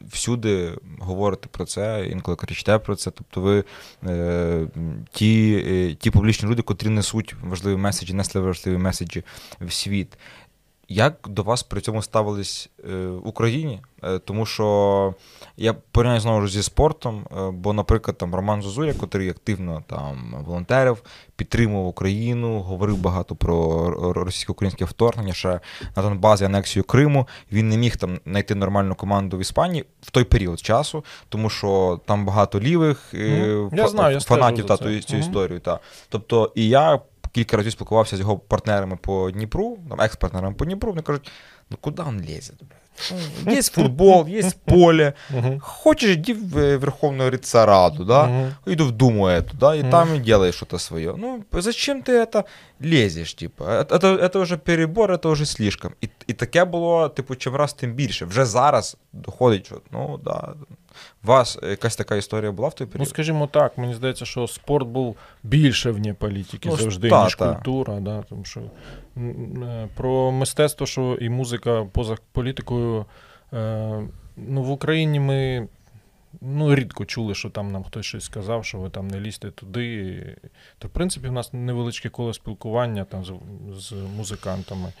[0.00, 3.10] всюди говорите про це, інколи кричите про це.
[3.10, 3.64] Тобто ви
[4.06, 4.66] е,
[5.12, 9.22] ті, е, ті публічні люди, котрі несуть важливі меседжі, несли важливі меседжі
[9.60, 10.18] в світ.
[10.88, 13.80] Як до вас при цьому ставились е, в Україні?
[14.04, 15.14] Е, тому що
[15.56, 20.34] я порівняю знову ж зі спортом, е, бо, наприклад, там Роман Зозуля, який активно там
[20.46, 21.02] волонтерив,
[21.36, 25.60] підтримував Україну, говорив багато про російсько-українське вторгнення, ще
[25.96, 27.28] на Донбазі анексію Криму.
[27.52, 32.00] Він не міг там знайти нормальну команду в Іспанії в той період часу, тому що
[32.06, 33.70] там багато лівих е, Мгм.
[33.76, 35.20] Я фа- знаю, я фанатів та цієї Мгм.
[35.20, 35.58] історії.
[35.60, 35.80] Та.
[36.08, 37.00] Тобто, і я
[37.35, 41.31] кілька разів спілкувався з його партнерами по Дніпру, там, екс-партнерами по Дніпру, вони кажуть,
[41.69, 42.53] ну куди він лізе?
[43.45, 45.13] Ну, Є футбол, є поле.
[45.29, 45.59] Мгм.
[45.59, 48.27] Хочешь, иди в э, Верховную Раду, да?
[48.27, 48.55] Мгм.
[48.67, 49.89] Иду в Думу эту, да, и Мгм.
[49.89, 51.15] там и делаешь что-то свое.
[51.17, 52.43] Ну, зачем ты это
[52.79, 53.63] лезешь, типа?
[53.63, 55.91] Это, это, это вже перебор, это вже слишком.
[56.01, 58.25] І, і таке було, типу, чим раз тим більше.
[58.25, 60.53] Вже зараз доходить, що, ну, да.
[61.24, 63.00] у вас якась така історія була в той період?
[63.00, 67.34] Ну, скажімо так, мені здається, що спорт був більше вне політики Ну, завжди, та, ніж
[67.34, 67.54] та.
[67.54, 68.00] культура.
[68.00, 68.60] Да, тому що
[69.16, 73.04] е, про мистецтво, що і музика поза політикою.
[73.52, 74.02] Е,
[74.36, 75.68] ну, в Україні ми
[76.40, 80.36] ну, рідко чули, що там нам хтось щось сказав, що ви там не лізьте туди.
[80.78, 83.32] То, в принципі, в нас невеличке коло спілкування там з,
[83.78, 84.92] з музикантами.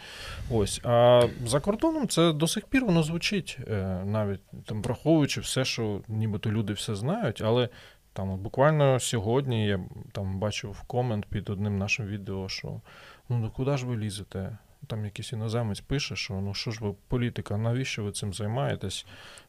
[0.50, 0.80] Ось.
[0.84, 6.00] А за кордоном це до сих пір воно звучить, е, навіть там, враховуючи все, що
[6.08, 7.68] нібито люди все знають, але
[8.12, 9.80] там буквально сьогодні я
[10.12, 12.68] там бачив комент під одним нашим відео, що
[13.28, 14.58] ну, ну куди ж ви лізете?
[14.86, 19.06] Там якийсь іноземець пише, що ну що ж ви політика, навіщо ви цим займаєтесь?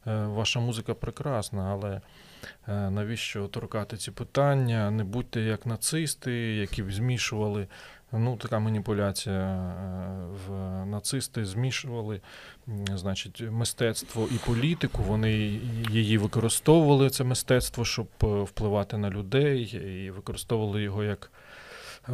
[0.07, 2.01] Е, Ваша музика прекрасна, але
[2.67, 4.91] е, навіщо торкати ці питання?
[4.91, 7.67] Не будьте як нацисти, які б змішували.
[8.11, 10.51] Ну, така маніпуляція е, в
[10.85, 12.21] нацисти змішували,
[12.95, 15.03] значить, мистецтво і політику.
[15.03, 15.31] Вони
[15.91, 19.63] її використовували, це мистецтво, щоб впливати на людей,
[20.05, 21.31] і використовували його як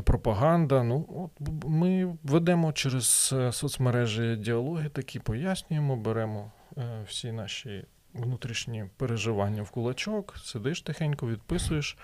[0.01, 0.83] пропаганда.
[0.83, 1.05] Ну,
[1.39, 9.61] от ми ведемо через е, соцмережі діалоги, такі пояснюємо, беремо е, всі наші внутрішні переживання
[9.61, 11.97] в кулачок, сидиш тихенько, відписуєш,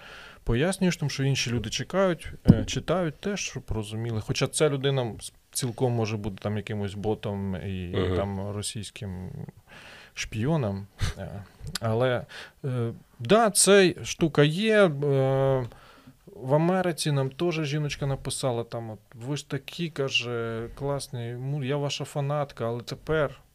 [0.44, 4.22] пояснюєш, тому що інші люди чекають, е, читають теж, щоб розуміли.
[4.22, 5.14] Хоча ця людина
[5.52, 8.16] цілком може бути там якимось ботом і Мгм.
[8.16, 9.30] там російським
[10.14, 10.88] шпіоном.
[11.18, 11.44] Е,
[11.82, 12.26] Але
[13.20, 14.92] да, це штука є.
[16.36, 21.78] В Америці нам теж жіночка написала там: от, ви ж такі, каже, класні, ну, я
[21.78, 23.42] ваша фанатка, але тепер.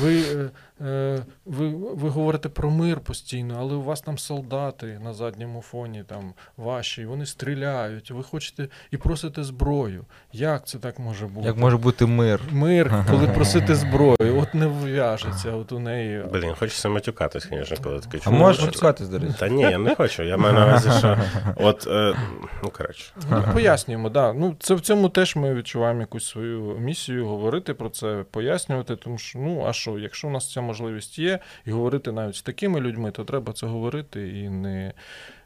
[0.00, 0.50] Ви, е,
[0.80, 6.34] ви, ви говорите про мир постійно, але у вас там солдати на задньому фоні там
[6.56, 10.04] ваші, вони стріляють, ви хочете і просите зброю.
[10.32, 11.46] Як це так може бути?
[11.46, 12.40] Як може бути мир?
[12.50, 16.24] Мир, коли просити зброю, от не в'яжеться, от у неї.
[16.32, 18.36] Блін, хочеться матюкатись, звісно, коли таке А чую.
[18.36, 19.34] можеш матюкатись, до речі?
[19.38, 20.22] Та ні, я не хочу.
[20.22, 21.18] Я маю на увазі, що
[21.56, 22.14] от, е,
[22.62, 23.12] ну коротше.
[23.30, 24.32] Ну, Пояснюємо, да.
[24.32, 29.18] Ну, це в цьому теж ми відчуваємо якусь свою місію говорити про це, пояснювати, тому
[29.18, 32.80] що, ну, а що, якщо у нас ця можливість є, і говорити навіть з такими
[32.80, 34.92] людьми, то треба це говорити і не.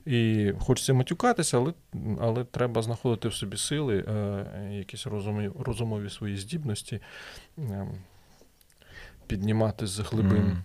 [0.06, 1.72] І хочеться матюкатися, але,
[2.20, 7.00] але треба знаходити в собі сили, е, якісь розумові, розумові свої здібності,
[7.58, 7.88] е,
[9.26, 10.42] піднімати з глибин.
[10.42, 10.64] Мгм.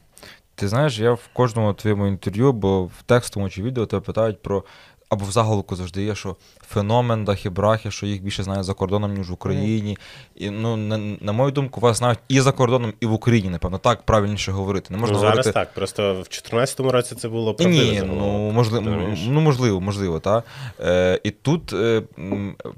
[0.55, 4.63] Ти знаєш, я в кожному твоєму інтерв'ю, бо в текстовому чи відео тебе питають про.
[5.09, 6.35] Або в заголовку завжди є, що
[6.67, 9.97] феномен дахи брахи, що їх більше знають за кордоном, ніж в Україні.
[10.35, 13.77] І, ну, на, на мою думку, вас знають і за кордоном, і в Україні, напевно,
[13.77, 14.87] так правильніше говорити.
[14.89, 15.51] Не можна ну, зараз говорити.
[15.51, 15.73] так.
[15.73, 18.85] Просто в 2014 році це було Ні, правдиве Ні, ну можливо,
[19.27, 20.43] ну можливо, можливо, так.
[20.79, 22.01] Е, і тут е,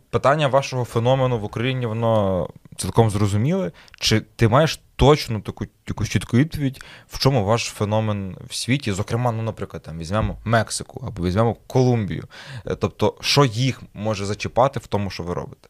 [0.10, 2.48] питання вашого феномену в Україні, воно
[2.78, 3.72] цілком зрозуміле.
[3.99, 8.91] Чи ти маєш точну таку якусь чітку відповідь, в чому ваш феномен в світі?
[8.91, 12.24] Зокрема, ну, наприклад, там візьмемо Мексику або візьмемо Колумбію.
[12.66, 15.70] Е, тобто, що їх може зачіпати в тому, що ви робите?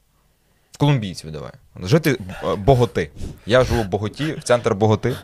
[0.77, 1.51] Колумбійців давай.
[1.83, 3.11] Жити е, Боготи.
[3.45, 5.15] Я живу в Боготі, в центр Боготи.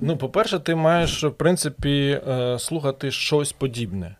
[0.00, 4.16] Ну, по-перше, ти маєш, в принципі, е, слухати щось подібне.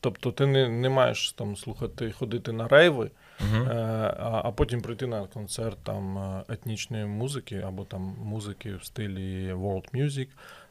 [0.00, 3.10] Тобто ти не, не маєш там слухати, ходити на рейви,
[3.52, 3.64] Угу.
[3.64, 3.74] е,
[4.18, 9.52] а, а потім прийти на концерт там е, етнічної музики, або там музики в стилі
[9.52, 10.28] world music,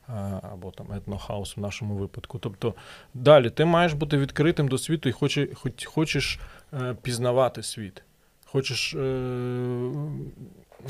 [0.09, 2.39] е, або там етнохаус в нашому випадку.
[2.39, 2.73] Тобто
[3.13, 6.39] далі ти маєш бути відкритим до світу і хоче, хоч, хочеш
[6.73, 8.03] е, пізнавати світ.
[8.45, 9.91] Хочеш е,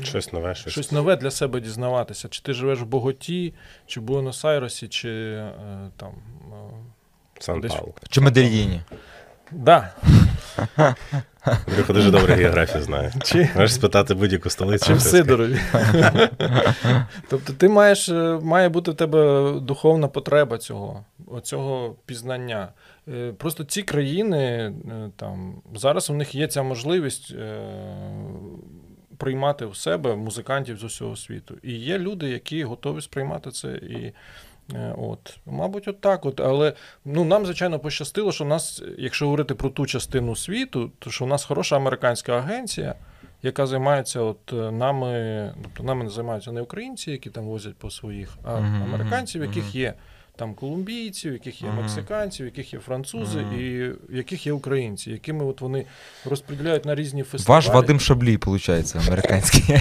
[0.02, 0.72] Щось нове, щось.
[0.72, 2.28] щось нове для себе дізнаватися.
[2.28, 3.54] Чи ти живеш в Боготі,
[3.86, 5.52] чи в Буенос-Айресі, чи е,
[5.96, 6.12] там.
[6.52, 7.94] Е, Сан-Паулу.
[8.10, 8.80] Чи Медельїні?
[9.54, 9.92] Да.
[11.66, 13.12] Андрюха дуже добре географію знає.
[13.22, 14.86] Чи, Можеш спитати будь-яку столицю.
[14.86, 15.00] чи в.
[15.00, 15.58] Сидорові.
[17.28, 22.68] тобто ти маєш, е, має бути в тебе духовна потреба цього, оцього пізнання.
[23.08, 24.72] Е, Просто ці країни, е,
[25.16, 27.34] там, зараз у них є ця можливість.
[29.18, 31.54] Приймати в себе музикантів з усього світу.
[31.62, 33.68] І є люди, які готові сприймати це.
[33.68, 34.12] І
[34.96, 36.26] от, мабуть, от так.
[36.26, 36.40] От.
[36.40, 36.72] Але
[37.04, 41.24] ну, нам, звичайно, пощастило, що в нас, якщо говорити про ту частину світу, то що
[41.24, 42.94] у нас хороша американська агенція,
[43.42, 47.90] яка займається от е, нами, тобто нами не займаються не українці, які там возять по
[47.90, 49.72] своїх, а Мгм, американців, яких мгм.
[49.72, 49.94] є
[50.36, 55.86] там колумбійців, яких є мексиканців, яких є французи, і яких є українці, якими от вони
[56.24, 57.56] розподіляють на різні фестивалі.
[57.56, 59.76] Ваш Вадим Шаблій, виходить, американський.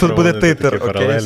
[0.00, 1.20] Тут буде титр, окей.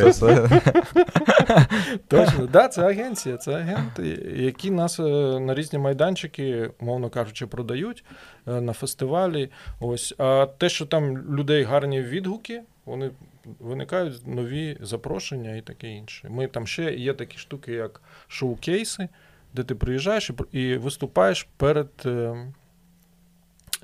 [2.09, 5.03] Точно, да, це агенція, це агенти, які нас е,
[5.41, 8.05] на різні майданчики, мовно кажучи, продають
[8.49, 9.49] е, на фестивалі.
[9.81, 10.15] Ось.
[10.19, 13.11] А те, що там людей гарні відгуки, вони
[13.61, 16.29] виникають нові запрошення і таке інше.
[16.31, 19.09] Ми там ще є такі штуки, як шоу-кейси,
[19.55, 21.91] де ти приїжджаєш і виступаєш перед.
[22.07, 22.37] е,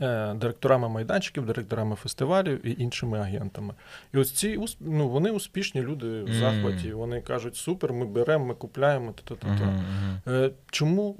[0.00, 3.74] е, Директорами майданчиків, директорами фестивалів і іншими агентами.
[4.14, 6.92] І ось ці ну, вони успішні люди в захваті.
[6.92, 9.14] Вони кажуть: супер, ми беремо, ми купляємо.
[9.42, 10.20] Мгм.
[10.28, 11.16] Е, Чому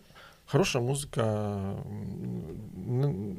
[0.52, 1.54] хороша музика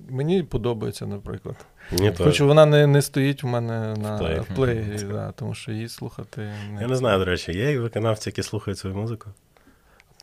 [0.09, 1.55] мені подобається, наприклад.
[1.91, 2.23] Ні, то.
[2.23, 5.03] Хоч вона не, не стоїть в мене на плеєрі.
[5.11, 8.95] да, тому що її слухати Я не знаю, до речі, є виконавці, які слухають свою
[8.95, 9.29] музику.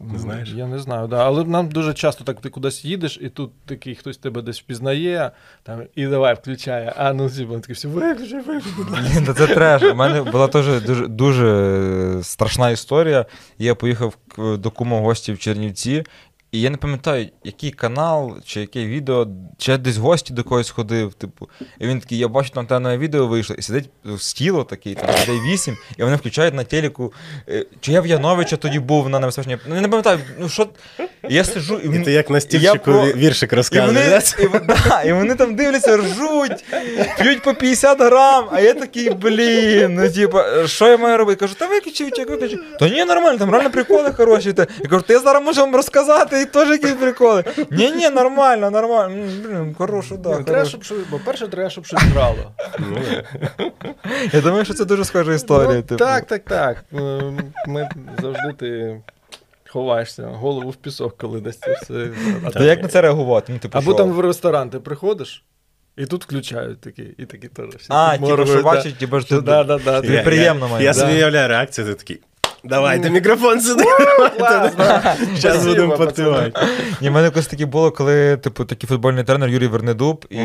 [0.01, 0.53] Не знаєш?
[0.53, 1.27] Я не знаю, да.
[1.27, 5.31] але нам дуже часто так ти кудись їдеш, і тут такий хтось тебе десь впізнає,
[5.63, 9.83] там, і давай включає, а ну типу, такий все, виключи, виключи, це треш.
[9.83, 13.27] У мене була теж дуже, дуже страшна історія.
[13.59, 16.05] Я поїхав до кума гості в Чернівці,
[16.53, 19.27] і я не пам'ятаю, який канал чи яке відео,
[19.59, 21.15] чи я десь в гості до когось ходив.
[21.15, 21.49] Типу,
[21.79, 25.11] і він такий, я бачу, там те нове відео вийшло, і сидить стіло такий, там
[25.23, 27.13] людей вісім, і вони включають на телеку.
[27.49, 29.59] е, Чи я в Яновича тоді був на небезпечній.
[29.69, 30.69] Ну, я не пам'ятаю, ну що.
[31.29, 34.35] Я сиджу, і, І ти як на стільчику про- ві- віршик і вони, розказуєш.
[34.39, 36.65] і, да, і вони там дивляться, ржуть,
[37.19, 41.41] п'ють по 50 грам, а я такий, блін, ну типа, що я маю робити?
[41.41, 42.59] Кажу, та виключи, виключи.
[42.81, 44.55] Та ні, нормально, там реально приколи хороші.
[44.57, 47.45] Я кажу, ти зараз можу вам розказати і теж якісь приколи.
[47.71, 49.25] Ні, ні, нормально, нормально.
[49.45, 52.53] Блін, хорошо, да, Ну, треба, щоб, щось- по-перше, треба, щоб щось грало.
[54.33, 55.69] Я думаю, що це дуже схожа історія.
[55.75, 55.97] Ну, типу.
[55.99, 56.85] Так, так, так.
[56.93, 57.89] Ем, Ми
[58.23, 59.01] завжди ти
[59.69, 62.09] ховаєшся, голову в пісок, коли десь це все.
[62.45, 63.53] А Та як на це реагувати?
[63.53, 63.95] Ну, типу, Або що?
[63.99, 65.45] там в ресторан ти приходиш,
[65.97, 67.67] і тут включають такі, і такі теж.
[67.69, 69.63] всі А, типу, що моргають, бачить, типу, що да.
[69.63, 69.69] ти...
[69.69, 72.21] Да, да, да, Тобі Я- приємно має Я собі уявляю реакцію, ти такий.
[72.65, 73.85] Давайте мікрофон сюди.
[75.37, 76.53] Зараз будемо пацани.
[77.01, 80.39] У мене якось таке було, коли, типу, такий футбольний тренер Юрій Вернедуб, і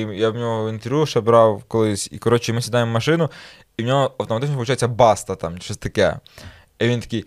[0.00, 3.30] я в нього інтерв'ю ще брав колись, і коротше, ми сідаємо в машину,
[3.76, 6.16] і в нього автоматично виходить баста там, щось таке.
[6.78, 7.24] І він такий.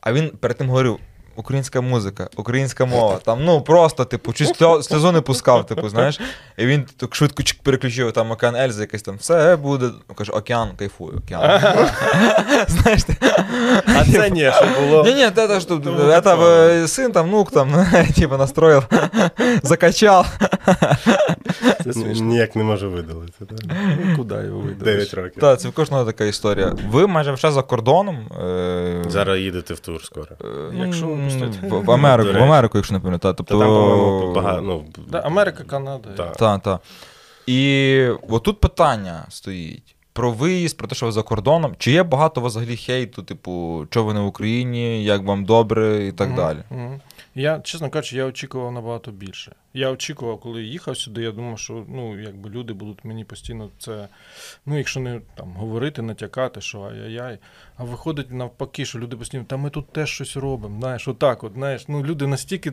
[0.00, 0.98] А він перед тим говорив
[1.39, 3.19] Українська музика, українська мова.
[3.25, 6.19] Там, ну просто, типу, чуть сльо- сльозу не пускав, типу, знаєш.
[6.57, 9.89] І він так швидко чик переключив там океан Ельзи, якийсь там, все буде.
[10.15, 11.61] Каже, океан, кайфую, океан.
[12.67, 13.15] Знаєш, ти-
[13.95, 15.03] А це ні, що було.
[15.03, 17.85] не, не, это что, это э, сын там, внук там,
[18.15, 18.83] типа настроил,
[19.63, 20.25] закачал.
[21.83, 22.25] Це смішно.
[22.25, 23.45] Ніяк не можу видалити.
[23.45, 23.59] так.
[24.05, 25.09] Ну, Куди його видавиш?
[25.09, 25.41] 9 років.
[25.41, 26.73] Так, це в кожного така історія.
[26.89, 28.15] Ви майже все за кордоном.
[28.45, 30.27] е, Зараз їдете в тур скоро.
[30.41, 30.47] е,
[30.85, 32.42] Якщо м, в, в Америку, в.
[32.42, 33.34] Америку, якщо не пам'ятаю.
[33.34, 34.62] Та Тобто, там, по-моєму, багато.
[34.62, 36.08] Ну, Да, Америка, Канада.
[36.16, 36.36] так.
[36.36, 36.62] так.
[36.62, 36.78] та.
[37.46, 39.94] І отут питання стоїть.
[40.12, 41.74] Про виїзд, про те, що ви за кордоном.
[41.78, 45.44] Чи є багато у вас взагалі хейту, типу, що ви не в Україні, як вам
[45.44, 46.58] добре і так Мгм, далі?
[46.70, 47.00] мгм.
[47.40, 49.52] Я, чесно кажучи, я очікував набагато більше.
[49.74, 54.08] Я очікував, коли їхав сюди, я думав, що ну, якби люди будуть мені постійно це,
[54.66, 57.38] ну, якщо не там, говорити, натякати, що ай-яй-яй.
[57.76, 60.80] А виходить навпаки, що люди постійно, та ми тут теж щось робимо.
[60.80, 62.70] Знаєш, отак, от, знаєш, ну, люди настільки.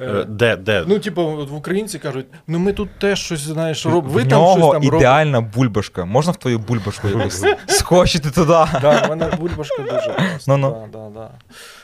[0.00, 0.84] е, Е, Де, де?
[0.88, 4.14] Ну, типу, в українці кажуть, ну ми тут теж щось знаєш, робимо.
[4.14, 4.96] Ви в там нього щось там робите.
[4.96, 6.04] ідеальна бульбашка.
[6.04, 7.08] Можна в твою бульбашку
[7.66, 8.46] скочити туди?
[8.82, 10.56] Да, в мене бульбашка дуже класна.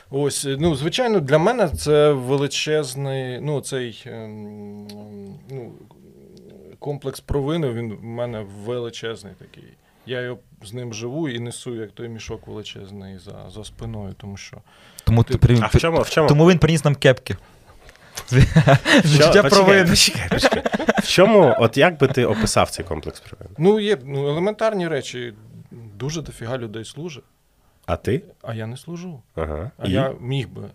[0.09, 4.87] Ось, ну, звичайно, для мене це величезний, ну, цей ем,
[5.49, 5.71] ну,
[6.79, 9.73] комплекс провини, він в мене величезний такий.
[10.05, 14.37] Я його з ним живу і несу як той мішок величезний за, за спиною, тому
[14.37, 14.57] що.
[15.03, 16.01] Тому, ти, при- А в чому?
[16.01, 16.29] В чому?
[16.29, 17.35] тому він приніс нам кепки.
[18.27, 19.89] Що- почекай, провини.
[19.89, 20.63] почекай, почекай.
[21.03, 23.49] В чому, от як би ти описав цей комплекс провини?
[23.57, 25.33] Ну, є ну, елементарні речі.
[25.71, 27.23] Дуже дофіга людей служить,
[27.87, 28.21] А ти?
[28.41, 29.21] а я не служу.
[29.35, 29.71] Ага.
[29.77, 29.91] А І?
[29.91, 30.69] я міг би.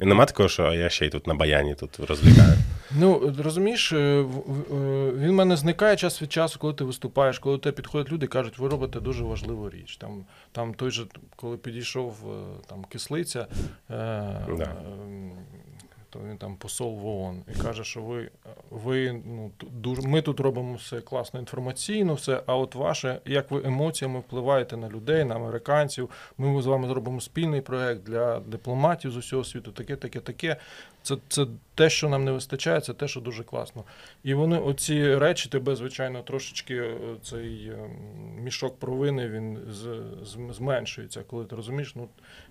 [0.00, 2.52] І нема такого, що я ще й тут на баяні тут розвлікаю.
[2.98, 4.24] Ну, розумієш, е, е,
[5.16, 8.28] він в мене зникає час від часу, коли ти виступаєш, коли тебе підходять люди і
[8.28, 9.96] кажуть, ви робите дуже важливу річ.
[9.96, 11.04] Там, там той же,
[11.36, 13.46] коли підійшов е, там, кислиця,
[13.88, 14.74] Да.
[16.10, 18.30] То він там посол в ООН і каже, що ви,
[18.70, 23.62] ви ну, дуже, ми тут робимо все класно інформаційно, все, а от ваше, як ви
[23.64, 26.10] емоціями впливаєте на людей, на американців.
[26.38, 30.56] Ми з вами зробимо спільний проект для дипломатів з усього світу, таке, таке, таке.
[31.02, 33.84] Це, це те, що нам не вистачає, це те, що дуже класно.
[34.22, 37.90] І вони, оці речі, тебе, звичайно, трошечки е, цей е,
[38.36, 41.92] мішок провини він з, з, зменшується, коли ти розумієш.
[41.96, 42.08] Ну,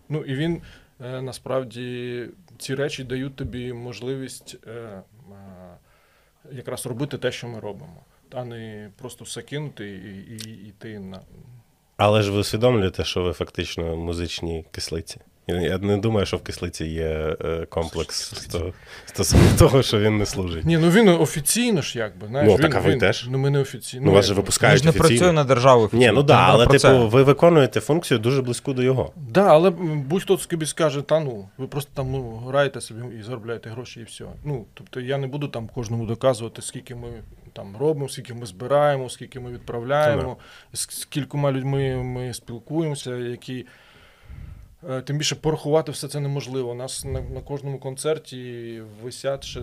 [0.10, 0.62] ну і він
[1.00, 2.26] насправді
[2.58, 5.04] ці речі дають тобі можливість е, е,
[6.52, 11.22] якраз робити те, що ми робимо, а не просто все кинути і, і йти на.
[11.98, 15.20] Але ж ви усвідомлюєте, що ви фактично музичні кислиці.
[15.56, 18.34] Я- не думаю, що в кислиці є е, комплекс
[19.06, 20.66] стосовно того, що він не служить.
[20.66, 22.28] Ні, ну він офіційно ж якби.
[22.28, 23.28] Знаєш, Ну, він, так, а ви він, теж?
[23.30, 24.06] Ну, ми не офіційно.
[24.06, 25.90] Ну, вас же як- Він ж не працює на державу.
[25.94, 26.24] Ні, ну офіційно.
[26.24, 26.94] да, але типу, це.
[26.94, 29.12] ви виконуєте функцію дуже близьку до його.
[29.16, 33.70] Да, але будь-хто собі скаже, та ну, ви просто там ну, граєте собі і заробляєте
[33.70, 34.26] гроші, і все.
[34.44, 37.08] Ну, тобто я не буду там кожному доказувати, скільки ми
[37.54, 40.38] там робимо, скільки ми збираємо, скільки ми відправляємо,
[40.74, 43.66] з з кількома людьми ми спілкуємося, які.
[44.90, 46.72] Е, Тим більше порахувати все це неможливо.
[46.72, 49.62] У нас на, на кожному концерті висять ще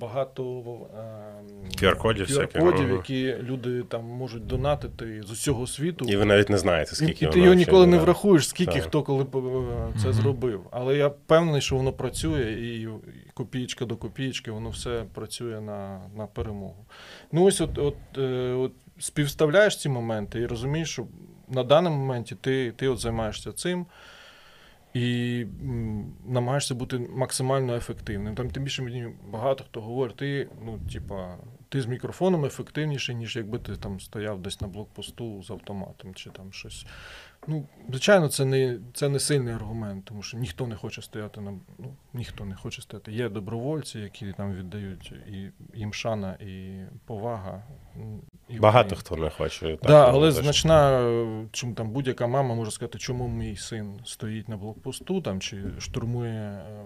[0.00, 6.04] багато ем, QR-кодів QR-кодів, які люди там можуть донатити з усього світу.
[6.08, 8.82] І ви навіть не знаєте, скільки і ти його ніколи не врахуєш, скільки Так.
[8.82, 10.60] хто коли е, це зробив.
[10.70, 12.88] Але я впевнений, що воно працює, і і
[13.34, 16.86] копієчка до копієчки, воно все працює на, на перемогу.
[17.32, 21.06] Ну ось от, от, е, от співставляєш ці моменти і розумієш, що
[21.48, 23.86] на даному моменті ти, ти от займаєшся цим.
[24.94, 25.46] І
[26.26, 28.34] намагаєшся бути максимально ефективним.
[28.34, 31.36] Там тим більше мені багато хто говорить, ти, ну, типа,
[31.68, 36.30] ти з мікрофоном ефективніший, ніж якби ти там стояв десь на блокпосту з автоматом чи
[36.30, 36.86] там щось.
[37.46, 41.50] Ну, звичайно, це не, це не сильний аргумент, тому що ніхто не хоче стояти на
[41.78, 43.12] ну, ніхто не хоче стояти.
[43.12, 47.62] Є добровольці, які там віддають і їм шана, і повага.
[48.48, 49.66] І Багато хто не хоче.
[49.66, 50.42] Так, да, ну, але точно.
[50.42, 51.10] значна,
[51.52, 56.32] чому там будь-яка мама може сказати, чому мій син стоїть на блокпосту там, чи штурмує
[56.32, 56.84] е,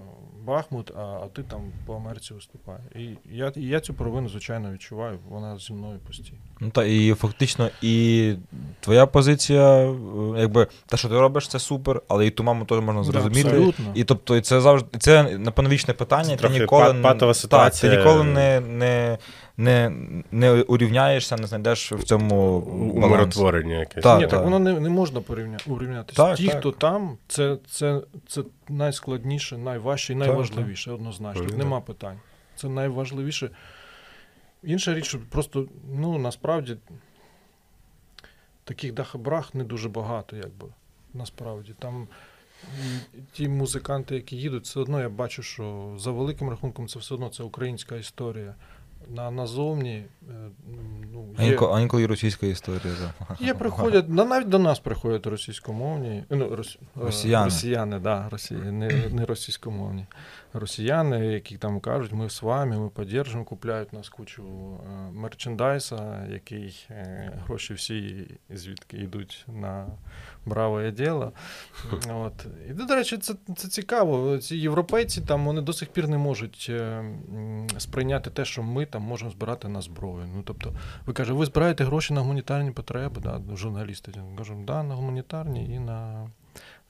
[0.48, 2.78] Бахмут, а, а ти там по Америці виступає.
[2.96, 5.18] І я, і я цю провину, звичайно, відчуваю.
[5.28, 6.38] Вона зі мною постійно.
[6.60, 8.34] Ну та і фактично, і
[8.80, 9.94] твоя позиція, е,
[10.38, 13.48] якби те, що ти робиш, це супер, але і ту маму теж можна зрозуміти.
[13.48, 13.84] абсолютно.
[13.94, 16.36] І тобто, і це завжди це напевно вічне питання.
[16.36, 17.92] Це ти ніколи патова Так, ситуація.
[17.92, 19.18] ти ніколи не, не,
[19.59, 19.93] не,
[20.32, 22.59] не урівняєшся, не знайдеш в цьому
[22.94, 24.02] умиротворення якесь.
[24.02, 24.30] Так, Ні, так.
[24.30, 26.22] так воно не, не можна порівня, урівнятися.
[26.22, 26.59] Так, Ті, так.
[26.59, 31.47] хто там, це, це, це найскладніше, найважче і Так, найважливіше, однозначно.
[31.51, 32.18] Ну, нема питань.
[32.56, 33.51] Це найважливіше.
[34.62, 36.76] Інша річ, що просто, ну, насправді,
[38.64, 40.68] таких дахабрах не дуже багато, якби.
[41.14, 41.74] Насправді.
[41.78, 42.09] Там
[43.32, 47.28] ті музиканти, які їдуть, все одно я бачу, що за великим рахунком це все одно
[47.28, 48.55] це українська історія.
[49.10, 50.32] На, назовні е,
[51.12, 52.94] ну, А інколи, а інколи і російська історія.
[53.00, 53.36] Да.
[53.40, 57.44] Є приходять, на навіть до нас приходять російськомовні, ну, рос, е, Росіяни.
[57.44, 60.06] росіяни, да, росі, не, не російськомовні.
[60.52, 66.86] Росіяни, які там кажуть, ми з вами, ми підтримуємо, купляють нас кучу е, мерчендайса, який
[67.46, 69.86] гроші всі звідки йдуть на
[70.48, 71.32] браве діло.
[72.10, 72.46] От.
[72.70, 74.38] І, до речі, це, це цікаво.
[74.38, 77.04] Ці європейці там вони до сих пір не можуть е,
[77.78, 80.28] сприйняти те, що ми там можемо збирати на зброю.
[80.34, 80.72] Ну, тобто,
[81.06, 84.12] ви кажете, ви збираєте гроші на гуманітарні потреби, да, журналісти.
[84.38, 86.30] Кажемо, да, на гуманітарні і на,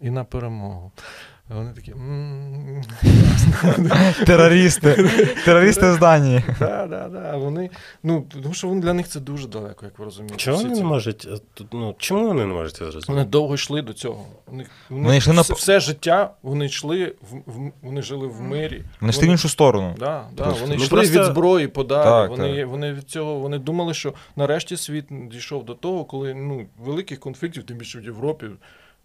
[0.00, 0.92] і на перемогу.
[1.48, 1.94] Вони такі.
[4.26, 5.10] Терористи.
[5.44, 6.42] Терористи в Данії.
[6.58, 7.36] Да, да, да.
[7.36, 7.70] Вони,
[8.02, 10.36] ну, тому що для них це дуже далеко, як ви розумієте.
[10.36, 11.28] Чому вони не можуть?
[11.32, 14.26] е, тут, Ну, чому вони не можуть це Вони довго йшли до цього.
[14.90, 17.14] Вони, йшли на все, життя вони йшли,
[17.82, 18.82] вони жили в мирі.
[19.00, 19.94] Вони йшли в іншу сторону.
[19.98, 22.28] Да, да, вони Ну, йшли від зброї подалі.
[22.28, 27.20] Вони, вони від цього вони думали, що нарешті світ дійшов до того, коли ну, великих
[27.20, 28.46] конфліктів, тим більше в Європі,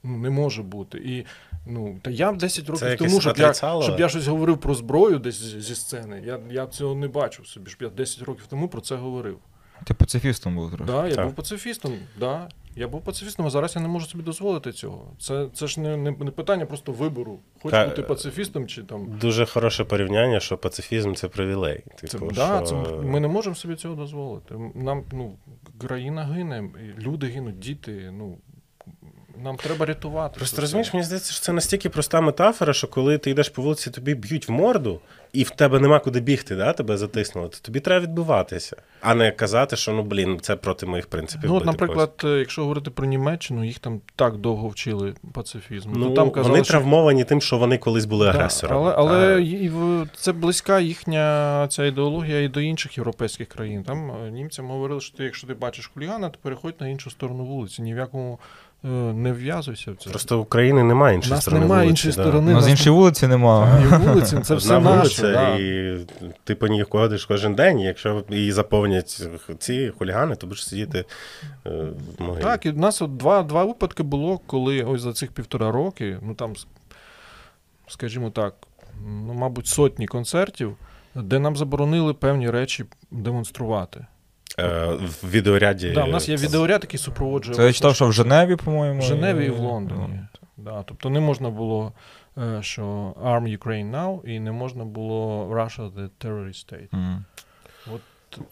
[0.03, 0.97] ну, не може бути.
[0.97, 1.25] І
[1.65, 4.75] ну, та я б 10 років якесь тому, щоб я, щоб я щось говорив про
[4.75, 6.23] зброю десь зі зі сцени.
[6.25, 7.69] Я, я цього не бачив собі.
[7.69, 9.37] Щоб я 10 років тому про це говорив.
[9.83, 10.91] Ти пацифістом був трохи.
[10.91, 11.25] Да, я Так.
[11.25, 11.93] був пацифістом.
[12.19, 12.49] Да.
[12.75, 15.11] Я був пацифістом, а зараз я не можу собі дозволити цього.
[15.19, 17.39] Це, це ж не, не, не питання просто вибору.
[17.69, 19.17] Та, бути пацифістом чи там.
[19.21, 21.83] Дуже хороше порівняння, що пацифізм це привілей.
[21.95, 22.65] Це, Типу, да, що...
[22.65, 24.55] це, ми не можемо собі цього дозволити.
[24.75, 25.35] Нам ну,
[25.77, 26.69] країна гине,
[26.99, 28.11] люди гинуть, діти.
[28.17, 28.37] Ну,
[29.37, 30.37] нам треба рятувати.
[30.37, 33.91] Просто розумієш, мені здається, що це настільки проста метафора, що коли ти йдеш по вулиці,
[33.91, 34.99] тобі б'ють в морду,
[35.33, 36.73] і в тебе нема куди бігти, да?
[36.73, 41.07] тебе затиснули, то тобі треба відбиватися, а не казати, що ну блін, це проти моїх
[41.07, 41.49] принципів.
[41.49, 45.93] Ну, от, наприклад, е, якщо говорити про Німеччину, їх там так довго вчили пацифізму.
[45.93, 46.09] когось.
[46.09, 48.49] Ну, там казали, вони що- травмовані тим, що вони колись були Да.
[48.69, 53.83] Але, але А- і в- це близька їхня ця ідеологія і до інших європейських країн.
[53.83, 57.45] Там е, німцям говорили, що ти, якщо ти бачиш хулігана, то переходь на іншу сторону
[57.45, 57.81] вулиці.
[57.81, 58.39] Ні в якому
[59.13, 60.09] не вв'язуйся в це.
[60.09, 62.21] Просто в Україні немає У іншої нас сторони немає вулиці, іншої да.
[62.23, 62.51] сторони.
[62.51, 63.83] З нас іншої вулиці немає.
[63.83, 65.21] І вулиці, це все Одна наше.
[65.21, 65.55] вулиця, да.
[65.55, 65.97] і
[66.43, 69.27] ти по ній ходиш кожен день, і якщо її заповнять
[69.59, 71.05] ці хулігани, то будеш сидіти
[71.65, 71.69] е,
[72.17, 72.43] в могилі.
[72.43, 76.17] Так, і в нас от два, два випадки було, коли ось за цих півтора роки,
[76.21, 76.53] ну там,
[77.87, 78.53] скажімо так,
[79.05, 80.75] ну, мабуть, сотні концертів,
[81.15, 84.05] де нам заборонили певні речі демонструвати.
[84.59, 85.91] Е, в відеоряді.
[85.91, 87.55] Да, у нас є відеоряд, який супроводжує.
[87.55, 88.99] Це я читав, що в Женеві, по-моєму.
[88.99, 90.19] В Женеві і в Лондоні.
[90.57, 91.93] Да, тобто не можна було,
[92.37, 92.83] е, що
[93.23, 96.87] Arm Ukraine Now, і не можна було Russia the Terrorist State.
[96.93, 97.25] М.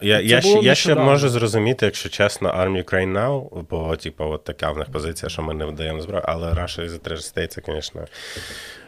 [0.00, 4.24] Я, Це я, ще, я ще можу зрозуміти, якщо чесно, Army Ukraine Now, бо, типу,
[4.24, 7.36] от така в них позиція, що ми не видаємо зброю, але Russia is a terrorist
[7.36, 8.04] state, це, звісно,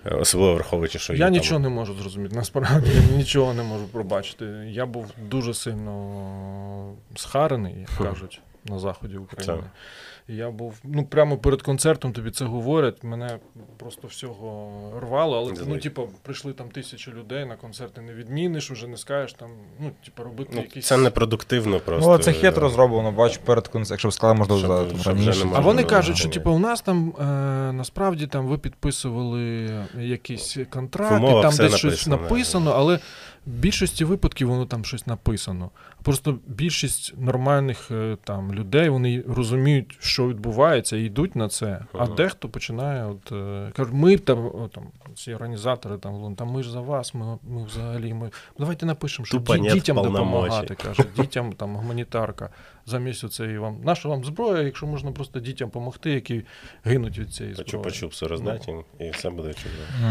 [0.05, 1.63] особливо враховуючи, що Я є нічого там...
[1.63, 2.37] не можу зрозуміти.
[2.37, 4.45] Насправді я нічого не можу пробачити.
[4.69, 9.63] Я був дуже сильно схарений, як кажуть, на заході України.
[9.63, 9.71] Так.
[10.29, 13.05] Я був ну прямо перед концертом тобі це говорять.
[13.05, 13.39] Мене
[13.77, 14.71] просто всього
[15.01, 15.37] рвало.
[15.39, 19.51] Але ну, типу, прийшли там тисячі людей на концерти, не відміниш, уже не скажеш там.
[19.81, 20.87] Ну, типу, робити Ну, якісь.
[20.87, 22.11] це непродуктивно просто.
[22.11, 25.15] Ну, це хитро зроблено, бачу, перед концертом, якщо б сказали, можливо, Щоб- за- там, щоб
[25.17, 25.45] вже раніше.
[25.45, 27.25] не А вони кажуть, що типу, у нас там е,
[27.73, 32.99] насправді там ви підписували якісь контракти, там все десь щось написано, але
[33.47, 35.71] в більшості випадків воно там щось написано.
[36.03, 41.85] Просто більшість нормальних е, там людей вони розуміють, що відбувається, і йдуть на це.
[41.93, 44.85] А дехто починає, от е, кажуть, ми там, о, там
[45.15, 49.39] ці організатори там, там ми ж за вас, ми, ми взагалі ми давайте напишемо, що
[49.39, 50.75] Тупо ді- дітям допомагати.
[50.75, 52.51] Каже, дітям там гуманітарка.
[52.87, 53.81] Замість оцеї вам.
[53.85, 56.43] Наша вам зброя, якщо можна просто дітям допомогти, які
[56.85, 57.85] гинуть від цієї зброї.
[57.85, 60.09] Чупа-чупсу роздати, і все буде чудово.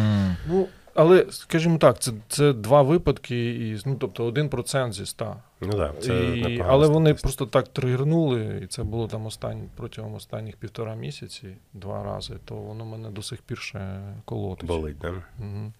[0.49, 5.35] Ну, але, скажімо так, це, це два випадки, із, ну, тобто 1% зі 100.
[5.65, 7.21] Ну так, це І, але вони статистика.
[7.21, 12.55] просто так тригернули, і це було там останні, протягом останніх півтора місяці, два рази, то
[12.55, 13.79] воно мене до сих пір ще
[14.25, 14.67] колотить.
[14.67, 15.09] болить, да?
[15.39, 15.71] Угу.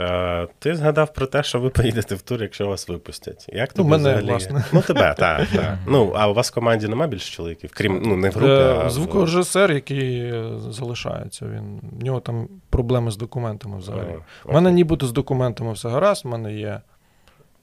[0.00, 3.46] Е, ти згадав про те, що ви поїдете в тур, якщо вас випустять.
[3.52, 4.26] Як Ну, мене, взагалі?
[4.26, 4.64] власне.
[4.72, 5.78] Ну, тебе, так, так.
[5.86, 7.70] Ну, а у вас в команді нема більше чоловіків?
[7.74, 12.48] Крім, ну, не в групі, а Е, Звукорежисер, який е, залишається, він, в нього там
[12.70, 14.14] проблеми з документами взагалі.
[14.44, 16.80] У мене нібито з документами все гаразд, в мене є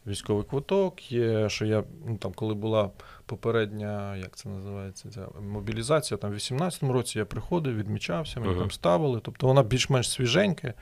[0.08, 2.90] військовий квиток, є, що я, ну там, коли була
[3.26, 8.62] попередня, як це називається, ця мобілізація, там в 18-му році я приходив, відмічався, мені Ага.
[8.62, 9.20] там ставили.
[9.24, 10.74] Тобто вона більш-менш свіженька.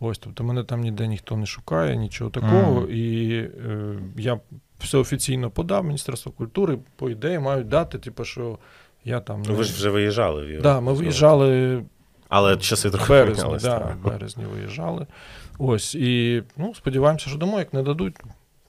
[0.00, 2.80] Ось, тобто мене там ніде ніхто не шукає, нічого такого.
[2.80, 2.90] Мгм.
[2.90, 3.34] І
[3.68, 4.40] е, я
[4.78, 8.58] все офіційно подав, Міністерство культури, по ідеї, мають дати, типу, що
[9.04, 9.42] я там.
[9.48, 10.62] Ну, ви ж вже виїжджали в Європу.
[10.62, 11.82] Да, ми виїжджали
[12.28, 15.06] Але часи трохи березні, да, березні виїжджали.
[15.58, 18.16] Ось, і ну, сподіваємося, що дамо, як не дадуть,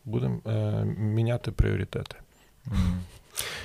[0.05, 2.15] будемо е, міняти пріоритети.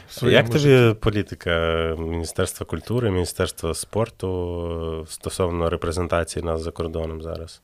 [0.09, 0.59] Своєму Як житті.
[0.59, 1.51] тобі політика
[1.99, 7.63] Міністерства культури, Міністерства спорту стосовно репрезентації нас за кордоном зараз?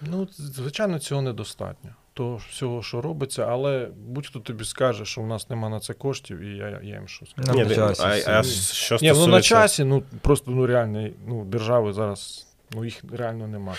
[0.00, 1.90] Ну, звичайно, цього недостатньо.
[2.14, 6.40] Того всього, що робиться, але будь-хто тобі скаже, що в нас нема на це коштів,
[6.40, 7.52] і я, я їм що скажу.
[7.52, 9.14] Ні, на часі а, а що Ні, стосується...
[9.14, 13.74] ну на часі, ну просто ну реально, ну, держави зараз, ну їх реально нема.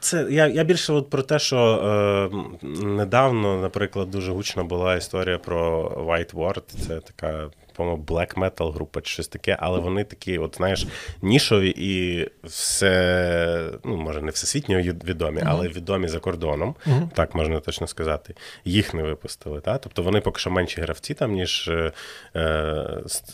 [0.00, 5.38] Це я, я більше от про те, що е, недавно, наприклад, дуже гучна була історія
[5.38, 6.62] про White Ward.
[6.86, 10.86] Це така, по-моєму, black metal група чи щось таке, але вони такі, от знаєш,
[11.22, 16.74] нішові і все, ну може не всесвітньо відомі, але відомі за кордоном.
[17.14, 18.34] Так можна точно сказати.
[18.64, 19.60] Їх не випустили.
[19.60, 19.78] Та?
[19.78, 21.92] Тобто вони поки що менші гравці, там, ніж е,
[22.36, 22.40] е,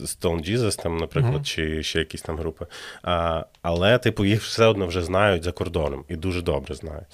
[0.01, 2.66] Stone Jesus, там, наприклад, чи ще якісь там групи.
[3.03, 7.07] А, але, типу, їх все одно вже знають за кордоном і дуже добре знають.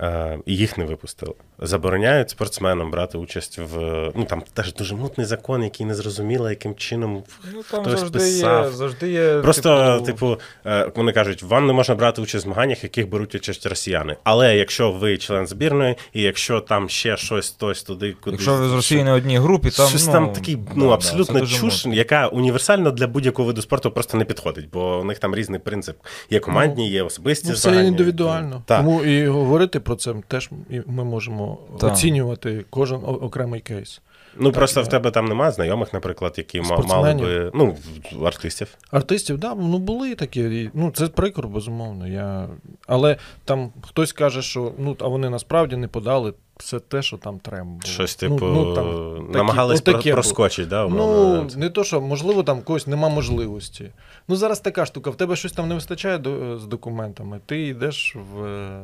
[0.00, 1.34] Е, і їх не випустили.
[1.58, 3.78] Забороняють спортсменам брати участь в.
[4.14, 7.22] Ну там теж дуже мутний закон, який не зрозуміло, яким чином
[7.54, 8.64] Ну, там хтось завжди писав.
[8.64, 9.38] є, завжди є.
[9.42, 10.36] Просто, типу,
[10.66, 14.16] е, вони кажуть, вам не можна брати участь в змаганнях, яких беруть участь росіяни.
[14.24, 18.68] Але якщо ви член збірної, і якщо там ще щось, хтось туди, куди Якщо ви
[18.68, 19.88] з Росії на одній групі, там.
[19.88, 23.62] щось ну, там такий, ну да, абсолютно це дуже чуш, яка універсально для будь-якого виду
[23.62, 25.96] спорту просто не підходить, бо у них там різний принцип.
[26.30, 27.88] Є командні, є особисті Ну, все змагання.
[27.88, 28.62] індивідуально.
[28.66, 28.78] Так.
[28.78, 31.92] Тому і говорити про це теж і ми можемо Так.
[31.92, 34.00] оцінювати кожен окремий кейс.
[34.36, 37.76] Ну просто Так, в тебе там немає знайомих, наприклад, які ма- мали би ну
[38.24, 38.74] артистів.
[38.90, 40.70] Артистів, да, ну були такі.
[40.74, 42.08] Ну, це прикро, безумовно.
[42.08, 42.48] Я...
[42.86, 47.38] Але там хтось каже, що ну, а вони насправді не подали все те, що там
[47.38, 47.80] треба було.
[47.84, 48.84] Щось Ну, типу ну, там
[49.26, 50.12] такі- намагались про- було.
[50.12, 51.48] проскочити, да, умовно.
[51.54, 53.90] Ну, не то, що, можливо, там когось нема можливості.
[54.28, 58.16] Ну, зараз така штука, в тебе щось там не вистачає до, з документами, ти йдеш
[58.32, 58.80] в е,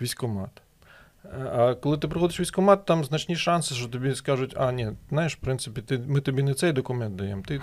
[0.00, 0.50] військкомат.
[1.56, 5.34] А коли ти приходиш в військкомат, там значні шанси, що тобі скажуть, а ні, знаєш,
[5.36, 7.60] в принципі, ти, ми тобі не цей документ даємо, ти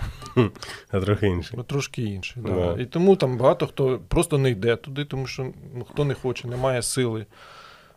[0.90, 1.58] а трохи інший.
[1.66, 2.42] трошки інший.
[2.42, 2.76] Да.
[2.78, 6.48] І тому там багато хто просто не йде туди, тому що ну, хто не хоче,
[6.48, 7.26] немає сили,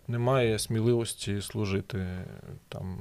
[0.07, 2.07] немає сміливості служити
[2.69, 2.97] там.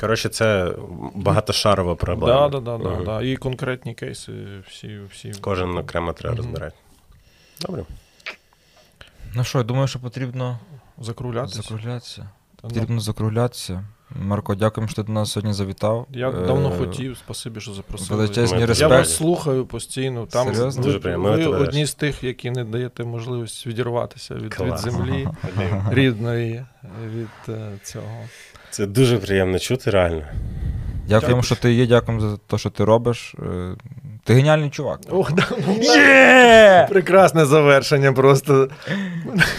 [0.00, 0.74] Коротше, це
[1.14, 2.48] багатошарова проблема.
[2.48, 3.04] Да, да, да, да, Мгм.
[3.04, 3.22] да.
[3.22, 4.32] І конкретні кейси
[4.68, 5.00] всі.
[5.12, 6.44] всі Кожен окремо треба Мгм.
[6.44, 6.76] розбирати.
[7.60, 7.84] Добре.
[9.34, 10.58] Ну що, я думаю, що потрібно
[10.98, 11.62] закруглятися.
[11.62, 12.28] закруглятися.
[12.64, 13.84] Ну, Потрібно закруглятися.
[14.20, 16.06] Марко, дякуємо, що ти до нас сьогодні завітав.
[16.10, 18.16] Я Е, давно хотів, спасибі, що запросили.
[18.16, 20.26] Величезні Ми- Я вас слухаю постійно.
[20.26, 20.82] Там Серйозно?
[20.82, 21.16] ви, Дуже.
[21.16, 25.28] Ви одні з тих, які не даєте можливість відірватися від, від землі
[25.90, 26.64] рідної,
[27.14, 28.18] від е, цього.
[28.70, 30.22] Це дуже приємно чути, реально.
[31.08, 33.34] Дякуємо, що ти є, дякуємо за те, що ти робиш.
[33.38, 33.74] Е,
[34.24, 35.00] Ти геніальний чувак.
[35.10, 35.46] Ох, да,
[35.80, 36.86] Є!
[36.90, 38.68] прекрасне завершення просто.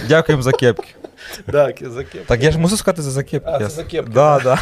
[0.08, 0.88] Дякуємо за кепки.
[1.52, 2.28] Так, за кепку.
[2.28, 3.50] Так я ж можу сказати за закепки.
[3.54, 4.60] А, це Я- за кепки, Да, да.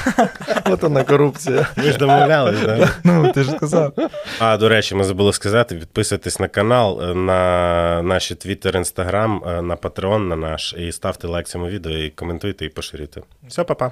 [0.72, 1.68] От вона корупція.
[1.78, 2.90] Ви ж домовлялись, да?
[3.04, 3.94] Ну, ти ж сказав.
[4.40, 9.62] А до речі, ми забули сказати: підписуйтесь на канал, е, на наші Twitter, Instagram, е,
[9.62, 13.22] на Patreon на наш, і ставте лайк цьому відео, і коментуйте, і поширюйте.
[13.48, 13.92] Все, па-па.